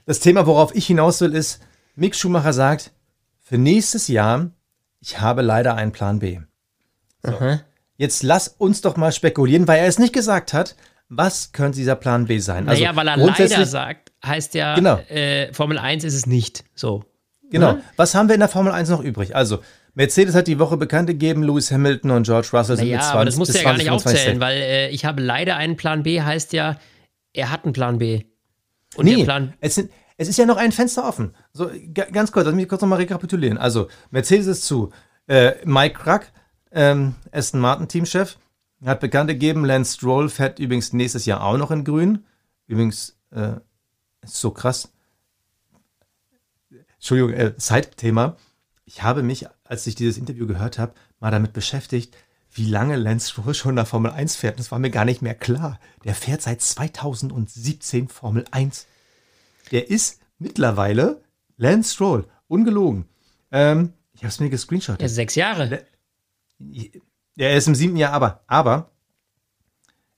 Das 0.05 0.20
Thema, 0.20 0.45
worauf 0.45 0.76
ich 0.76 0.86
hinaus 0.86 1.22
will, 1.22 1.34
ist, 1.34 1.62
Mick 1.95 2.16
Schumacher 2.16 2.53
sagt, 2.53 2.91
für 3.39 3.58
nächstes 3.58 4.08
Jahr, 4.10 4.51
ich 4.99 5.22
habe 5.22 5.41
leider 5.41 5.76
einen 5.76 5.91
Plan 5.91 6.20
B. 6.20 6.39
So. 7.24 7.32
Jetzt 7.98 8.24
lass 8.24 8.48
uns 8.48 8.82
doch 8.82 8.95
mal 8.95 9.12
spekulieren, 9.12 9.68
weil 9.68 9.80
er 9.80 9.88
es 9.88 10.00
nicht 10.00 10.14
gesagt 10.14 10.54
hat. 10.54 10.76
Was 11.10 11.54
könnte 11.54 11.78
dieser 11.78 11.95
Plan 11.95 12.26
B 12.26 12.39
sein? 12.39 12.66
Naja, 12.66 12.89
also, 12.89 13.00
weil 13.00 13.08
er 13.08 13.18
leider 13.18 13.66
sagt, 13.66 14.12
heißt 14.26 14.54
ja, 14.56 14.76
genau. 14.76 14.98
äh, 15.10 15.54
Formel 15.54 15.78
1 15.78 16.04
ist 16.04 16.14
es 16.14 16.26
nicht. 16.26 16.66
So. 16.76 17.06
Genau. 17.50 17.74
Ne? 17.74 17.84
Was 17.95 18.14
haben 18.14 18.28
wir 18.28 18.34
in 18.34 18.41
der 18.41 18.50
Formel 18.50 18.74
1 18.74 18.89
noch 18.89 19.02
übrig? 19.02 19.34
Also, 19.34 19.60
Mercedes 19.93 20.36
hat 20.36 20.48
die 20.48 20.60
Woche 20.60 20.76
bekannt 20.78 21.08
gegeben, 21.08 21.43
Lewis 21.43 21.72
Hamilton 21.72 22.12
und 22.12 22.24
George 22.24 22.50
Russell 22.54 22.76
sind 22.76 22.89
naja, 22.89 22.98
mit 22.98 23.04
20 23.04 23.16
aber 23.16 23.26
das 23.26 23.36
musst 23.38 23.54
du 23.54 23.58
ja 23.58 23.64
gar 23.64 23.78
nicht 23.78 23.89
aufzählen, 23.89 24.39
weil 24.39 24.58
äh, 24.58 24.89
ich 24.89 25.06
habe 25.06 25.22
leider 25.22 25.56
einen 25.56 25.78
Plan 25.78 26.04
B, 26.04 26.22
heißt 26.22 26.54
ja, 26.54 26.78
er 27.34 27.52
hat 27.52 27.64
einen 27.64 27.74
Plan 27.74 27.98
B. 27.98 28.24
Und 28.95 29.06
nee, 29.06 29.24
Plan 29.24 29.54
es, 29.62 29.76
sind, 29.76 29.91
es 30.18 30.28
ist 30.28 30.38
ja 30.38 30.45
noch 30.45 30.58
ein 30.58 30.72
Fenster 30.72 31.08
offen. 31.08 31.34
So, 31.54 31.72
ganz 32.12 32.32
kurz, 32.32 32.45
lass 32.45 32.56
mich 32.56 32.68
kurz 32.68 32.82
nochmal 32.82 33.00
rekapitulieren. 33.00 33.58
Also, 33.58 33.88
Mercedes 34.12 34.48
ist 34.48 34.66
zu. 34.66 34.91
Äh, 35.28 35.54
Mike 35.66 36.00
Crack 36.00 36.32
ähm, 36.72 37.15
Aston 37.32 37.59
Martin 37.59 37.88
Teamchef, 37.88 38.38
hat 38.86 38.99
bekannt 38.99 39.30
gegeben, 39.30 39.65
Lance 39.65 39.95
Stroll 39.95 40.30
fährt 40.30 40.59
übrigens 40.59 40.93
nächstes 40.93 41.26
Jahr 41.26 41.43
auch 41.43 41.57
noch 41.57 41.72
in 41.72 41.84
Grün. 41.84 42.26
Übrigens, 42.68 43.18
äh, 43.32 43.53
ist 44.22 44.36
so 44.36 44.51
krass. 44.51 44.91
Entschuldigung, 46.95 47.34
äh, 47.34 47.55
Zeitthema. 47.57 48.38
Ich 48.86 49.03
habe 49.03 49.24
mich, 49.24 49.47
als 49.63 49.88
ich 49.88 49.95
dieses 49.95 50.18
Interview 50.18 50.47
gehört 50.47 50.78
habe, 50.78 50.93
mal 51.20 51.32
damit 51.32 51.53
beschäftigt, 51.53 52.15
wie 52.51 52.65
lange 52.65 52.95
Lance 52.95 53.30
Stroll 53.32 53.53
schon 53.53 53.72
in 53.72 53.76
der 53.78 53.86
Formel 53.86 54.11
1 54.11 54.36
fährt. 54.36 54.59
Das 54.59 54.72
war 54.72 54.80
mir 54.80 54.89
gar 54.89 55.05
nicht 55.05 55.22
mehr 55.22 55.36
klar. 55.36 55.80
Der 56.03 56.15
fährt 56.15 56.41
seit 56.41 56.61
2017 56.61 58.07
Formel 58.07 58.45
1. 58.51 58.88
Der 59.72 59.89
ist 59.89 60.20
mittlerweile 60.39 61.22
Lance 61.57 61.93
Stroll. 61.93 62.26
Ungelogen. 62.47 63.05
Ähm, 63.51 63.93
ich 64.13 64.22
habe 64.22 64.30
es 64.30 64.39
mir 64.39 64.49
gescreenshot. 64.49 65.01
Ja, 65.01 65.07
sechs 65.07 65.36
Jahre. 65.36 65.86
Er 67.36 67.55
ist 67.55 67.68
im 67.68 67.76
siebten 67.76 67.97
Jahr, 67.97 68.14
aber, 68.14 68.41
aber 68.47 68.91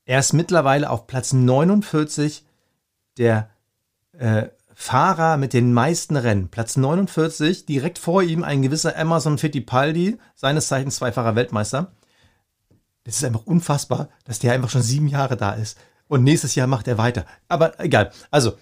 er 0.06 0.20
ist 0.20 0.34
mittlerweile 0.34 0.90
auf 0.90 1.06
Platz 1.06 1.34
49 1.34 2.46
der 3.18 3.50
äh, 4.18 4.48
Fahrer 4.74 5.36
mit 5.36 5.52
den 5.52 5.74
meisten 5.74 6.16
Rennen. 6.16 6.48
Platz 6.48 6.78
49, 6.78 7.66
direkt 7.66 8.00
vor 8.00 8.24
ihm 8.24 8.44
ein 8.44 8.62
gewisser 8.62 8.96
Emerson 8.96 9.38
Fittipaldi, 9.38 10.18
seines 10.36 10.70
Zeichens 10.70 10.96
zweifacher 10.96 11.36
Weltmeister. 11.36 11.92
Das 13.04 13.18
ist 13.18 13.26
einfach 13.26 13.46
unfassbar, 13.46 14.10
dass 14.24 14.40
der 14.40 14.54
einfach 14.54 14.70
schon 14.70 14.82
sieben 14.82 15.10
Jahre 15.10 15.36
da 15.36 15.52
ist. 15.52 15.78
Und 16.08 16.24
nächstes 16.24 16.56
Jahr 16.56 16.68
macht 16.68 16.88
er 16.88 16.98
weiter. 16.98 17.26
Aber 17.50 17.80
egal. 17.80 18.12
Also, 18.32 18.54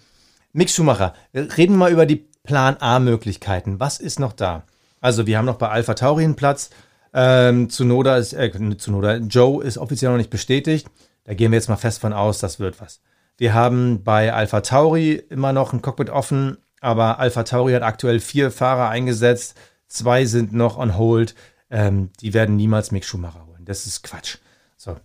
Mick 0.54 0.70
Schumacher, 0.70 1.14
reden 1.34 1.74
wir 1.74 1.78
mal 1.78 1.92
über 1.92 2.06
die 2.06 2.28
Plan 2.44 2.78
A-Möglichkeiten. 2.80 3.80
Was 3.80 4.00
ist 4.00 4.20
noch 4.20 4.34
da? 4.34 4.64
Also, 5.00 5.28
wir 5.28 5.38
haben 5.38 5.46
noch 5.46 5.58
bei 5.58 5.70
Alpha 5.70 5.94
Tauri 5.94 6.24
einen 6.24 6.36
Platz. 6.36 6.72
Ähm, 7.14 7.70
Zunoda 7.70 8.18
ist, 8.18 8.34
äh, 8.34 8.52
Zunoda, 8.78 9.18
Joe 9.18 9.64
ist 9.64 9.78
offiziell 9.78 10.12
noch 10.12 10.18
nicht 10.18 10.30
bestätigt. 10.30 10.88
Da 11.24 11.34
gehen 11.34 11.52
wir 11.52 11.58
jetzt 11.58 11.70
mal 11.70 11.76
fest 11.76 12.00
von 12.00 12.14
aus, 12.14 12.40
das 12.40 12.60
wird 12.60 12.80
was. 12.80 13.02
Wir 13.38 13.54
haben 13.54 14.04
bei 14.04 14.34
Alpha 14.34 14.62
Tauri 14.62 15.14
immer 15.30 15.54
noch 15.54 15.74
ein 15.74 15.82
Cockpit 15.82 16.10
offen, 16.10 16.58
aber 16.82 17.20
Alpha 17.20 17.44
Tauri 17.44 17.74
hat 17.74 17.84
aktuell 17.84 18.20
vier 18.20 18.52
Fahrer 18.52 18.90
eingesetzt. 18.90 19.56
Zwei 19.88 20.26
sind 20.26 20.54
noch 20.54 20.78
on 20.78 20.98
hold. 20.98 21.36
Ähm, 21.70 22.12
die 22.22 22.34
werden 22.34 22.56
niemals 22.56 22.92
Mick 22.92 23.06
Schumacher 23.06 23.46
holen. 23.46 23.66
Das 23.66 23.86
ist 23.86 24.04
Quatsch. 24.04 24.38
So. 24.76 24.96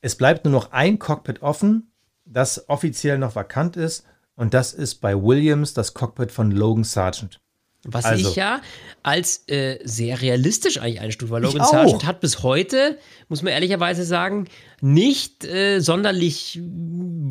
Es 0.00 0.16
bleibt 0.16 0.44
nur 0.44 0.52
noch 0.52 0.72
ein 0.72 0.98
Cockpit 0.98 1.42
offen, 1.42 1.90
das 2.24 2.68
offiziell 2.68 3.18
noch 3.18 3.34
vakant 3.34 3.76
ist. 3.76 4.04
Und 4.36 4.54
das 4.54 4.72
ist 4.72 4.96
bei 4.96 5.20
Williams 5.20 5.74
das 5.74 5.94
Cockpit 5.94 6.30
von 6.30 6.50
Logan 6.50 6.84
Sargent. 6.84 7.40
Was 7.86 8.04
also. 8.04 8.28
ich 8.28 8.36
ja 8.36 8.60
als 9.02 9.44
äh, 9.48 9.78
sehr 9.84 10.20
realistisch 10.20 10.78
eigentlich 10.80 11.00
einstufe, 11.00 11.30
weil 11.30 11.42
Logan 11.42 11.64
Sargent 11.64 12.04
hat 12.04 12.20
bis 12.20 12.42
heute, 12.42 12.98
muss 13.28 13.42
man 13.42 13.52
ehrlicherweise 13.52 14.04
sagen, 14.04 14.48
nicht 14.80 15.44
äh, 15.44 15.78
sonderlich 15.78 16.60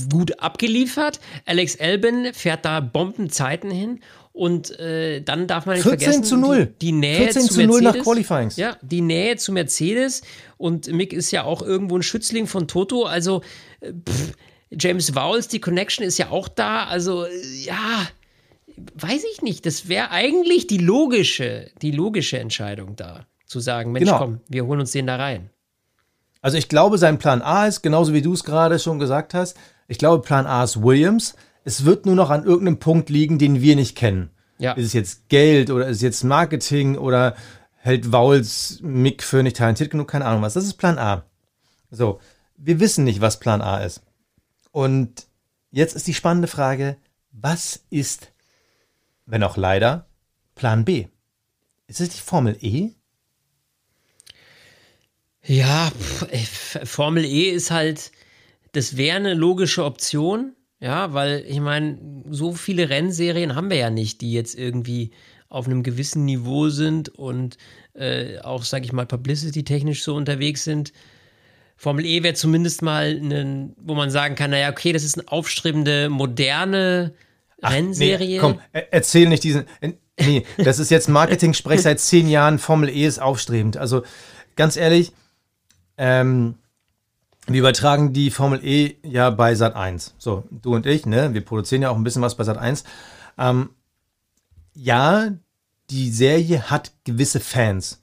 gut 0.10 0.40
abgeliefert. 0.40 1.20
Alex 1.46 1.78
Albin 1.80 2.34
fährt 2.34 2.64
da 2.64 2.80
Bombenzeiten 2.80 3.70
hin 3.70 4.00
und 4.32 4.80
äh, 4.80 5.22
dann 5.22 5.48
darf 5.48 5.66
man 5.66 5.76
nicht 5.76 5.84
14 5.84 6.00
vergessen, 6.00 6.24
zu 6.24 6.38
0. 6.38 6.66
Die, 6.66 6.86
die 6.86 6.92
Nähe 6.94 7.18
14 7.18 7.42
zu, 7.44 7.54
zu 7.56 7.66
0 7.66 7.82
nach 7.82 7.98
Qualifyings. 7.98 8.56
Ja, 8.56 8.78
die 8.82 9.02
Nähe 9.02 9.36
zu 9.36 9.52
Mercedes 9.52 10.22
und 10.58 10.88
Mick 10.92 11.12
ist 11.12 11.32
ja 11.32 11.44
auch 11.44 11.62
irgendwo 11.62 11.98
ein 11.98 12.04
Schützling 12.04 12.48
von 12.48 12.70
Toto, 12.70 13.04
also 13.04 13.42
äh, 13.82 13.92
pff, 13.92 14.34
James 14.72 15.16
Vowles, 15.16 15.48
die 15.48 15.60
Connection 15.60 16.06
ist 16.06 16.18
ja 16.18 16.30
auch 16.30 16.48
da, 16.48 16.86
also 16.86 17.26
äh, 17.26 17.30
ja, 17.64 18.08
weiß 18.96 19.24
ich 19.34 19.42
nicht, 19.42 19.66
das 19.66 19.88
wäre 19.88 20.12
eigentlich 20.12 20.68
die 20.68 20.78
logische, 20.78 21.72
die 21.82 21.92
logische 21.92 22.40
Entscheidung 22.40 22.96
da, 22.96 23.26
zu 23.46 23.60
sagen, 23.60 23.92
Mensch, 23.92 24.06
genau. 24.06 24.20
komm, 24.20 24.42
wir 24.48 24.66
holen 24.66 24.82
uns 24.82 24.92
den 24.92 25.08
da 25.08 25.16
rein. 25.16 25.50
Also 26.42 26.58
ich 26.58 26.70
glaube, 26.70 26.98
sein 26.98 27.18
Plan 27.18 27.42
A 27.42 27.66
ist, 27.66 27.82
genauso 27.82 28.14
wie 28.14 28.22
du 28.22 28.34
es 28.34 28.44
gerade 28.44 28.78
schon 28.78 29.00
gesagt 29.00 29.34
hast, 29.34 29.58
ich 29.88 29.98
glaube, 29.98 30.24
Plan 30.24 30.46
A 30.46 30.64
ist 30.64 30.82
Williams. 30.82 31.36
Es 31.64 31.86
wird 31.86 32.06
nur 32.06 32.16
noch 32.16 32.30
an 32.30 32.44
irgendeinem 32.44 32.78
Punkt 32.78 33.10
liegen, 33.10 33.40
den 33.40 33.62
wir 33.62 33.76
nicht 33.76 33.96
kennen. 33.96 34.30
Ja. 34.58 34.74
Ist 34.74 34.86
es 34.86 34.94
jetzt 34.94 35.30
Geld 35.30 35.70
oder 35.70 35.88
ist 35.88 35.98
es 35.98 36.04
jetzt 36.04 36.24
Marketing 36.24 36.98
oder 36.98 37.36
hält 37.78 38.12
Vowles 38.12 38.80
Mick 38.82 39.24
für 39.24 39.44
nicht 39.44 39.58
talentiert 39.58 39.92
genug? 39.92 40.08
Keine 40.08 40.26
Ahnung 40.26 40.42
was. 40.42 40.54
Das 40.54 40.66
ist 40.66 40.76
Plan 40.76 40.98
A. 40.98 41.26
So, 41.92 42.20
wir 42.58 42.80
wissen 42.80 43.04
nicht, 43.04 43.22
was 43.22 43.40
Plan 43.40 43.62
A 43.62 43.80
ist. 43.80 44.02
Und 44.72 45.28
jetzt 45.72 45.96
ist 45.96 46.08
die 46.08 46.14
spannende 46.14 46.48
Frage, 46.48 46.98
was 47.32 47.84
ist 47.90 48.32
wenn 49.26 49.44
auch 49.44 49.58
leider, 49.58 50.08
Plan 50.56 50.86
B. 50.86 51.08
Ist 51.88 52.02
es 52.02 52.10
die 52.10 52.22
Formel 52.22 52.58
E? 52.62 52.92
Ja, 55.44 55.92
pff, 55.92 56.80
Formel 56.90 57.24
E 57.26 57.50
ist 57.52 57.70
halt, 57.72 58.12
das 58.72 58.98
wäre 58.98 59.18
eine 59.18 59.34
logische 59.34 59.86
Option, 59.86 60.56
ja, 60.80 61.14
weil 61.14 61.46
ich 61.48 61.60
meine, 61.60 62.24
so 62.30 62.54
viele 62.54 62.90
Rennserien 62.90 63.56
haben 63.56 63.70
wir 63.70 63.78
ja 63.78 63.90
nicht, 63.90 64.22
die 64.22 64.34
jetzt 64.34 64.56
irgendwie 64.56 65.12
auf 65.48 65.68
einem 65.68 65.84
gewissen 65.84 66.26
Niveau 66.26 66.70
sind 66.70 67.10
und 67.10 67.58
äh, 67.94 68.40
auch, 68.40 68.64
sag 68.64 68.84
ich 68.84 68.92
mal, 68.92 69.06
publicity-technisch 69.06 70.04
so 70.04 70.16
unterwegs 70.16 70.64
sind. 70.64 70.92
Formel 71.78 72.06
E 72.06 72.24
wäre 72.24 72.34
zumindest 72.34 72.82
mal, 72.82 73.16
ein, 73.22 73.76
wo 73.78 73.96
man 73.96 74.10
sagen 74.10 74.36
kann, 74.36 74.52
naja, 74.52 74.70
okay, 74.72 74.92
das 74.92 75.04
ist 75.04 75.20
eine 75.20 75.28
aufstrebende, 75.28 76.10
moderne 76.10 77.14
Ach, 77.62 77.72
Rennserie. 77.72 78.36
Nee, 78.36 78.38
komm, 78.40 78.60
erzähl 78.72 79.30
nicht 79.30 79.44
diesen. 79.44 79.66
Äh, 79.82 79.94
nee, 80.20 80.46
das 80.58 80.80
ist 80.80 80.92
jetzt 80.92 81.10
Marketing-Sprech 81.10 81.82
seit 81.82 82.00
zehn 82.00 82.28
Jahren. 82.28 82.60
Formel 82.60 82.90
E 82.90 83.06
ist 83.06 83.20
aufstrebend. 83.20 83.78
Also 83.78 84.04
ganz 84.56 84.78
ehrlich, 84.78 85.14
ähm, 85.98 86.56
wir 87.48 87.60
übertragen 87.60 88.14
die 88.14 88.32
Formel 88.32 88.64
E 88.64 88.96
ja 89.04 89.30
bei 89.30 89.56
Sat 89.56 89.76
1. 89.76 90.16
So, 90.18 90.44
du 90.50 90.76
und 90.76 90.86
ich, 90.86 91.06
ne? 91.06 91.34
Wir 91.34 91.42
produzieren 91.42 91.82
ja 91.82 91.90
auch 91.90 91.96
ein 91.96 92.04
bisschen 92.04 92.22
was 92.22 92.36
bei 92.36 92.44
Sat 92.44 92.58
1. 92.58 92.84
Ähm, 93.38 93.70
ja, 94.74 95.30
die 95.90 96.10
Serie 96.10 96.70
hat 96.70 96.92
gewisse 97.04 97.40
Fans. 97.40 98.02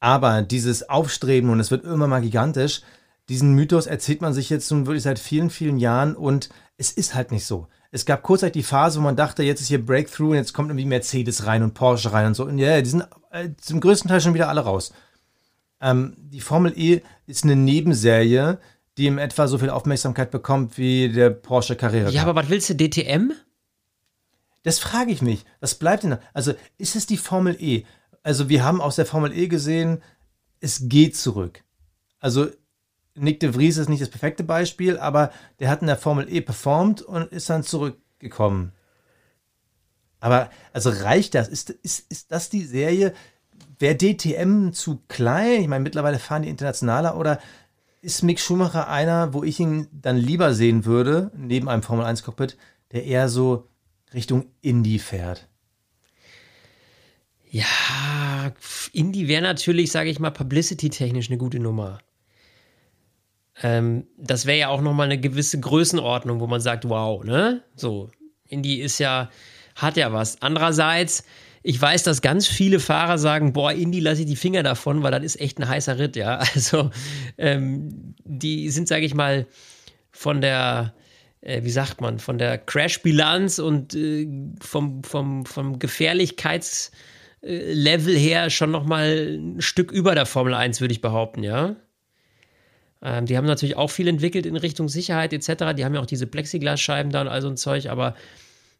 Aber 0.00 0.42
dieses 0.42 0.88
Aufstreben 0.88 1.50
und 1.50 1.60
es 1.60 1.70
wird 1.70 1.84
immer 1.84 2.06
mal 2.06 2.20
gigantisch, 2.20 2.82
diesen 3.28 3.54
Mythos 3.54 3.86
erzählt 3.86 4.20
man 4.20 4.32
sich 4.32 4.50
jetzt 4.50 4.70
nun 4.70 4.86
wirklich 4.86 5.02
seit 5.02 5.18
vielen, 5.18 5.50
vielen 5.50 5.78
Jahren 5.78 6.14
und 6.14 6.48
es 6.76 6.92
ist 6.92 7.14
halt 7.14 7.32
nicht 7.32 7.46
so 7.46 7.66
es 7.96 8.04
gab 8.04 8.22
kurzzeitig 8.22 8.60
die 8.60 8.62
Phase, 8.62 8.98
wo 8.98 9.04
man 9.04 9.16
dachte, 9.16 9.42
jetzt 9.42 9.62
ist 9.62 9.68
hier 9.68 9.84
Breakthrough 9.84 10.30
und 10.30 10.36
jetzt 10.36 10.52
kommt 10.52 10.68
irgendwie 10.68 10.84
Mercedes 10.84 11.46
rein 11.46 11.62
und 11.62 11.72
Porsche 11.72 12.12
rein 12.12 12.26
und 12.26 12.34
so. 12.34 12.44
Und 12.44 12.58
ja, 12.58 12.80
die 12.82 12.90
sind 12.90 13.08
äh, 13.30 13.48
zum 13.56 13.80
größten 13.80 14.10
Teil 14.10 14.20
schon 14.20 14.34
wieder 14.34 14.50
alle 14.50 14.60
raus. 14.60 14.92
Ähm, 15.80 16.14
die 16.18 16.40
Formel 16.40 16.74
E 16.76 17.00
ist 17.26 17.44
eine 17.44 17.56
Nebenserie, 17.56 18.58
die 18.98 19.06
im 19.06 19.16
etwa 19.16 19.48
so 19.48 19.56
viel 19.56 19.70
Aufmerksamkeit 19.70 20.30
bekommt 20.30 20.76
wie 20.76 21.08
der 21.08 21.30
Porsche 21.30 21.74
Carrera. 21.74 22.10
Ja, 22.10 22.22
aber 22.22 22.34
was 22.34 22.50
willst 22.50 22.68
du, 22.68 22.74
DTM? 22.74 23.32
Das 24.62 24.78
frage 24.78 25.10
ich 25.10 25.22
mich. 25.22 25.46
Was 25.60 25.74
bleibt 25.74 26.02
denn 26.02 26.10
da? 26.10 26.20
Also, 26.34 26.52
ist 26.76 26.96
es 26.96 27.06
die 27.06 27.16
Formel 27.16 27.56
E? 27.58 27.84
Also, 28.22 28.50
wir 28.50 28.62
haben 28.62 28.82
aus 28.82 28.96
der 28.96 29.06
Formel 29.06 29.32
E 29.32 29.48
gesehen, 29.48 30.02
es 30.60 30.88
geht 30.88 31.16
zurück. 31.16 31.64
Also, 32.20 32.48
Nick 33.16 33.40
de 33.40 33.52
Vries 33.52 33.76
ist 33.76 33.88
nicht 33.88 34.02
das 34.02 34.10
perfekte 34.10 34.44
Beispiel, 34.44 34.98
aber 34.98 35.30
der 35.58 35.68
hat 35.68 35.80
in 35.80 35.86
der 35.86 35.96
Formel 35.96 36.32
E 36.32 36.40
performt 36.40 37.02
und 37.02 37.32
ist 37.32 37.50
dann 37.50 37.62
zurückgekommen. 37.62 38.72
Aber 40.20 40.50
also 40.72 40.90
reicht 40.90 41.34
das? 41.34 41.48
Ist, 41.48 41.70
ist, 41.70 42.10
ist 42.10 42.32
das 42.32 42.50
die 42.50 42.64
Serie? 42.64 43.14
Wäre 43.78 43.96
DTM 43.96 44.72
zu 44.72 45.02
klein? 45.08 45.62
Ich 45.62 45.68
meine, 45.68 45.82
mittlerweile 45.82 46.18
fahren 46.18 46.42
die 46.42 46.48
internationaler 46.48 47.16
oder 47.16 47.38
ist 48.02 48.22
Mick 48.22 48.40
Schumacher 48.40 48.88
einer, 48.88 49.34
wo 49.34 49.42
ich 49.42 49.58
ihn 49.60 49.88
dann 49.92 50.16
lieber 50.16 50.54
sehen 50.54 50.84
würde, 50.84 51.30
neben 51.36 51.68
einem 51.68 51.82
Formel 51.82 52.04
1 52.04 52.22
Cockpit, 52.22 52.56
der 52.92 53.04
eher 53.04 53.28
so 53.28 53.68
Richtung 54.14 54.46
Indie 54.62 54.98
fährt? 54.98 55.48
Ja, 57.50 58.52
Indie 58.92 59.28
wäre 59.28 59.42
natürlich, 59.42 59.90
sage 59.90 60.10
ich 60.10 60.18
mal, 60.18 60.30
publicity-technisch 60.30 61.30
eine 61.30 61.38
gute 61.38 61.58
Nummer. 61.58 61.98
Ähm, 63.62 64.06
das 64.16 64.46
wäre 64.46 64.58
ja 64.58 64.68
auch 64.68 64.82
nochmal 64.82 65.06
eine 65.06 65.18
gewisse 65.18 65.58
Größenordnung, 65.60 66.40
wo 66.40 66.46
man 66.46 66.60
sagt, 66.60 66.88
wow, 66.88 67.24
ne? 67.24 67.62
So, 67.74 68.10
Indie 68.48 68.80
ist 68.80 68.98
ja, 68.98 69.30
hat 69.74 69.96
ja 69.96 70.12
was. 70.12 70.42
Andererseits, 70.42 71.24
ich 71.62 71.80
weiß, 71.80 72.02
dass 72.02 72.20
ganz 72.22 72.46
viele 72.46 72.80
Fahrer 72.80 73.18
sagen, 73.18 73.52
boah, 73.52 73.72
Indie 73.72 74.00
lasse 74.00 74.22
ich 74.22 74.26
die 74.26 74.36
Finger 74.36 74.62
davon, 74.62 75.02
weil 75.02 75.12
das 75.12 75.24
ist 75.24 75.40
echt 75.40 75.58
ein 75.58 75.68
heißer 75.68 75.98
Ritt, 75.98 76.16
ja. 76.16 76.38
Also, 76.54 76.90
ähm, 77.38 78.14
die 78.24 78.68
sind, 78.70 78.88
sage 78.88 79.06
ich 79.06 79.14
mal, 79.14 79.46
von 80.12 80.40
der, 80.40 80.94
äh, 81.40 81.62
wie 81.64 81.70
sagt 81.70 82.00
man, 82.00 82.18
von 82.18 82.38
der 82.38 82.58
Crash-Bilanz 82.58 83.58
und 83.58 83.94
äh, 83.94 84.28
vom, 84.60 85.02
vom, 85.02 85.46
vom 85.46 85.78
Gefährlichkeitslevel 85.78 88.16
her 88.16 88.50
schon 88.50 88.70
nochmal 88.70 89.38
ein 89.38 89.62
Stück 89.62 89.92
über 89.92 90.14
der 90.14 90.26
Formel 90.26 90.52
1, 90.54 90.80
würde 90.82 90.92
ich 90.92 91.00
behaupten, 91.00 91.42
ja. 91.42 91.76
Ähm, 93.06 93.24
die 93.24 93.36
haben 93.36 93.46
natürlich 93.46 93.76
auch 93.76 93.88
viel 93.88 94.08
entwickelt 94.08 94.46
in 94.46 94.56
Richtung 94.56 94.88
Sicherheit 94.88 95.32
etc. 95.32 95.76
Die 95.76 95.84
haben 95.84 95.94
ja 95.94 96.00
auch 96.00 96.06
diese 96.06 96.26
Plexiglasscheiben 96.26 97.12
da 97.12 97.20
und 97.20 97.28
all 97.28 97.40
so 97.40 97.48
ein 97.48 97.56
Zeug, 97.56 97.88
aber 97.88 98.16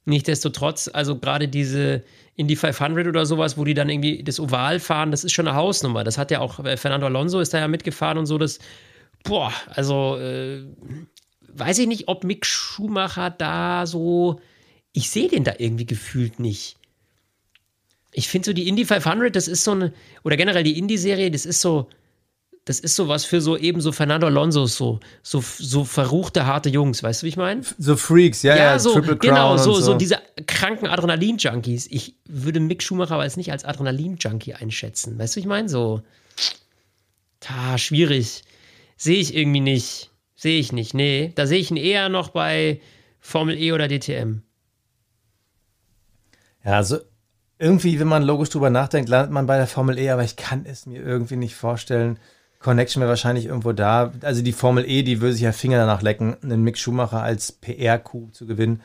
nichtsdestotrotz, 0.05 0.91
also 0.93 1.17
gerade 1.17 1.47
diese 1.47 2.03
Indy 2.35 2.57
500 2.57 3.07
oder 3.07 3.25
sowas, 3.25 3.57
wo 3.57 3.65
die 3.65 3.75
dann 3.75 3.89
irgendwie 3.89 4.25
das 4.25 4.41
Oval 4.41 4.81
fahren, 4.81 5.13
das 5.13 5.23
ist 5.23 5.33
schon 5.33 5.47
eine 5.47 5.57
Hausnummer. 5.57 6.03
Das 6.03 6.19
hat 6.19 6.33
ja 6.33 6.41
auch, 6.41 6.59
äh, 6.65 6.77
Fernando 6.77 7.07
Alonso 7.07 7.39
ist 7.39 7.55
da 7.55 7.59
ja 7.61 7.69
mitgefahren 7.69 8.19
und 8.19 8.27
so, 8.27 8.37
das, 8.37 8.59
boah, 9.23 9.53
also, 9.69 10.19
äh, 10.19 10.65
weiß 11.53 11.79
ich 11.79 11.87
nicht, 11.87 12.09
ob 12.09 12.25
Mick 12.25 12.47
Schumacher 12.47 13.31
da 13.31 13.87
so, 13.87 14.41
ich 14.93 15.09
sehe 15.09 15.29
den 15.29 15.45
da 15.45 15.55
irgendwie 15.57 15.87
gefühlt 15.87 16.41
nicht. 16.41 16.77
Ich 18.11 18.27
finde 18.27 18.47
so 18.47 18.53
die 18.53 18.67
Indy 18.67 18.85
500, 18.85 19.37
das 19.37 19.47
ist 19.47 19.63
so 19.63 19.71
eine, 19.71 19.93
oder 20.25 20.37
generell 20.37 20.65
die 20.65 20.79
Indy-Serie, 20.79 21.31
das 21.31 21.47
ist 21.47 21.61
so, 21.61 21.89
das 22.67 22.81
ist 22.81 22.97
sowas 22.97 23.25
für 23.25 23.41
so 23.41 23.57
eben 23.57 23.81
so 23.81 23.93
Fernando 23.93 24.27
Alonso, 24.27 24.67
so, 24.67 24.99
so, 25.23 25.41
so 25.41 25.85
verruchte, 25.85 26.47
harte 26.47 26.69
Jungs, 26.69 27.01
weißt 27.01 27.23
du, 27.23 27.25
wie 27.25 27.29
ich 27.29 27.37
meine? 27.37 27.63
So 27.79 27.97
Freaks, 27.97 28.43
ja, 28.43 28.57
ja, 28.57 28.65
ja 28.65 28.79
so, 28.81 28.93
Triple 28.93 29.17
Crown 29.17 29.35
genau, 29.35 29.57
so, 29.57 29.75
so. 29.75 29.81
so 29.81 29.95
diese 29.95 30.19
kranken 30.49 30.89
Adrenalin-Junkies. 30.89 31.87
Ich 31.91 32.17
würde 32.25 32.59
Mick 32.59 32.83
Schumacher 32.83 33.15
aber 33.15 33.25
jetzt 33.25 33.37
nicht 33.37 33.53
als 33.53 33.65
Adrenalin-Junkie 33.65 34.55
einschätzen, 34.55 35.17
weißt 35.17 35.35
du, 35.35 35.37
wie 35.37 35.41
ich 35.43 35.47
meine? 35.47 35.69
So, 35.69 36.03
ta, 37.39 37.79
schwierig. 37.79 38.43
Sehe 38.97 39.19
ich 39.19 39.37
irgendwie 39.37 39.61
nicht. 39.61 40.11
Sehe 40.35 40.59
ich 40.59 40.73
nicht, 40.73 40.93
nee. 40.93 41.33
Da 41.37 41.47
sehe 41.47 41.61
ich 41.61 41.71
ihn 41.71 41.77
eher 41.77 42.09
noch 42.09 42.31
bei 42.31 42.81
Formel 43.21 43.57
E 43.57 43.73
oder 43.73 43.87
DTM. 43.87 44.43
Ja, 46.65 46.73
also 46.73 46.99
irgendwie, 47.61 48.01
wenn 48.01 48.09
man 48.09 48.25
logisch 48.25 48.51
drüber 48.51 48.71
nachdenkt, 48.71 49.09
landet 49.09 49.31
man 49.31 49.47
bei 49.47 49.57
der 49.57 49.69
Formel 49.69 50.01
E, 50.01 50.11
aber 50.11 50.25
ich 50.25 50.35
kann 50.35 50.67
es 50.67 50.85
mir 50.85 51.01
irgendwie 51.01 51.37
nicht 51.37 51.55
vorstellen, 51.55 52.19
Connection 52.59 53.01
wäre 53.01 53.11
wahrscheinlich 53.11 53.47
irgendwo 53.47 53.73
da. 53.73 54.13
Also 54.23 54.43
die 54.43 54.53
Formel 54.53 54.85
E, 54.89 55.03
die 55.03 55.21
würde 55.21 55.35
sich 55.35 55.43
ja 55.43 55.53
Finger 55.53 55.79
danach 55.79 56.03
lecken, 56.03 56.37
einen 56.43 56.63
Mick 56.63 56.79
Schumacher 56.79 57.23
als 57.23 57.53
PR-Coup 57.53 58.35
zu 58.35 58.47
gewinnen. 58.47 58.83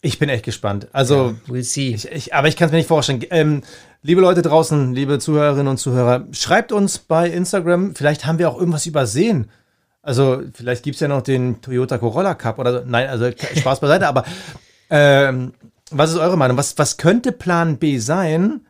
Ich 0.00 0.18
bin 0.18 0.28
echt 0.28 0.44
gespannt. 0.44 0.88
Also, 0.92 1.34
ja, 1.48 1.52
we'll 1.52 1.64
see. 1.64 1.94
Ich, 1.94 2.08
ich, 2.10 2.34
aber 2.34 2.46
ich 2.46 2.56
kann 2.56 2.66
es 2.66 2.72
mir 2.72 2.78
nicht 2.78 2.86
vorstellen. 2.86 3.24
Ähm, 3.30 3.62
liebe 4.02 4.20
Leute 4.20 4.42
draußen, 4.42 4.94
liebe 4.94 5.18
Zuhörerinnen 5.18 5.66
und 5.66 5.78
Zuhörer, 5.78 6.26
schreibt 6.30 6.70
uns 6.70 6.98
bei 6.98 7.28
Instagram. 7.28 7.96
Vielleicht 7.96 8.24
haben 8.24 8.38
wir 8.38 8.48
auch 8.48 8.58
irgendwas 8.58 8.86
übersehen. 8.86 9.50
Also, 10.00 10.42
vielleicht 10.54 10.84
gibt 10.84 10.94
es 10.94 11.00
ja 11.00 11.08
noch 11.08 11.22
den 11.22 11.60
Toyota 11.62 11.98
Corolla 11.98 12.34
Cup 12.34 12.60
oder 12.60 12.72
so. 12.72 12.86
Nein, 12.86 13.08
also 13.08 13.28
Spaß 13.30 13.80
beiseite. 13.80 14.06
aber 14.06 14.24
ähm, 14.88 15.52
was 15.90 16.10
ist 16.10 16.18
eure 16.18 16.36
Meinung? 16.36 16.56
Was, 16.56 16.78
was 16.78 16.96
könnte 16.96 17.32
Plan 17.32 17.78
B 17.78 17.98
sein? 17.98 18.60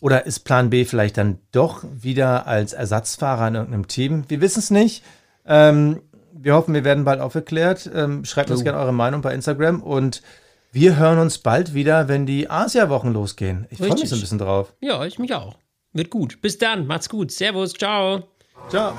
Oder 0.00 0.26
ist 0.26 0.40
Plan 0.40 0.70
B 0.70 0.84
vielleicht 0.84 1.16
dann 1.18 1.38
doch 1.50 1.84
wieder 1.92 2.46
als 2.46 2.72
Ersatzfahrer 2.72 3.48
in 3.48 3.54
irgendeinem 3.56 3.88
Team? 3.88 4.24
Wir 4.28 4.40
wissen 4.40 4.60
es 4.60 4.70
nicht. 4.70 5.04
Ähm, 5.46 6.02
wir 6.32 6.54
hoffen, 6.54 6.74
wir 6.74 6.84
werden 6.84 7.04
bald 7.04 7.20
aufgeklärt. 7.20 7.90
Ähm, 7.92 8.24
schreibt 8.24 8.50
uns 8.50 8.62
gerne 8.62 8.78
eure 8.78 8.92
Meinung 8.92 9.22
bei 9.22 9.34
Instagram 9.34 9.82
und 9.82 10.22
wir 10.70 10.96
hören 10.96 11.18
uns 11.18 11.38
bald 11.38 11.74
wieder, 11.74 12.08
wenn 12.08 12.26
die 12.26 12.48
Asia-Wochen 12.48 13.12
losgehen. 13.12 13.66
Ich 13.70 13.78
freue 13.78 13.94
mich 13.94 14.08
so 14.08 14.16
ein 14.16 14.20
bisschen 14.20 14.38
drauf. 14.38 14.74
Ja, 14.80 15.04
ich 15.04 15.18
mich 15.18 15.34
auch. 15.34 15.56
Wird 15.92 16.10
gut. 16.10 16.40
Bis 16.42 16.58
dann. 16.58 16.86
Macht's 16.86 17.08
gut. 17.08 17.32
Servus. 17.32 17.72
Ciao. 17.72 18.28
Ciao. 18.68 18.96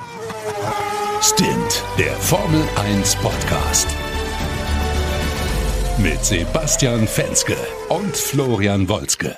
Stint, 1.22 1.84
der 1.98 2.12
Formel 2.14 2.62
1 2.76 3.16
Podcast. 3.16 3.88
Mit 5.98 6.24
Sebastian 6.24 7.06
Fenske 7.06 7.56
und 7.88 8.16
Florian 8.16 8.88
Wolzke. 8.88 9.36